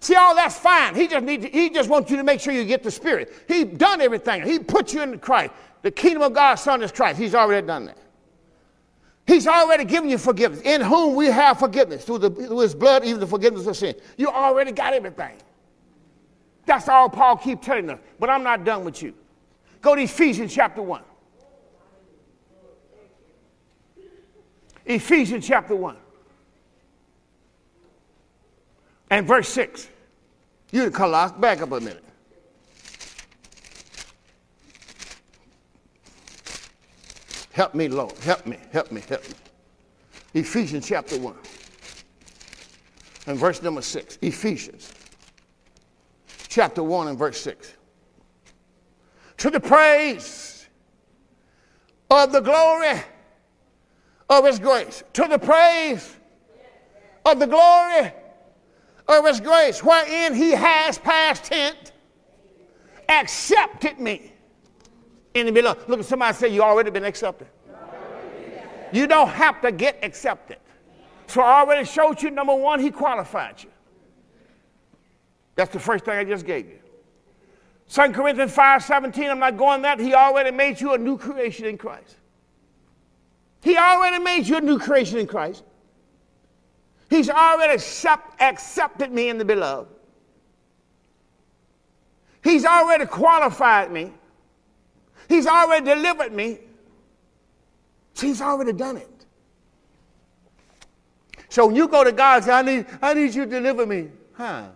See, 0.00 0.14
all 0.14 0.34
that's 0.34 0.58
fine. 0.58 0.94
He 0.94 1.06
just 1.06 1.24
needs, 1.24 1.44
he 1.44 1.68
just 1.68 1.90
wants 1.90 2.10
you 2.10 2.16
to 2.16 2.24
make 2.24 2.40
sure 2.40 2.54
you 2.54 2.64
get 2.64 2.82
the 2.82 2.90
Spirit. 2.90 3.32
He 3.46 3.64
done 3.64 4.00
everything. 4.00 4.42
He 4.42 4.58
put 4.58 4.94
you 4.94 5.02
in 5.02 5.18
Christ. 5.18 5.52
The 5.82 5.90
kingdom 5.90 6.22
of 6.22 6.32
God's 6.32 6.62
Son 6.62 6.82
is 6.82 6.90
Christ. 6.90 7.18
He's 7.18 7.34
already 7.34 7.66
done 7.66 7.86
that. 7.86 7.98
He's 9.26 9.46
already 9.46 9.84
given 9.84 10.08
you 10.08 10.18
forgiveness. 10.18 10.62
In 10.62 10.80
whom 10.80 11.14
we 11.14 11.26
have 11.26 11.58
forgiveness 11.58 12.04
through, 12.04 12.18
the, 12.18 12.30
through 12.30 12.58
His 12.60 12.74
blood, 12.74 13.04
even 13.04 13.20
the 13.20 13.26
forgiveness 13.26 13.66
of 13.66 13.76
sin. 13.76 13.94
You 14.16 14.28
already 14.28 14.72
got 14.72 14.94
everything. 14.94 15.36
That's 16.66 16.88
all 16.88 17.08
Paul 17.08 17.36
keeps 17.36 17.64
telling 17.64 17.90
us. 17.90 18.00
But 18.18 18.30
I'm 18.30 18.42
not 18.42 18.64
done 18.64 18.84
with 18.84 19.02
you. 19.02 19.14
Go 19.80 19.94
to 19.94 20.02
Ephesians 20.02 20.54
chapter 20.54 20.82
1. 20.82 21.02
Ephesians 24.86 25.46
chapter 25.46 25.74
1. 25.74 25.96
And 29.10 29.26
verse 29.26 29.48
6. 29.48 29.88
You 30.72 30.84
the 30.84 30.90
Colossians, 30.90 31.40
back 31.40 31.62
up 31.62 31.72
a 31.72 31.80
minute. 31.80 32.04
Help 37.52 37.74
me, 37.74 37.88
Lord. 37.88 38.16
Help 38.18 38.46
me, 38.46 38.58
help 38.72 38.92
me, 38.92 39.02
help 39.08 39.28
me. 39.28 39.34
Ephesians 40.34 40.86
chapter 40.86 41.18
1. 41.18 41.34
And 43.26 43.38
verse 43.38 43.62
number 43.62 43.82
6. 43.82 44.18
Ephesians 44.22 44.92
chapter 46.48 46.82
1 46.82 47.08
and 47.08 47.18
verse 47.18 47.40
6. 47.40 47.74
To 49.40 49.48
the 49.48 49.60
praise 49.60 50.68
of 52.10 52.30
the 52.30 52.40
glory 52.40 53.00
of 54.28 54.44
his 54.44 54.58
grace. 54.58 55.02
To 55.14 55.26
the 55.28 55.38
praise 55.38 56.14
of 57.24 57.38
the 57.38 57.46
glory 57.46 58.12
of 59.08 59.26
his 59.26 59.40
grace, 59.40 59.82
wherein 59.82 60.34
he 60.34 60.50
has 60.50 60.98
past 60.98 61.44
tense 61.44 61.92
accepted 63.08 63.98
me 63.98 64.30
in 65.32 65.46
the 65.46 65.52
beloved. 65.52 65.88
Look 65.88 66.00
at 66.00 66.04
somebody 66.04 66.36
say, 66.36 66.48
You 66.48 66.62
already 66.62 66.90
been 66.90 67.04
accepted. 67.04 67.48
You 68.92 69.06
don't 69.06 69.28
have 69.28 69.62
to 69.62 69.72
get 69.72 69.98
accepted. 70.02 70.58
So 71.28 71.40
I 71.40 71.60
already 71.60 71.86
showed 71.86 72.20
you, 72.22 72.30
number 72.30 72.54
one, 72.54 72.78
he 72.78 72.90
qualified 72.90 73.62
you. 73.62 73.70
That's 75.54 75.72
the 75.72 75.78
first 75.78 76.04
thing 76.04 76.18
I 76.18 76.24
just 76.24 76.44
gave 76.44 76.66
you. 76.66 76.79
2 77.90 78.12
Corinthians 78.12 78.52
5 78.52 78.84
17, 78.84 79.30
I'm 79.30 79.40
not 79.40 79.56
going 79.56 79.82
that. 79.82 79.98
He 79.98 80.14
already 80.14 80.52
made 80.52 80.80
you 80.80 80.94
a 80.94 80.98
new 80.98 81.18
creation 81.18 81.66
in 81.66 81.76
Christ. 81.76 82.16
He 83.62 83.76
already 83.76 84.22
made 84.22 84.46
you 84.46 84.58
a 84.58 84.60
new 84.60 84.78
creation 84.78 85.18
in 85.18 85.26
Christ. 85.26 85.64
He's 87.10 87.28
already 87.28 87.74
accept, 87.74 88.40
accepted 88.40 89.10
me 89.10 89.28
in 89.28 89.38
the 89.38 89.44
beloved. 89.44 89.90
He's 92.44 92.64
already 92.64 93.06
qualified 93.06 93.90
me. 93.90 94.12
He's 95.28 95.48
already 95.48 95.84
delivered 95.84 96.32
me. 96.32 96.58
So 98.14 98.28
he's 98.28 98.40
already 98.40 98.72
done 98.72 98.98
it. 98.98 99.26
So 101.48 101.66
when 101.66 101.74
you 101.74 101.88
go 101.88 102.04
to 102.04 102.12
God 102.12 102.36
and 102.36 102.44
say, 102.44 102.52
I 102.52 102.62
need, 102.62 102.86
I 103.02 103.14
need 103.14 103.34
you 103.34 103.44
to 103.44 103.50
deliver 103.50 103.84
me. 103.84 104.08
Huh? 104.34 104.68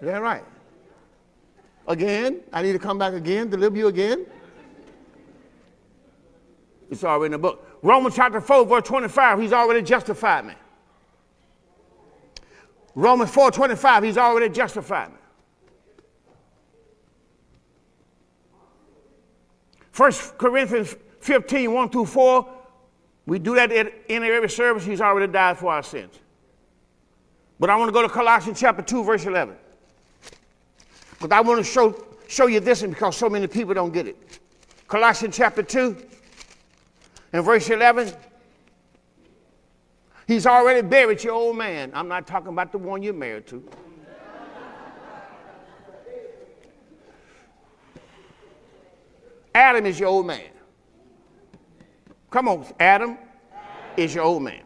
Is 0.00 0.06
that 0.06 0.20
right? 0.20 0.44
Again? 1.86 2.40
I 2.52 2.62
need 2.62 2.72
to 2.72 2.78
come 2.78 2.98
back 2.98 3.14
again, 3.14 3.50
deliver 3.50 3.76
you 3.76 3.88
again? 3.88 4.26
It's 6.90 7.04
already 7.04 7.26
in 7.26 7.32
the 7.32 7.38
book. 7.38 7.78
Romans 7.82 8.16
chapter 8.16 8.40
4, 8.40 8.66
verse 8.66 8.82
25, 8.84 9.40
he's 9.40 9.52
already 9.52 9.82
justified 9.82 10.44
me. 10.44 10.54
Romans 12.94 13.30
4 13.30 13.50
25, 13.52 14.02
he's 14.02 14.18
already 14.18 14.52
justified 14.52 15.10
me. 15.10 15.16
First 19.92 20.36
Corinthians 20.38 20.96
15, 21.20 21.72
1 21.72 21.88
through 21.90 22.06
4, 22.06 22.48
we 23.26 23.38
do 23.38 23.54
that 23.54 23.70
in 23.70 24.24
every 24.24 24.48
service. 24.48 24.84
He's 24.84 25.00
already 25.00 25.30
died 25.30 25.58
for 25.58 25.72
our 25.72 25.82
sins. 25.82 26.18
But 27.60 27.70
I 27.70 27.76
want 27.76 27.88
to 27.88 27.92
go 27.92 28.02
to 28.02 28.08
Colossians 28.08 28.58
chapter 28.58 28.82
2, 28.82 29.04
verse 29.04 29.24
11. 29.24 29.54
Because 31.20 31.36
I 31.36 31.40
want 31.42 31.58
to 31.58 31.64
show, 31.70 32.02
show 32.28 32.46
you 32.46 32.60
this 32.60 32.82
because 32.82 33.14
so 33.14 33.28
many 33.28 33.46
people 33.46 33.74
don't 33.74 33.92
get 33.92 34.06
it. 34.06 34.16
Colossians 34.88 35.36
chapter 35.36 35.62
2 35.62 35.94
and 37.34 37.44
verse 37.44 37.68
11. 37.68 38.10
He's 40.26 40.46
already 40.46 40.80
buried 40.80 41.22
your 41.22 41.34
old 41.34 41.58
man. 41.58 41.90
I'm 41.92 42.08
not 42.08 42.26
talking 42.26 42.48
about 42.48 42.72
the 42.72 42.78
one 42.78 43.02
you're 43.02 43.12
married 43.12 43.46
to. 43.48 43.62
Adam 49.54 49.84
is 49.84 50.00
your 50.00 50.08
old 50.08 50.26
man. 50.26 50.48
Come 52.30 52.48
on, 52.48 52.64
Adam 52.78 53.18
is 53.98 54.14
your 54.14 54.24
old 54.24 54.42
man. 54.42 54.62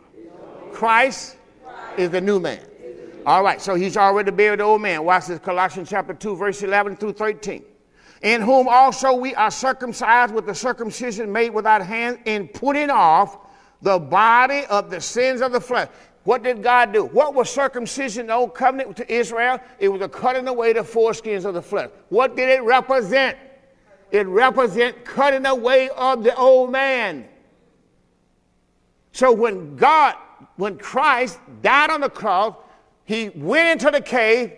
Christ 0.70 1.36
is 1.96 2.10
the 2.10 2.20
new 2.20 2.38
man. 2.38 2.60
All 3.26 3.42
right, 3.42 3.60
so 3.60 3.74
he's 3.74 3.96
already 3.96 4.30
buried 4.30 4.60
the 4.60 4.64
old 4.64 4.82
man. 4.82 5.02
Watch 5.04 5.26
this 5.26 5.38
Colossians 5.38 5.88
chapter 5.88 6.12
2, 6.12 6.36
verse 6.36 6.62
11 6.62 6.96
through 6.96 7.14
13. 7.14 7.64
In 8.22 8.40
whom 8.42 8.68
also 8.68 9.14
we 9.14 9.34
are 9.34 9.50
circumcised 9.50 10.34
with 10.34 10.44
the 10.46 10.54
circumcision 10.54 11.32
made 11.32 11.50
without 11.50 11.84
hand, 11.84 12.18
in 12.26 12.48
putting 12.48 12.90
off 12.90 13.38
the 13.80 13.98
body 13.98 14.64
of 14.66 14.90
the 14.90 15.00
sins 15.00 15.40
of 15.40 15.52
the 15.52 15.60
flesh. 15.60 15.88
What 16.24 16.42
did 16.42 16.62
God 16.62 16.92
do? 16.92 17.04
What 17.04 17.34
was 17.34 17.50
circumcision 17.50 18.26
the 18.26 18.34
old 18.34 18.54
covenant 18.54 18.96
to 18.96 19.12
Israel? 19.12 19.58
It 19.78 19.88
was 19.88 20.00
a 20.00 20.08
cutting 20.08 20.48
away 20.48 20.72
the 20.72 20.80
foreskins 20.80 21.44
of 21.44 21.54
the 21.54 21.62
flesh. 21.62 21.90
What 22.08 22.36
did 22.36 22.48
it 22.48 22.62
represent? 22.62 23.38
It 24.10 24.26
represent 24.26 25.04
cutting 25.04 25.44
away 25.46 25.90
of 25.90 26.24
the 26.24 26.34
old 26.36 26.72
man. 26.72 27.26
So 29.12 29.32
when 29.32 29.76
God, 29.76 30.14
when 30.56 30.78
Christ 30.78 31.38
died 31.62 31.90
on 31.90 32.00
the 32.00 32.10
cross, 32.10 32.54
he 33.04 33.30
went 33.30 33.68
into 33.68 33.90
the 33.90 34.00
cave, 34.00 34.52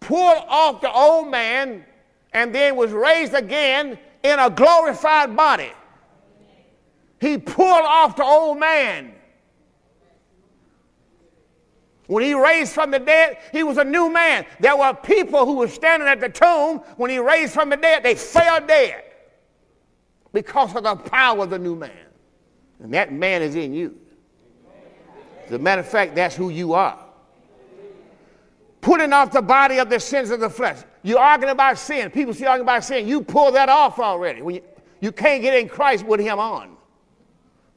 pulled 0.00 0.44
off 0.48 0.80
the 0.80 0.92
old 0.92 1.28
man, 1.28 1.84
and 2.32 2.54
then 2.54 2.76
was 2.76 2.92
raised 2.92 3.34
again 3.34 3.98
in 4.22 4.38
a 4.38 4.48
glorified 4.48 5.36
body. 5.36 5.72
He 7.20 7.38
pulled 7.38 7.84
off 7.84 8.16
the 8.16 8.24
old 8.24 8.58
man. 8.58 9.14
When 12.06 12.24
he 12.24 12.34
raised 12.34 12.72
from 12.72 12.90
the 12.90 12.98
dead, 12.98 13.38
he 13.52 13.62
was 13.62 13.78
a 13.78 13.84
new 13.84 14.10
man. 14.10 14.44
There 14.60 14.76
were 14.76 14.92
people 14.92 15.46
who 15.46 15.54
were 15.54 15.68
standing 15.68 16.08
at 16.08 16.20
the 16.20 16.28
tomb 16.28 16.78
when 16.96 17.10
he 17.10 17.18
raised 17.18 17.54
from 17.54 17.70
the 17.70 17.76
dead, 17.76 18.02
they 18.02 18.14
fell 18.14 18.60
dead 18.66 19.04
because 20.32 20.74
of 20.74 20.82
the 20.82 20.96
power 20.96 21.44
of 21.44 21.50
the 21.50 21.58
new 21.58 21.76
man. 21.76 21.90
And 22.80 22.92
that 22.94 23.12
man 23.12 23.42
is 23.42 23.54
in 23.54 23.72
you. 23.72 23.98
As 25.46 25.52
a 25.52 25.58
matter 25.58 25.80
of 25.80 25.88
fact, 25.88 26.14
that's 26.14 26.34
who 26.34 26.50
you 26.50 26.72
are. 26.72 27.01
Putting 28.82 29.12
off 29.12 29.32
the 29.32 29.40
body 29.40 29.78
of 29.78 29.88
the 29.88 29.98
sins 29.98 30.30
of 30.30 30.40
the 30.40 30.50
flesh. 30.50 30.78
You're 31.02 31.18
arguing 31.18 31.52
about 31.52 31.78
sin. 31.78 32.10
People 32.10 32.34
see 32.34 32.44
arguing 32.44 32.66
about 32.66 32.84
sin. 32.84 33.08
You 33.08 33.22
pull 33.22 33.52
that 33.52 33.68
off 33.68 33.98
already. 33.98 34.42
When 34.42 34.56
you, 34.56 34.62
you 35.00 35.12
can't 35.12 35.40
get 35.40 35.54
in 35.54 35.68
Christ 35.68 36.04
with 36.04 36.20
him 36.20 36.38
on. 36.38 36.76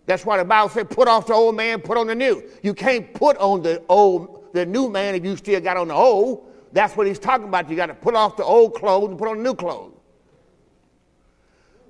That's 0.08 0.26
why 0.26 0.38
the 0.38 0.46
Bible 0.46 0.70
said, 0.70 0.90
put 0.90 1.08
off 1.08 1.28
the 1.28 1.34
old 1.34 1.56
man, 1.56 1.80
put 1.80 1.98
on 1.98 2.08
the 2.08 2.16
new. 2.16 2.44
You 2.64 2.74
can't 2.74 3.14
put 3.14 3.38
on 3.38 3.62
the 3.62 3.84
old, 3.88 4.52
the 4.54 4.66
new 4.66 4.90
man 4.90 5.16
if 5.16 5.24
you 5.24 5.38
still 5.38 5.62
got 5.62 5.78
on 5.78 5.88
the 5.88 5.94
old. 5.94 6.52
That's 6.74 6.98
what 6.98 7.08
he's 7.08 7.20
talking 7.20 7.48
about. 7.48 7.70
You 7.70 7.76
got 7.76 7.86
to 7.86 7.94
put 7.94 8.16
off 8.16 8.36
the 8.36 8.44
old 8.44 8.74
clothes 8.74 9.10
and 9.10 9.18
put 9.18 9.30
on 9.30 9.42
new 9.42 9.54
clothes. 9.54 9.94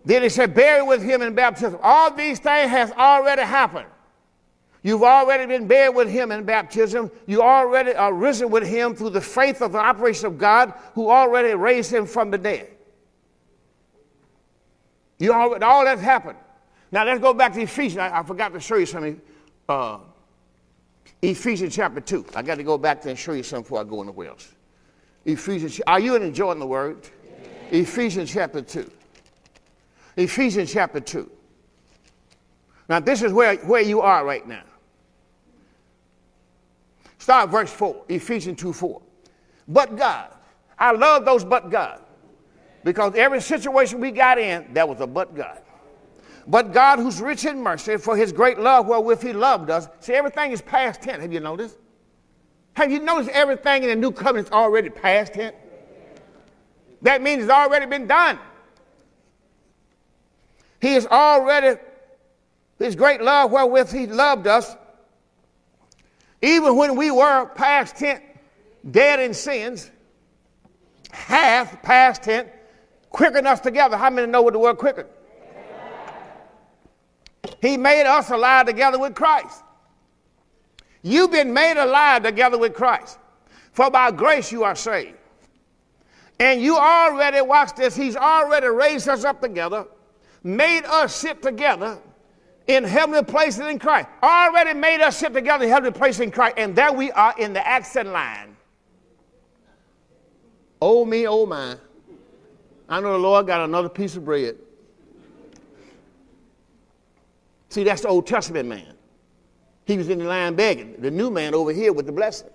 Then 0.03 0.23
he 0.23 0.29
said, 0.29 0.53
buried 0.53 0.87
with 0.87 1.01
him 1.01 1.21
in 1.21 1.33
baptism. 1.33 1.79
All 1.81 2.11
these 2.11 2.39
things 2.39 2.69
has 2.69 2.91
already 2.91 3.41
happened. 3.41 3.87
You've 4.85 5.01
already 5.01 5.47
been 5.47 5.65
buried 5.65 5.95
with 5.95 6.07
him 6.07 6.31
in 6.31 6.43
baptism. 6.43 7.09
You 7.25 7.41
already 7.41 7.95
are 7.95 8.13
risen 8.13 8.51
with 8.51 8.67
him 8.67 8.95
through 8.95 9.09
the 9.09 9.19
faith 9.19 9.63
of 9.63 9.71
the 9.71 9.79
operation 9.79 10.27
of 10.27 10.37
God 10.37 10.75
who 10.93 11.09
already 11.09 11.55
raised 11.55 11.91
him 11.91 12.05
from 12.05 12.29
the 12.29 12.37
dead. 12.37 12.69
You 15.17 15.33
already, 15.33 15.65
all 15.65 15.83
that's 15.85 16.01
happened. 16.01 16.37
Now 16.91 17.03
let's 17.03 17.19
go 17.19 17.33
back 17.33 17.53
to 17.53 17.61
Ephesians. 17.61 17.97
I, 17.97 18.19
I 18.19 18.21
forgot 18.21 18.53
to 18.53 18.59
show 18.59 18.75
you 18.75 18.85
something. 18.85 19.19
Uh, 19.67 19.97
Ephesians 21.19 21.75
chapter 21.75 21.99
2. 21.99 22.23
I 22.35 22.43
got 22.43 22.59
to 22.59 22.63
go 22.63 22.77
back 22.77 23.01
there 23.01 23.09
and 23.09 23.17
show 23.17 23.33
you 23.33 23.41
something 23.41 23.63
before 23.63 23.81
I 23.81 23.85
go 23.85 24.03
anywhere 24.03 24.27
else. 24.27 24.53
Ephesians, 25.25 25.81
are 25.87 25.99
you 25.99 26.15
enjoying 26.15 26.59
the 26.59 26.67
word? 26.67 27.09
Ephesians 27.71 28.31
chapter 28.31 28.61
2. 28.61 28.91
Ephesians 30.17 30.71
chapter 30.71 30.99
2. 30.99 31.31
Now, 32.87 32.99
this 32.99 33.23
is 33.23 33.33
where, 33.33 33.55
where 33.65 33.81
you 33.81 34.01
are 34.01 34.23
right 34.23 34.47
now. 34.47 34.61
Start 37.25 37.49
verse 37.49 37.71
4, 37.71 38.03
Ephesians 38.09 38.61
2 38.61 38.71
4. 38.71 39.01
But 39.67 39.97
God. 39.97 40.29
I 40.77 40.91
love 40.91 41.25
those 41.25 41.43
but 41.43 41.71
God. 41.71 42.03
Because 42.83 43.15
every 43.15 43.41
situation 43.41 43.99
we 43.99 44.11
got 44.11 44.37
in, 44.37 44.71
that 44.75 44.87
was 44.87 45.01
a 45.01 45.07
but 45.07 45.33
God. 45.33 45.59
But 46.45 46.71
God, 46.71 46.99
who's 46.99 47.19
rich 47.21 47.45
in 47.45 47.59
mercy, 47.59 47.97
for 47.97 48.15
his 48.15 48.31
great 48.31 48.59
love 48.59 48.85
wherewith 48.85 49.23
he 49.23 49.33
loved 49.33 49.71
us. 49.71 49.87
See, 50.01 50.13
everything 50.13 50.51
is 50.51 50.61
past 50.61 51.01
tense. 51.01 51.23
Have 51.23 51.33
you 51.33 51.39
noticed? 51.39 51.79
Have 52.73 52.91
you 52.91 52.99
noticed 52.99 53.31
everything 53.31 53.81
in 53.81 53.89
the 53.89 53.95
new 53.95 54.11
covenant 54.11 54.49
is 54.49 54.53
already 54.53 54.91
past 54.91 55.33
tense? 55.33 55.55
That 57.01 57.23
means 57.23 57.41
it's 57.41 57.51
already 57.51 57.87
been 57.87 58.05
done. 58.05 58.37
He 60.79 60.93
is 60.93 61.07
already, 61.07 61.81
his 62.77 62.95
great 62.95 63.19
love 63.19 63.49
wherewith 63.49 63.91
he 63.91 64.05
loved 64.05 64.45
us, 64.45 64.75
even 66.41 66.75
when 66.75 66.95
we 66.95 67.11
were 67.11 67.47
past 67.47 67.97
tense, 67.97 68.21
dead 68.89 69.19
in 69.19 69.33
sins, 69.33 69.89
hath, 71.11 71.81
past 71.81 72.23
tense, 72.23 72.49
quickened 73.09 73.47
us 73.47 73.59
together. 73.59 73.97
How 73.97 74.09
many 74.09 74.27
know 74.27 74.41
what 74.41 74.53
the 74.53 74.59
word 74.59 74.77
quickened? 74.77 75.09
He 77.61 77.77
made 77.77 78.05
us 78.05 78.29
alive 78.29 78.65
together 78.65 78.99
with 78.99 79.15
Christ. 79.15 79.63
You've 81.01 81.31
been 81.31 81.53
made 81.53 81.77
alive 81.77 82.23
together 82.23 82.57
with 82.57 82.73
Christ. 82.73 83.19
For 83.71 83.91
by 83.91 84.11
grace 84.11 84.51
you 84.51 84.63
are 84.63 84.75
saved. 84.75 85.17
And 86.39 86.61
you 86.61 86.77
already, 86.77 87.41
watch 87.41 87.75
this, 87.75 87.95
he's 87.95 88.15
already 88.15 88.67
raised 88.67 89.07
us 89.07 89.23
up 89.23 89.41
together, 89.41 89.85
made 90.43 90.83
us 90.85 91.15
sit 91.15 91.41
together 91.41 91.97
in 92.67 92.83
heavenly 92.83 93.23
places 93.23 93.67
in 93.67 93.79
Christ. 93.79 94.07
Already 94.23 94.77
made 94.77 95.01
us 95.01 95.17
sit 95.17 95.33
together 95.33 95.65
in 95.65 95.69
heavenly 95.69 95.97
places 95.97 96.21
in 96.21 96.31
Christ. 96.31 96.55
And 96.57 96.75
there 96.75 96.91
we 96.91 97.11
are 97.11 97.33
in 97.37 97.53
the 97.53 97.65
accent 97.65 98.09
line. 98.09 98.55
Oh 100.81 101.05
me, 101.05 101.27
oh 101.27 101.45
my. 101.45 101.77
I 102.87 102.99
know 102.99 103.13
the 103.13 103.19
Lord 103.19 103.47
got 103.47 103.61
another 103.61 103.89
piece 103.89 104.15
of 104.15 104.25
bread. 104.25 104.57
See, 107.69 107.83
that's 107.83 108.01
the 108.01 108.07
Old 108.07 108.27
Testament 108.27 108.69
man. 108.69 108.93
He 109.85 109.97
was 109.97 110.09
in 110.09 110.19
the 110.19 110.25
line 110.25 110.55
begging. 110.55 110.95
The 110.99 111.11
new 111.11 111.29
man 111.29 111.53
over 111.53 111.71
here 111.71 111.93
with 111.93 112.05
the 112.05 112.11
blessing. 112.11 112.49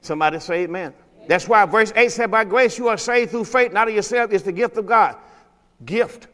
Somebody 0.00 0.38
say 0.38 0.64
amen. 0.64 0.94
That's 1.26 1.48
why 1.48 1.64
verse 1.64 1.92
8 1.96 2.12
said, 2.12 2.30
By 2.30 2.44
grace 2.44 2.78
you 2.78 2.88
are 2.88 2.96
saved 2.96 3.32
through 3.32 3.44
faith, 3.44 3.72
not 3.72 3.88
of 3.88 3.94
yourself. 3.94 4.32
It's 4.32 4.44
the 4.44 4.52
gift 4.52 4.76
of 4.76 4.86
God. 4.86 5.16
Gift. 5.84 6.28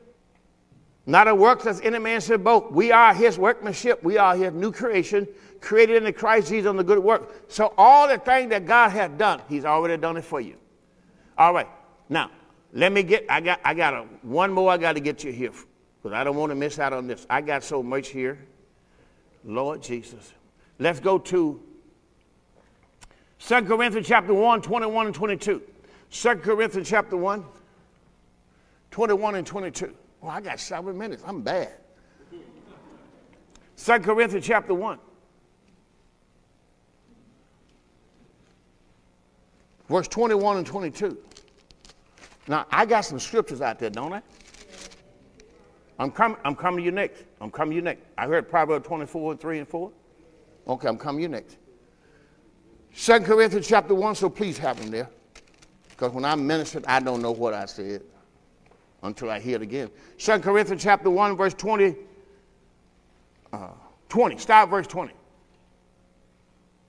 Not 1.04 1.26
a 1.26 1.34
work 1.34 1.66
as 1.66 1.80
any 1.80 1.98
man 1.98 2.20
should 2.20 2.44
boast. 2.44 2.72
We 2.72 2.92
are 2.92 3.12
his 3.12 3.36
workmanship. 3.36 4.02
We 4.04 4.18
are 4.18 4.36
his 4.36 4.52
new 4.52 4.70
creation, 4.70 5.26
created 5.60 5.96
in 5.96 6.04
the 6.04 6.12
Christ 6.12 6.48
Jesus 6.48 6.68
on 6.68 6.76
the 6.76 6.84
good 6.84 7.00
work. 7.00 7.44
So 7.48 7.74
all 7.76 8.06
the 8.06 8.18
things 8.18 8.50
that 8.50 8.66
God 8.66 8.90
has 8.90 9.10
done, 9.18 9.42
he's 9.48 9.64
already 9.64 10.00
done 10.00 10.16
it 10.16 10.24
for 10.24 10.40
you. 10.40 10.56
All 11.36 11.52
right. 11.52 11.68
Now, 12.08 12.30
let 12.72 12.92
me 12.92 13.02
get, 13.02 13.26
I 13.28 13.40
got, 13.40 13.60
I 13.64 13.74
got 13.74 13.94
a, 13.94 14.02
one 14.22 14.52
more 14.52 14.70
I 14.70 14.78
got 14.78 14.92
to 14.92 15.00
get 15.00 15.24
you 15.24 15.32
here 15.32 15.50
because 16.02 16.14
I 16.14 16.22
don't 16.22 16.36
want 16.36 16.50
to 16.50 16.56
miss 16.56 16.78
out 16.78 16.92
on 16.92 17.06
this. 17.06 17.26
I 17.28 17.40
got 17.40 17.64
so 17.64 17.82
much 17.82 18.08
here. 18.08 18.38
Lord 19.44 19.82
Jesus. 19.82 20.32
Let's 20.78 21.00
go 21.00 21.18
to 21.18 21.60
2 23.40 23.62
Corinthians 23.62 24.06
chapter 24.06 24.32
1, 24.32 24.62
21 24.62 25.06
and 25.06 25.14
22. 25.14 25.62
2 26.10 26.34
Corinthians 26.36 26.88
chapter 26.88 27.16
1, 27.16 27.44
21 28.90 29.34
and 29.34 29.46
22. 29.46 29.94
Well, 30.22 30.30
I 30.30 30.40
got 30.40 30.60
seven 30.60 30.96
minutes. 30.96 31.24
I'm 31.26 31.42
bad. 31.42 31.72
2 33.76 33.98
Corinthians 33.98 34.46
chapter 34.46 34.72
1. 34.72 34.98
Verse 39.88 40.06
21 40.06 40.58
and 40.58 40.66
22. 40.66 41.18
Now, 42.46 42.66
I 42.70 42.86
got 42.86 43.00
some 43.00 43.18
scriptures 43.18 43.60
out 43.60 43.80
there, 43.80 43.90
don't 43.90 44.12
I? 44.12 44.22
I'm 45.98 46.12
coming, 46.12 46.38
I'm 46.44 46.54
coming 46.54 46.78
to 46.78 46.84
you 46.84 46.92
next. 46.92 47.24
I'm 47.40 47.50
coming 47.50 47.72
to 47.72 47.76
you 47.76 47.82
next. 47.82 48.04
I 48.16 48.26
heard 48.26 48.48
Proverbs 48.48 48.86
24, 48.86 49.32
and 49.32 49.40
3 49.40 49.58
and 49.58 49.68
4. 49.68 49.92
Okay, 50.68 50.88
I'm 50.88 50.96
coming 50.96 51.18
to 51.18 51.22
you 51.22 51.28
next. 51.28 51.56
2 52.96 53.20
Corinthians 53.20 53.66
chapter 53.66 53.94
1, 53.94 54.14
so 54.14 54.30
please 54.30 54.56
have 54.58 54.80
them 54.80 54.90
there. 54.90 55.10
Because 55.90 56.12
when 56.12 56.24
I 56.24 56.36
ministered, 56.36 56.84
I 56.86 57.00
don't 57.00 57.20
know 57.20 57.32
what 57.32 57.54
I 57.54 57.66
said 57.66 58.02
until 59.02 59.30
I 59.30 59.40
hear 59.40 59.56
it 59.56 59.62
again. 59.62 59.90
2 60.18 60.38
Corinthians 60.40 60.82
chapter 60.82 61.10
1, 61.10 61.36
verse 61.36 61.54
20. 61.54 61.96
Uh, 63.52 63.68
20. 64.08 64.38
Start 64.38 64.70
verse 64.70 64.86
20. 64.86 65.12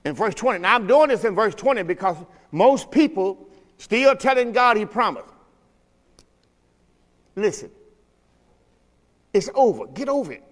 In 0.06 0.14
verse 0.14 0.36
20. 0.36 0.60
Now 0.60 0.76
I'm 0.76 0.88
doing 0.88 1.10
this 1.10 1.24
in 1.24 1.36
verse 1.36 1.56
20 1.56 1.84
because 1.84 2.18
most 2.52 2.92
people 2.92 3.48
still 3.78 4.16
telling 4.16 4.52
God 4.52 4.78
he 4.78 4.86
promised. 4.86 5.28
Listen. 7.36 7.72
It's 9.34 9.50
over. 9.56 9.88
Get 9.88 10.10
over 10.10 10.34
it. 10.34 10.44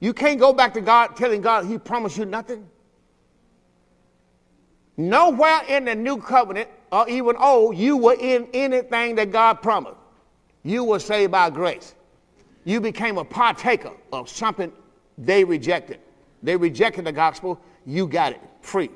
You 0.00 0.12
can't 0.12 0.38
go 0.38 0.52
back 0.52 0.74
to 0.74 0.80
God 0.80 1.16
telling 1.16 1.40
God 1.40 1.66
he 1.66 1.78
promised 1.78 2.16
you 2.16 2.24
nothing. 2.24 2.68
Nowhere 4.96 5.62
in 5.68 5.84
the 5.86 5.94
new 5.94 6.18
covenant 6.18 6.68
or 6.92 7.08
even 7.08 7.36
old, 7.36 7.76
you 7.76 7.96
were 7.96 8.16
in 8.18 8.46
anything 8.52 9.14
that 9.16 9.32
God 9.32 9.62
promised. 9.62 9.96
You 10.62 10.84
were 10.84 10.98
saved 10.98 11.32
by 11.32 11.50
grace. 11.50 11.94
You 12.64 12.80
became 12.80 13.18
a 13.18 13.24
partaker 13.24 13.92
of 14.12 14.28
something 14.28 14.72
they 15.18 15.44
rejected. 15.44 16.00
They 16.42 16.56
rejected 16.56 17.04
the 17.04 17.12
gospel. 17.12 17.60
You 17.84 18.06
got 18.06 18.32
it 18.32 18.40
free. 18.60 18.90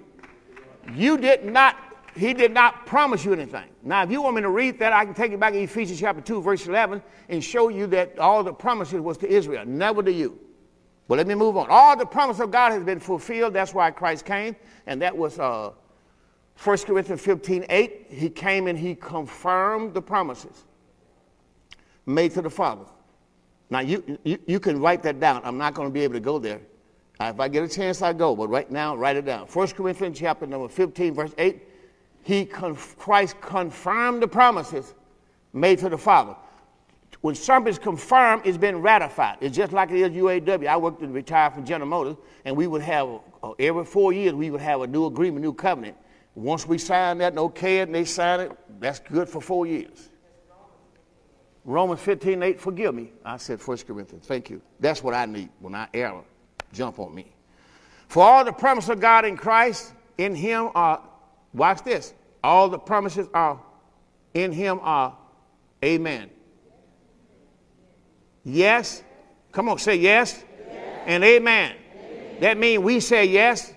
You 0.95 1.19
did 1.19 1.45
not, 1.45 1.77
he 2.17 2.33
did 2.33 2.53
not 2.53 2.87
promise 2.87 3.25
you 3.25 3.33
anything. 3.33 3.69
Now, 3.83 4.05
if 4.05 4.11
you 4.11 4.23
want 4.23 4.37
me 4.37 4.43
to 4.43 4.51
read 4.51 4.79
that, 4.79 4.93
I 4.93 5.05
can 5.05 5.15
take 5.15 5.33
you 5.33 5.39
back 5.39 5.53
to 5.53 5.59
Ephesians 5.59 5.99
chapter 5.99 6.23
2, 6.23 6.41
verse 6.41 6.67
11, 6.67 7.03
and 7.29 7.43
show 7.43 7.69
you 7.69 7.89
that 7.89 8.19
all 8.19 8.45
the 8.45 8.53
promises 8.53 9.01
was 9.01 9.19
to 9.19 9.29
Israel, 9.29 9.65
never 9.67 10.03
to 10.03 10.13
you. 10.13 10.39
But 11.09 11.19
let 11.19 11.27
me 11.27 11.35
move 11.35 11.57
on. 11.57 11.67
All 11.69 11.97
the 11.97 12.07
promise 12.07 12.41
of 12.41 12.51
God 12.51 12.73
has 12.73 12.83
been 12.83 13.01
fulfilled. 13.01 13.53
That's 13.53 13.75
why 13.75 13.91
Christ 13.91 14.25
came. 14.25 14.57
And 14.87 15.01
that 15.03 15.17
was 15.17 15.39
uh, 15.39 15.71
1 16.63 16.79
Corinthians 16.79 17.21
15, 17.21 17.67
8. 17.69 18.07
He 18.09 18.29
came 18.29 18.67
and 18.67 18.79
he 18.79 18.95
confirmed 18.95 19.95
the 19.95 20.03
promises 20.03 20.65
made 22.07 22.33
to 22.33 22.43
the 22.43 22.51
Father. 22.51 22.85
Now, 23.69 23.81
you, 23.81 24.19
you, 24.23 24.39
you 24.47 24.61
can 24.61 24.81
write 24.81 25.03
that 25.03 25.19
down. 25.19 25.43
I'm 25.45 25.59
not 25.59 25.75
going 25.75 25.89
to 25.89 25.93
be 25.93 26.03
able 26.03 26.15
to 26.15 26.21
go 26.21 26.39
there. 26.39 26.61
If 27.21 27.41
I 27.41 27.49
get 27.49 27.65
a 27.65 27.69
chance, 27.69 28.01
I 28.03 28.13
go. 28.13 28.37
But 28.37 28.49
right 28.49 28.71
now, 28.71 28.97
write 28.97 29.17
it 29.17 29.25
down. 29.25 29.47
1 29.47 29.69
Corinthians 29.69 30.19
chapter 30.19 30.47
number 30.47 30.69
15, 30.69 31.15
verse 31.15 31.33
8. 31.37 31.63
He, 32.23 32.45
Christ 32.45 33.41
confirmed 33.41 34.23
the 34.23 34.29
promises 34.29 34.95
made 35.53 35.79
to 35.81 35.89
the 35.89 35.99
Father. 35.99 36.37
When 37.23 37.35
something's 37.35 37.79
confirmed, 37.79 38.43
it's 38.45 38.59
been 38.59 38.83
ratified. 38.83 39.39
It's 39.41 39.57
just 39.57 39.73
like 39.73 39.91
it 39.91 39.97
is 39.97 40.11
UAW. 40.11 40.67
I 40.67 40.77
worked 40.77 41.01
to 41.01 41.09
retire 41.09 41.51
from 41.51 41.65
General 41.65 41.89
Motors, 41.89 42.17
and 42.45 42.57
we 42.57 42.67
would 42.67 42.83
have, 42.83 43.09
uh, 43.43 43.53
every 43.59 43.85
four 43.85 44.13
years, 44.13 44.35
we 44.35 44.51
would 44.51 44.61
have 44.61 44.83
a 44.83 44.87
new 44.87 45.07
agreement, 45.07 45.43
new 45.43 45.55
covenant. 45.55 45.97
Once 46.35 46.67
we 46.67 46.77
sign 46.77 47.19
that 47.19 47.33
and 47.33 47.39
okay 47.39 47.79
it, 47.79 47.83
and 47.83 47.95
they 47.95 48.05
sign 48.05 48.41
it, 48.41 48.53
that's 48.79 49.01
good 49.01 49.29
for 49.29 49.41
four 49.41 49.67
years. 49.67 50.11
Romans 51.67 52.01
15, 52.01 52.43
8, 52.43 52.61
forgive 52.61 52.95
me. 52.95 53.13
I 53.25 53.37
said 53.37 53.61
1 53.61 53.79
Corinthians. 53.79 54.27
Thank 54.27 54.49
you. 54.49 54.63
That's 54.81 55.03
what 55.03 55.15
I 55.15 55.27
need 55.27 55.51
when 55.61 55.75
I 55.75 55.89
err. 55.93 56.23
Jump 56.73 56.99
on 56.99 57.15
me. 57.15 57.33
For 58.09 58.23
all 58.23 58.45
the 58.45 58.53
promises 58.53 58.91
of 58.91 59.01
God 59.01 59.25
in 59.25 59.37
Christ, 59.37 59.93
in 60.17 60.35
him 60.35 60.71
are, 60.75 61.03
watch 61.53 61.83
this, 61.83 62.15
all 62.43 62.69
the 62.69 62.79
promises 62.79 63.27
are, 63.35 63.61
in 64.33 64.53
him 64.53 64.79
are, 64.83 65.19
amen. 65.85 66.31
Yes, 68.45 69.03
Come 69.57 69.71
on, 69.71 69.79
say 69.79 69.97
yes, 69.97 70.45
yes. 70.69 71.03
and 71.07 71.25
amen. 71.25 71.73
amen. 71.73 72.41
That 72.41 72.59
means 72.59 72.83
we 72.83 73.01
say 73.01 73.25
yes. 73.25 73.73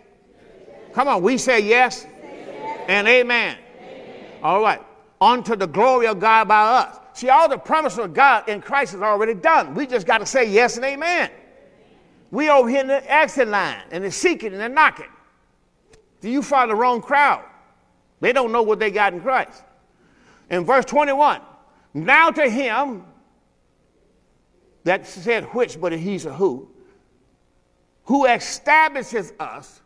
Come 0.92 1.08
on, 1.08 1.22
we 1.22 1.38
say 1.38 1.62
yes, 1.62 2.06
yes. 2.06 2.86
and 2.90 3.08
amen. 3.08 3.58
amen. 3.80 4.26
All 4.44 4.62
right. 4.62 4.82
Unto 5.22 5.56
the 5.56 5.68
glory 5.68 6.08
of 6.08 6.20
God 6.20 6.50
by 6.50 6.62
us. 6.62 7.00
See, 7.20 7.28
all 7.28 7.50
the 7.50 7.58
promise 7.58 7.98
of 7.98 8.14
God 8.14 8.48
in 8.48 8.62
Christ 8.62 8.94
is 8.94 9.02
already 9.02 9.34
done. 9.34 9.76
We 9.76 9.86
just 9.86 10.08
got 10.08 10.20
to 10.20 10.26
say 10.26 10.50
yes 10.50 10.78
and 10.78 10.86
amen. 10.86 11.30
We 12.32 12.50
over 12.50 12.70
here 12.70 12.80
in 12.80 12.88
the 12.88 13.14
exit 13.14 13.50
line 13.50 13.84
and 13.92 14.06
they're 14.06 14.10
seeking 14.10 14.54
and 14.54 14.62
they're 14.62 14.70
knocking. 14.70 15.10
Do 16.22 16.30
you 16.30 16.42
find 16.42 16.72
the 16.72 16.76
wrong 16.76 17.02
crowd? 17.02 17.44
They 18.22 18.32
don't 18.32 18.54
know 18.54 18.62
what 18.62 18.80
they 18.80 18.90
got 18.90 19.12
in 19.12 19.20
Christ. 19.20 19.64
In 20.50 20.64
verse 20.64 20.86
21, 20.86 21.42
now 21.94 22.30
to 22.30 22.50
him 22.50 23.04
that 24.86 25.06
said 25.06 25.44
which, 25.48 25.82
but 25.82 25.92
he's 25.92 26.26
a 26.26 26.34
who, 26.34 26.70
who 28.06 28.28
establishes 28.28 29.34
us 29.42 29.82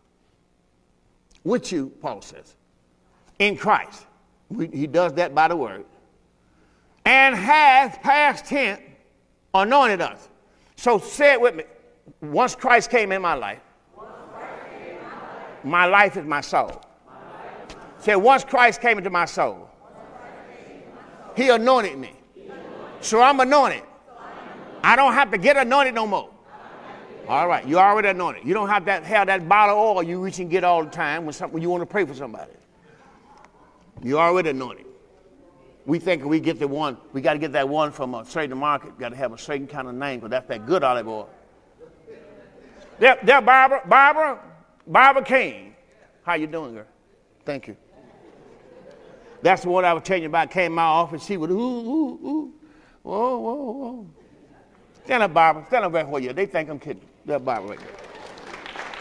with 1.44 1.72
you, 1.72 1.92
Paul 2.00 2.22
says, 2.22 2.56
in 3.40 3.58
Christ. 3.58 4.06
We, 4.50 4.68
he 4.68 4.86
does 4.86 5.14
that 5.14 5.34
by 5.34 5.48
the 5.48 5.56
word. 5.56 5.86
And 7.06 7.36
hath, 7.36 8.02
past 8.02 8.46
tense 8.46 8.82
anointed 9.54 10.02
us. 10.02 10.30
So 10.76 11.00
say 11.00 11.34
it 11.34 11.42
with 11.42 11.56
me. 11.56 11.64
Once 12.22 12.56
Christ 12.56 12.90
came 12.90 13.12
in 13.12 13.22
my 13.22 13.34
life, 13.34 13.62
my 15.64 15.86
life 15.86 16.18
is 16.18 16.26
my 16.26 16.42
soul. 16.42 16.82
Say, 18.00 18.16
once 18.16 18.44
Christ 18.44 18.82
came 18.82 18.98
into 18.98 19.10
my 19.10 19.26
soul, 19.26 19.70
he 21.36 21.50
anointed 21.50 21.98
me. 21.98 22.14
So 23.00 23.22
I'm 23.22 23.40
anointed. 23.40 23.84
I 24.84 24.96
don't 24.96 25.14
have 25.14 25.32
to 25.32 25.38
get 25.38 25.56
anointed 25.56 25.96
no 25.96 26.06
more. 26.06 26.30
All 27.28 27.48
right, 27.48 27.66
you 27.66 27.80
already 27.80 28.10
anointed. 28.10 28.46
You 28.46 28.54
don't 28.54 28.68
have 28.68 28.84
to 28.86 29.02
have 29.02 29.28
that 29.28 29.48
bottle 29.48 29.76
of 29.76 29.98
oil 29.98 30.04
you 30.04 30.22
reach 30.22 30.40
and 30.40 30.50
get 30.50 30.66
all 30.66 30.84
the 30.84 30.90
time 30.90 31.24
when, 31.26 31.34
some, 31.34 31.52
when 31.54 31.64
you 31.64 31.70
want 31.70 31.82
to 31.82 31.86
pray 31.86 32.06
for 32.06 32.14
somebody. 32.14 32.52
You 34.02 34.20
already 34.20 34.50
anointed. 34.50 34.86
We 35.86 36.00
think 36.00 36.24
we 36.24 36.40
get 36.40 36.60
the 36.60 36.68
one, 36.68 36.98
we 37.12 37.22
got 37.22 37.34
to 37.34 37.40
get 37.40 37.52
that 37.54 37.68
one 37.68 37.92
from 37.92 38.16
a 38.16 38.26
certain 38.26 38.58
market, 38.58 38.98
got 38.98 39.10
to 39.10 39.16
have 39.18 39.34
a 39.34 39.38
certain 39.38 39.68
kind 39.68 39.88
of 39.88 39.96
name, 39.96 40.20
because 40.20 40.32
that's 40.32 40.48
that 40.48 40.66
good 40.66 40.84
olive 40.84 41.08
oil. 41.08 41.30
There, 43.00 43.18
there, 43.24 43.42
Barbara, 43.42 43.82
Barbara, 43.86 44.40
Barbara 44.88 45.24
King. 45.24 45.76
How 46.24 46.36
you 46.36 46.48
doing, 46.48 46.76
girl? 46.76 46.86
Thank 47.44 47.68
you. 47.68 47.76
That's 49.42 49.64
the 49.64 49.70
one 49.70 49.84
I 49.84 49.92
was 49.92 50.04
telling 50.04 50.24
you 50.24 50.30
about. 50.30 50.52
Came 50.52 50.68
in 50.68 50.76
my 50.76 50.84
office. 50.84 51.26
She 51.26 51.36
would, 51.36 51.52
ooh, 51.52 51.56
ooh, 51.56 52.28
ooh. 52.28 52.54
Whoa, 53.02 53.38
whoa, 53.38 53.54
whoa. 53.56 54.08
Stand 55.04 55.24
up, 55.24 55.34
Barbara. 55.34 55.66
Stand 55.68 55.84
up 55.84 55.92
right 55.92 56.08
where 56.08 56.22
you 56.22 56.32
They 56.32 56.46
think 56.46 56.70
I'm 56.70 56.80
kidding. 56.80 57.04
That 57.26 57.44
Barbara 57.44 57.72
right 57.72 57.80
there. 57.80 58.03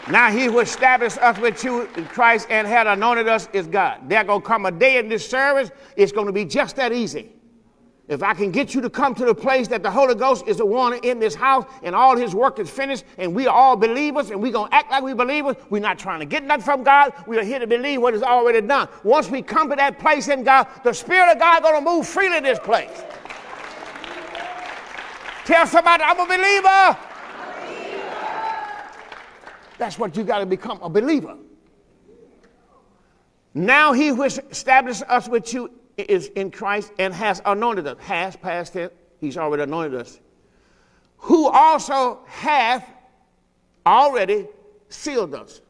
Now 0.09 0.31
he 0.31 0.45
who 0.45 0.59
established 0.59 1.17
us 1.19 1.37
with 1.39 1.63
you 1.63 1.87
in 1.95 2.05
Christ 2.05 2.47
and 2.49 2.67
had 2.67 2.87
anointed 2.87 3.27
us 3.27 3.47
is 3.53 3.67
God. 3.67 4.01
There 4.09 4.23
gonna 4.23 4.41
come 4.41 4.65
a 4.65 4.71
day 4.71 4.97
in 4.97 5.07
this 5.07 5.27
service, 5.27 5.71
it's 5.95 6.11
gonna 6.11 6.33
be 6.33 6.43
just 6.43 6.75
that 6.75 6.91
easy. 6.91 7.31
If 8.09 8.21
I 8.21 8.33
can 8.33 8.51
get 8.51 8.75
you 8.75 8.81
to 8.81 8.89
come 8.89 9.15
to 9.15 9.23
the 9.23 9.33
place 9.33 9.69
that 9.69 9.81
the 9.81 9.89
Holy 9.89 10.13
Ghost 10.13 10.45
is 10.45 10.57
the 10.57 10.65
one 10.65 10.93
in 11.05 11.19
this 11.19 11.33
house 11.33 11.65
and 11.83 11.95
all 11.95 12.17
his 12.17 12.35
work 12.35 12.59
is 12.59 12.69
finished 12.69 13.05
and 13.17 13.33
we 13.33 13.47
are 13.47 13.55
all 13.55 13.77
believers 13.77 14.29
and 14.29 14.41
we're 14.41 14.51
going 14.51 14.69
to 14.69 14.75
act 14.75 14.91
like 14.91 15.03
we 15.03 15.13
believers, 15.13 15.55
we're 15.69 15.79
not 15.79 15.97
trying 15.97 16.19
to 16.19 16.25
get 16.25 16.43
nothing 16.43 16.65
from 16.65 16.83
God. 16.83 17.13
We 17.27 17.37
are 17.37 17.43
here 17.43 17.59
to 17.59 17.67
believe 17.67 18.01
what 18.01 18.13
is 18.13 18.21
already 18.21 18.59
done. 18.59 18.89
Once 19.05 19.29
we 19.29 19.41
come 19.41 19.69
to 19.69 19.75
that 19.77 19.99
place 19.99 20.27
in 20.27 20.43
God, 20.43 20.67
the 20.83 20.91
Spirit 20.91 21.31
of 21.31 21.39
God 21.39 21.63
is 21.63 21.69
going 21.69 21.81
to 21.81 21.89
move 21.89 22.05
freely 22.05 22.37
in 22.37 22.43
this 22.43 22.59
place. 22.59 23.03
Tell 25.45 25.65
somebody, 25.65 26.03
I'm 26.03 26.19
a 26.19 26.25
believer. 26.25 27.12
That's 29.77 29.97
what 29.97 30.15
you 30.15 30.23
got 30.23 30.39
to 30.39 30.45
become 30.45 30.79
a 30.81 30.89
believer. 30.89 31.35
Now 33.53 33.93
he 33.93 34.07
who 34.07 34.23
established 34.23 35.03
us 35.07 35.27
with 35.27 35.53
you 35.53 35.71
is 35.97 36.27
in 36.27 36.51
Christ 36.51 36.91
and 36.97 37.13
has 37.13 37.41
anointed 37.45 37.87
us. 37.87 37.97
Has, 37.99 38.35
past 38.35 38.73
tense, 38.73 38.93
he's 39.19 39.37
already 39.37 39.63
anointed 39.63 39.99
us. 39.99 40.19
Who 41.17 41.47
also 41.47 42.21
hath 42.25 42.87
already 43.85 44.47
sealed 44.89 45.35
us. 45.35 45.61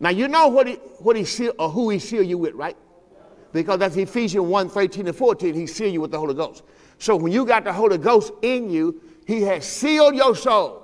Now 0.00 0.10
you 0.10 0.28
know 0.28 0.48
what 0.48 0.66
he 0.66 0.74
what 0.74 1.16
he 1.16 1.24
seal 1.24 1.52
or 1.58 1.70
who 1.70 1.90
he 1.90 1.98
sealed 1.98 2.26
you 2.26 2.36
with, 2.36 2.54
right? 2.54 2.76
Because 3.52 3.78
that's 3.78 3.96
Ephesians 3.96 4.44
1, 4.44 4.68
13 4.68 5.06
and 5.06 5.16
14, 5.16 5.54
he 5.54 5.66
sealed 5.66 5.92
you 5.92 6.00
with 6.00 6.10
the 6.10 6.18
Holy 6.18 6.34
Ghost. 6.34 6.64
So 6.98 7.14
when 7.14 7.32
you 7.32 7.46
got 7.46 7.62
the 7.62 7.72
Holy 7.72 7.98
Ghost 7.98 8.32
in 8.42 8.68
you, 8.68 9.00
he 9.26 9.42
has 9.42 9.64
sealed 9.64 10.16
your 10.16 10.34
soul. 10.34 10.83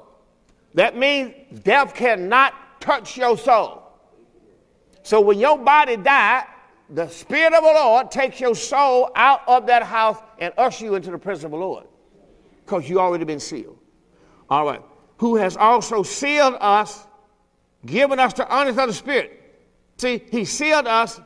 That 0.74 0.96
means 0.96 1.34
death 1.62 1.94
cannot 1.94 2.54
touch 2.80 3.16
your 3.16 3.36
soul. 3.36 3.82
So 5.02 5.20
when 5.20 5.38
your 5.38 5.58
body 5.58 5.96
died, 5.96 6.44
the 6.88 7.08
Spirit 7.08 7.52
of 7.54 7.62
the 7.62 7.70
Lord 7.70 8.10
takes 8.10 8.40
your 8.40 8.54
soul 8.54 9.10
out 9.14 9.42
of 9.46 9.66
that 9.66 9.82
house 9.82 10.18
and 10.38 10.52
usher 10.58 10.84
you 10.84 10.94
into 10.94 11.10
the 11.10 11.18
presence 11.18 11.44
of 11.44 11.52
the 11.52 11.56
Lord 11.56 11.86
because 12.64 12.88
you 12.88 13.00
already 13.00 13.24
been 13.24 13.40
sealed. 13.40 13.78
All 14.48 14.64
right. 14.64 14.82
Who 15.18 15.36
has 15.36 15.56
also 15.56 16.02
sealed 16.02 16.56
us, 16.60 17.06
given 17.84 18.18
us 18.18 18.32
the 18.32 18.48
honest 18.48 18.78
of 18.78 18.88
the 18.88 18.94
Spirit. 18.94 19.36
See, 19.98 20.22
He 20.30 20.44
sealed 20.44 20.86
us, 20.86 21.20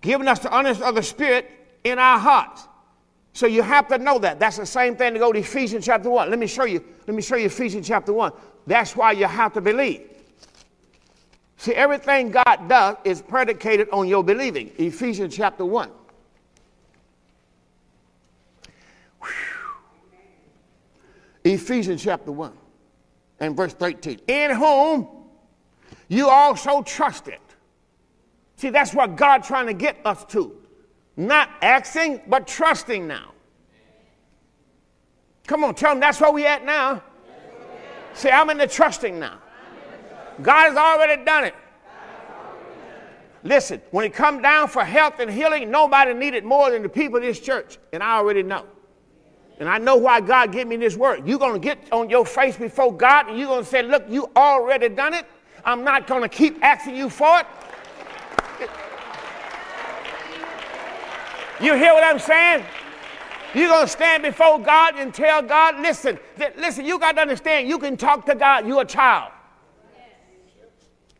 given 0.00 0.28
us 0.28 0.38
the 0.38 0.50
honest 0.50 0.80
of 0.80 0.94
the 0.94 1.02
Spirit 1.02 1.50
in 1.84 1.98
our 1.98 2.18
hearts. 2.18 2.66
So 3.32 3.46
you 3.46 3.62
have 3.62 3.88
to 3.88 3.98
know 3.98 4.18
that. 4.18 4.40
That's 4.40 4.56
the 4.56 4.66
same 4.66 4.96
thing 4.96 5.12
to 5.14 5.18
go 5.18 5.32
to 5.32 5.38
Ephesians 5.38 5.86
chapter 5.86 6.10
1. 6.10 6.30
Let 6.30 6.38
me 6.38 6.46
show 6.46 6.64
you. 6.64 6.84
Let 7.06 7.14
me 7.14 7.22
show 7.22 7.36
you 7.36 7.46
Ephesians 7.46 7.86
chapter 7.86 8.12
1. 8.12 8.32
That's 8.66 8.96
why 8.96 9.12
you 9.12 9.26
have 9.26 9.52
to 9.54 9.60
believe. 9.60 10.02
See, 11.56 11.74
everything 11.74 12.30
God 12.30 12.68
does 12.68 12.96
is 13.04 13.22
predicated 13.22 13.88
on 13.90 14.08
your 14.08 14.24
believing. 14.24 14.72
Ephesians 14.78 15.36
chapter 15.36 15.64
1. 15.64 15.90
Whew. 19.20 19.28
Ephesians 21.44 22.02
chapter 22.02 22.32
1 22.32 22.52
and 23.40 23.56
verse 23.56 23.74
13. 23.74 24.20
In 24.26 24.50
whom 24.52 25.08
you 26.08 26.28
also 26.28 26.82
trusted. 26.82 27.38
See, 28.56 28.70
that's 28.70 28.92
what 28.92 29.16
God 29.16 29.44
trying 29.44 29.66
to 29.66 29.74
get 29.74 29.96
us 30.04 30.24
to. 30.26 30.59
Not 31.20 31.50
asking, 31.60 32.22
but 32.28 32.46
trusting 32.46 33.06
now. 33.06 33.32
Come 35.46 35.64
on, 35.64 35.74
tell 35.74 35.92
them 35.92 36.00
that's 36.00 36.18
where 36.18 36.32
we 36.32 36.46
at 36.46 36.64
now. 36.64 37.02
See, 38.14 38.30
I'm 38.30 38.48
in 38.48 38.56
the 38.56 38.66
trusting 38.66 39.18
now. 39.18 39.38
God 40.40 40.70
has 40.70 40.78
already 40.78 41.22
done 41.22 41.44
it. 41.44 41.54
Listen, 43.42 43.82
when 43.90 44.06
it 44.06 44.14
come 44.14 44.40
down 44.40 44.68
for 44.68 44.82
health 44.82 45.20
and 45.20 45.30
healing, 45.30 45.70
nobody 45.70 46.14
needed 46.14 46.42
more 46.42 46.70
than 46.70 46.82
the 46.82 46.88
people 46.88 47.18
of 47.18 47.22
this 47.22 47.38
church. 47.38 47.76
And 47.92 48.02
I 48.02 48.16
already 48.16 48.42
know. 48.42 48.64
And 49.58 49.68
I 49.68 49.76
know 49.76 49.96
why 49.96 50.22
God 50.22 50.52
gave 50.52 50.68
me 50.68 50.76
this 50.76 50.96
word. 50.96 51.28
You're 51.28 51.38
going 51.38 51.52
to 51.52 51.58
get 51.60 51.92
on 51.92 52.08
your 52.08 52.24
face 52.24 52.56
before 52.56 52.96
God 52.96 53.28
and 53.28 53.38
you're 53.38 53.48
going 53.48 53.62
to 53.62 53.68
say, 53.68 53.82
Look, 53.82 54.04
you 54.08 54.30
already 54.34 54.88
done 54.88 55.12
it. 55.12 55.26
I'm 55.66 55.84
not 55.84 56.06
going 56.06 56.22
to 56.22 56.30
keep 56.30 56.64
asking 56.64 56.96
you 56.96 57.10
for 57.10 57.40
it. 57.40 57.46
You 61.60 61.74
hear 61.74 61.92
what 61.92 62.02
I'm 62.02 62.18
saying? 62.18 62.64
You're 63.54 63.68
going 63.68 63.84
to 63.84 63.90
stand 63.90 64.22
before 64.22 64.58
God 64.58 64.94
and 64.96 65.12
tell 65.12 65.42
God, 65.42 65.80
listen, 65.80 66.18
listen, 66.56 66.84
you 66.86 66.98
got 66.98 67.16
to 67.16 67.20
understand, 67.20 67.68
you 67.68 67.78
can 67.78 67.96
talk 67.96 68.24
to 68.26 68.34
God. 68.34 68.66
You're 68.66 68.82
a 68.82 68.86
child. 68.86 69.32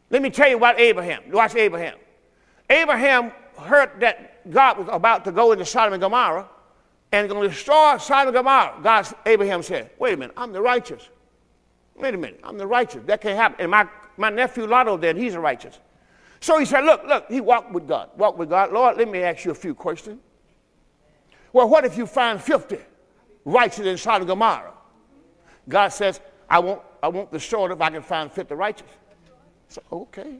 Let 0.08 0.22
me 0.22 0.30
tell 0.30 0.48
you 0.48 0.56
about 0.56 0.80
Abraham. 0.80 1.22
Watch 1.30 1.54
Abraham. 1.56 1.96
Abraham 2.70 3.32
heard 3.58 4.00
that 4.00 4.50
God 4.50 4.78
was 4.78 4.88
about 4.90 5.24
to 5.26 5.32
go 5.32 5.52
into 5.52 5.64
Sodom 5.66 5.92
and 5.92 6.00
Gomorrah 6.00 6.48
and 7.12 7.28
going 7.28 7.42
to 7.42 7.48
destroy 7.48 7.98
Sodom 7.98 8.28
and 8.28 8.34
Gomorrah. 8.34 8.78
God, 8.82 9.06
Abraham 9.26 9.62
said, 9.62 9.90
wait 9.98 10.14
a 10.14 10.16
minute, 10.16 10.34
I'm 10.36 10.52
the 10.52 10.62
righteous. 10.62 11.08
Wait 11.96 12.14
a 12.14 12.16
minute, 12.16 12.40
I'm 12.42 12.56
the 12.56 12.66
righteous. 12.66 13.02
That 13.06 13.20
can't 13.20 13.36
happen. 13.36 13.56
And 13.60 13.70
my, 13.70 13.86
my 14.16 14.30
nephew 14.30 14.66
Lotto 14.66 14.96
then, 14.96 15.16
he's 15.16 15.34
a 15.34 15.40
righteous. 15.40 15.78
So 16.40 16.58
he 16.58 16.64
said, 16.64 16.84
look, 16.84 17.04
look, 17.06 17.26
he 17.28 17.40
walked 17.40 17.72
with 17.72 17.86
God. 17.86 18.10
Walked 18.16 18.38
with 18.38 18.48
God. 18.48 18.72
Lord, 18.72 18.96
let 18.96 19.08
me 19.08 19.22
ask 19.22 19.44
you 19.44 19.50
a 19.50 19.54
few 19.54 19.74
questions. 19.74 20.20
Well, 21.52 21.68
what 21.68 21.84
if 21.84 21.96
you 21.96 22.06
find 22.06 22.40
50 22.40 22.78
righteous 23.44 23.86
in 23.86 23.96
Sodom 23.96 24.22
and 24.22 24.28
Gomorrah? 24.28 24.72
God 25.68 25.88
says, 25.88 26.20
I 26.48 26.58
won't, 26.58 26.82
I 27.02 27.08
won't 27.08 27.32
destroy 27.32 27.72
if 27.72 27.80
I 27.80 27.90
can 27.90 28.02
find 28.02 28.30
50 28.30 28.54
righteous. 28.54 28.86
So, 29.68 29.82
okay. 29.92 30.38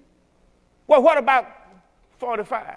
Well, 0.86 1.02
what 1.02 1.18
about 1.18 1.46
45? 2.18 2.76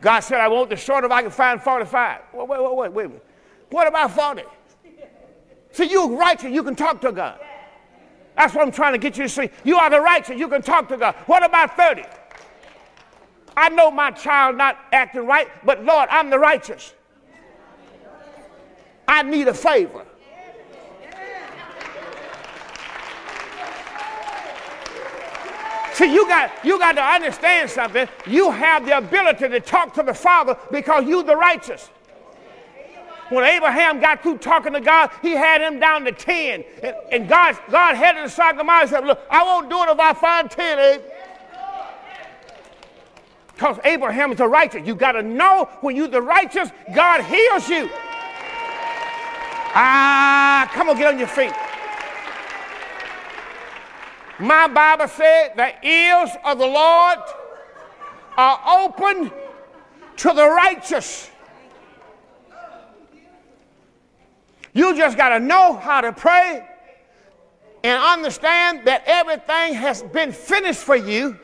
God 0.00 0.20
said, 0.20 0.40
I 0.40 0.48
want 0.48 0.70
the 0.70 0.76
short 0.76 1.04
if 1.04 1.10
I 1.10 1.22
can 1.22 1.30
find 1.30 1.60
45. 1.60 2.20
Wait, 2.32 2.48
wait, 2.48 2.62
wait, 2.62 2.92
wait, 2.92 3.10
wait. 3.10 3.22
What 3.68 3.86
about 3.86 4.10
40? 4.12 4.42
See, 5.72 5.84
you're 5.84 6.08
righteous, 6.08 6.50
you 6.50 6.62
can 6.64 6.74
talk 6.74 7.00
to 7.02 7.12
God. 7.12 7.38
That's 8.34 8.54
what 8.54 8.66
I'm 8.66 8.72
trying 8.72 8.94
to 8.94 8.98
get 8.98 9.16
you 9.18 9.24
to 9.24 9.28
see. 9.28 9.50
You 9.64 9.76
are 9.76 9.90
the 9.90 10.00
righteous, 10.00 10.38
you 10.38 10.48
can 10.48 10.62
talk 10.62 10.88
to 10.88 10.96
God. 10.96 11.14
What 11.26 11.44
about 11.44 11.76
30? 11.76 12.04
I 13.60 13.68
know 13.68 13.90
my 13.90 14.10
child 14.10 14.56
not 14.56 14.78
acting 14.90 15.26
right, 15.26 15.46
but 15.66 15.84
Lord, 15.84 16.08
I'm 16.10 16.30
the 16.30 16.38
righteous. 16.38 16.94
I 19.06 19.22
need 19.22 19.48
a 19.48 19.52
favor. 19.52 20.06
See, 25.92 26.10
you 26.10 26.26
got, 26.26 26.50
you 26.64 26.78
got 26.78 26.92
to 26.92 27.02
understand 27.02 27.68
something. 27.68 28.08
You 28.26 28.50
have 28.50 28.86
the 28.86 28.96
ability 28.96 29.50
to 29.50 29.60
talk 29.60 29.92
to 29.92 30.02
the 30.02 30.14
Father 30.14 30.56
because 30.70 31.04
you're 31.04 31.22
the 31.22 31.36
righteous. 31.36 31.90
When 33.28 33.44
Abraham 33.44 34.00
got 34.00 34.22
through 34.22 34.38
talking 34.38 34.72
to 34.72 34.80
God, 34.80 35.10
he 35.20 35.32
had 35.32 35.60
him 35.60 35.78
down 35.78 36.06
to 36.06 36.12
10. 36.12 36.64
And, 36.82 36.96
and 37.12 37.28
God, 37.28 37.58
God 37.70 37.94
had 37.94 38.16
the 38.16 38.22
disciple 38.22 38.68
and 38.68 38.88
said, 38.88 39.04
Look, 39.04 39.20
I 39.28 39.44
won't 39.44 39.68
do 39.68 39.82
it 39.82 39.90
if 39.90 40.00
I 40.00 40.14
find 40.14 40.50
10, 40.50 40.78
Abe. 40.78 41.00
Because 43.60 43.78
Abraham 43.84 44.32
is 44.32 44.38
the 44.38 44.48
righteous. 44.48 44.86
You 44.86 44.94
got 44.94 45.12
to 45.12 45.22
know 45.22 45.68
when 45.82 45.94
you're 45.94 46.08
the 46.08 46.22
righteous, 46.22 46.70
God 46.94 47.22
heals 47.22 47.68
you. 47.68 47.90
Ah, 49.74 50.66
come 50.72 50.88
on, 50.88 50.96
get 50.96 51.12
on 51.12 51.18
your 51.18 51.28
feet. 51.28 51.52
My 54.38 54.66
Bible 54.66 55.08
said 55.08 55.50
the 55.56 55.74
ears 55.86 56.30
of 56.42 56.56
the 56.56 56.66
Lord 56.66 57.18
are 58.38 58.86
open 58.86 59.30
to 60.16 60.32
the 60.32 60.48
righteous. 60.48 61.30
You 64.72 64.96
just 64.96 65.18
got 65.18 65.36
to 65.36 65.38
know 65.38 65.74
how 65.74 66.00
to 66.00 66.14
pray 66.14 66.66
and 67.84 68.02
understand 68.02 68.86
that 68.86 69.02
everything 69.04 69.74
has 69.74 70.02
been 70.02 70.32
finished 70.32 70.80
for 70.80 70.96
you. 70.96 71.38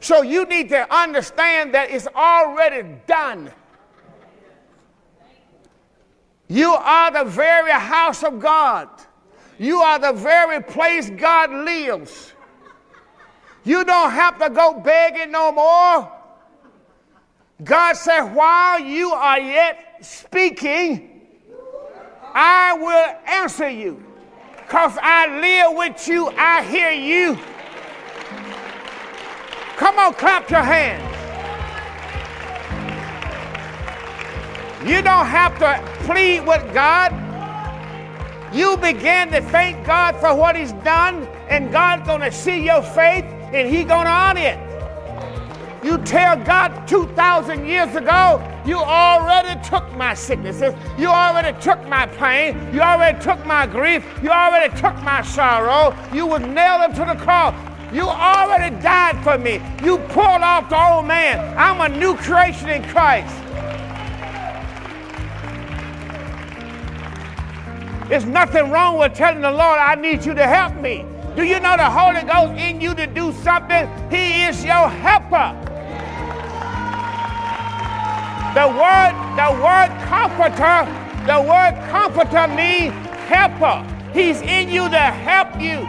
So 0.00 0.22
you 0.22 0.44
need 0.44 0.68
to 0.70 0.94
understand 0.94 1.74
that 1.74 1.90
it's 1.90 2.06
already 2.08 2.88
done. 3.06 3.50
You 6.48 6.72
are 6.72 7.10
the 7.10 7.24
very 7.24 7.72
house 7.72 8.22
of 8.22 8.40
God. 8.40 8.88
You 9.58 9.80
are 9.80 9.98
the 9.98 10.12
very 10.12 10.62
place 10.62 11.10
God 11.10 11.50
lives. 11.50 12.32
You 13.64 13.84
don't 13.84 14.12
have 14.12 14.38
to 14.38 14.48
go 14.48 14.80
begging 14.80 15.32
no 15.32 15.52
more. 15.52 16.12
God 17.62 17.94
said, 17.94 18.22
while 18.34 18.78
you 18.80 19.10
are 19.10 19.40
yet 19.40 19.98
speaking, 20.00 21.22
I 22.32 22.72
will 22.74 23.16
answer 23.26 23.68
you. 23.68 24.02
Because 24.56 24.96
I 25.02 25.40
live 25.40 25.76
with 25.76 26.06
you, 26.06 26.28
I 26.28 26.62
hear 26.62 26.92
you. 26.92 27.38
Come 29.78 29.96
on, 30.00 30.12
clap 30.14 30.50
your 30.50 30.64
hands. 30.64 31.04
You 34.84 35.02
don't 35.02 35.26
have 35.26 35.56
to 35.60 36.04
plead 36.04 36.40
with 36.40 36.74
God. 36.74 37.12
You 38.52 38.76
begin 38.78 39.30
to 39.30 39.40
thank 39.40 39.86
God 39.86 40.16
for 40.16 40.34
what 40.34 40.56
He's 40.56 40.72
done, 40.72 41.28
and 41.48 41.70
God's 41.70 42.08
going 42.08 42.22
to 42.22 42.32
see 42.32 42.64
your 42.64 42.82
faith, 42.82 43.24
and 43.52 43.68
He's 43.68 43.86
going 43.86 44.06
to 44.06 44.10
honor 44.10 44.40
it. 44.40 45.84
You 45.84 45.98
tell 45.98 46.36
God 46.36 46.88
2,000 46.88 47.64
years 47.64 47.94
ago, 47.94 48.42
you 48.66 48.78
already 48.78 49.62
took 49.62 49.90
my 49.94 50.12
sicknesses. 50.12 50.74
You 50.98 51.06
already 51.06 51.56
took 51.60 51.86
my 51.86 52.06
pain. 52.06 52.58
You 52.74 52.80
already 52.80 53.20
took 53.22 53.46
my 53.46 53.64
grief. 53.64 54.04
You 54.24 54.30
already 54.30 54.76
took 54.76 54.96
my 55.02 55.22
sorrow. 55.22 55.96
You 56.12 56.26
was 56.26 56.42
nailed 56.42 56.96
to 56.96 57.04
the 57.04 57.14
cross. 57.14 57.54
You 57.92 58.02
already 58.02 58.76
died 58.82 59.22
for 59.24 59.38
me. 59.38 59.62
You 59.82 59.98
pulled 59.98 60.42
off 60.42 60.68
the 60.68 60.78
old 60.78 61.06
man. 61.06 61.56
I'm 61.56 61.80
a 61.80 61.88
new 61.94 62.16
creation 62.16 62.68
in 62.68 62.82
Christ. 62.84 63.34
There's 68.08 68.26
nothing 68.26 68.70
wrong 68.70 68.98
with 68.98 69.14
telling 69.14 69.40
the 69.40 69.50
Lord, 69.50 69.78
I 69.78 69.94
need 69.94 70.24
you 70.24 70.34
to 70.34 70.46
help 70.46 70.74
me. 70.76 71.04
Do 71.36 71.44
you 71.44 71.60
know 71.60 71.76
the 71.76 71.88
Holy 71.88 72.22
Ghost 72.22 72.60
in 72.60 72.80
you 72.80 72.94
to 72.94 73.06
do 73.06 73.32
something? 73.32 73.88
He 74.10 74.44
is 74.44 74.64
your 74.64 74.88
helper. 74.88 75.54
The 78.54 78.66
word, 78.66 79.14
the 79.36 79.52
word 79.62 79.90
comforter, 80.08 80.88
the 81.26 81.40
word 81.40 81.78
comforter 81.90 82.48
means 82.48 82.92
helper. 83.28 83.84
He's 84.12 84.40
in 84.40 84.68
you 84.68 84.88
to 84.88 84.98
help 84.98 85.60
you. 85.60 85.86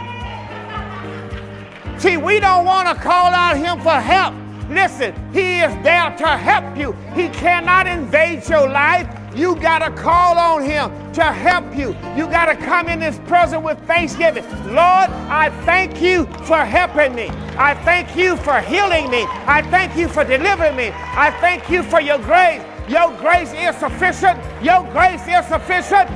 See, 2.00 2.16
we 2.16 2.40
don't 2.40 2.64
want 2.64 2.88
to 2.88 2.94
call 2.94 3.32
out 3.32 3.58
him 3.58 3.78
for 3.80 4.00
help. 4.00 4.34
Listen, 4.70 5.12
he 5.34 5.60
is 5.60 5.72
there 5.82 6.16
to 6.16 6.28
help 6.28 6.76
you. 6.76 6.92
He 7.14 7.28
cannot 7.28 7.86
invade 7.86 8.48
your 8.48 8.68
life. 8.68 9.06
You 9.34 9.54
got 9.56 9.80
to 9.80 9.90
call 9.92 10.38
on 10.38 10.62
Him 10.64 10.90
to 11.12 11.22
help 11.22 11.76
you. 11.76 11.88
You 12.16 12.26
got 12.26 12.46
to 12.46 12.56
come 12.56 12.88
in 12.88 13.00
His 13.00 13.18
presence 13.20 13.62
with 13.62 13.78
thanksgiving. 13.86 14.44
Lord, 14.66 15.10
I 15.28 15.50
thank 15.64 16.00
you 16.00 16.24
for 16.44 16.64
helping 16.64 17.14
me. 17.14 17.28
I 17.56 17.74
thank 17.84 18.16
you 18.16 18.36
for 18.38 18.60
healing 18.60 19.10
me. 19.10 19.24
I 19.46 19.62
thank 19.70 19.96
you 19.96 20.08
for 20.08 20.24
delivering 20.24 20.76
me. 20.76 20.90
I 20.94 21.30
thank 21.40 21.68
you 21.68 21.82
for 21.82 22.00
your 22.00 22.18
grace. 22.18 22.62
Your 22.88 23.16
grace 23.18 23.52
is 23.52 23.76
sufficient. 23.76 24.40
Your 24.62 24.82
grace 24.90 25.22
is 25.28 25.46
sufficient. 25.46 26.10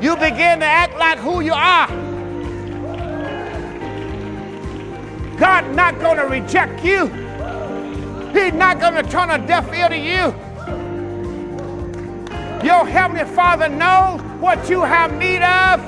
You 0.00 0.16
begin 0.16 0.60
to 0.60 0.66
act 0.66 0.96
like 0.98 1.18
who 1.18 1.40
you 1.40 1.52
are. 1.52 1.88
God 5.38 5.74
not 5.74 5.98
going 6.00 6.16
to 6.16 6.24
reject 6.24 6.84
you. 6.84 7.06
He's 8.32 8.54
not 8.54 8.80
going 8.80 8.94
to 8.94 9.02
turn 9.02 9.30
a 9.30 9.46
deaf 9.46 9.72
ear 9.74 9.88
to 9.88 9.98
you. 9.98 10.34
Your 12.66 12.86
Heavenly 12.86 13.24
Father 13.34 13.68
knows 13.68 14.22
what 14.40 14.70
you 14.70 14.82
have 14.82 15.12
need 15.18 15.42
of. 15.42 15.80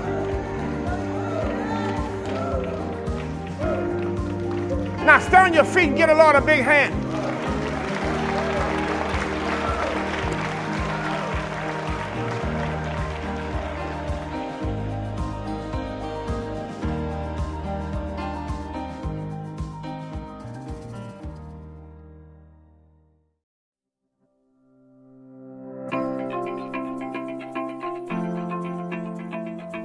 Now 5.07 5.19
stand 5.21 5.49
on 5.49 5.55
your 5.55 5.65
feet 5.65 5.89
and 5.89 5.97
give 5.97 6.09
the 6.09 6.15
Lord 6.15 6.37
a 6.37 6.41
big 6.41 6.63
hand. 6.63 7.12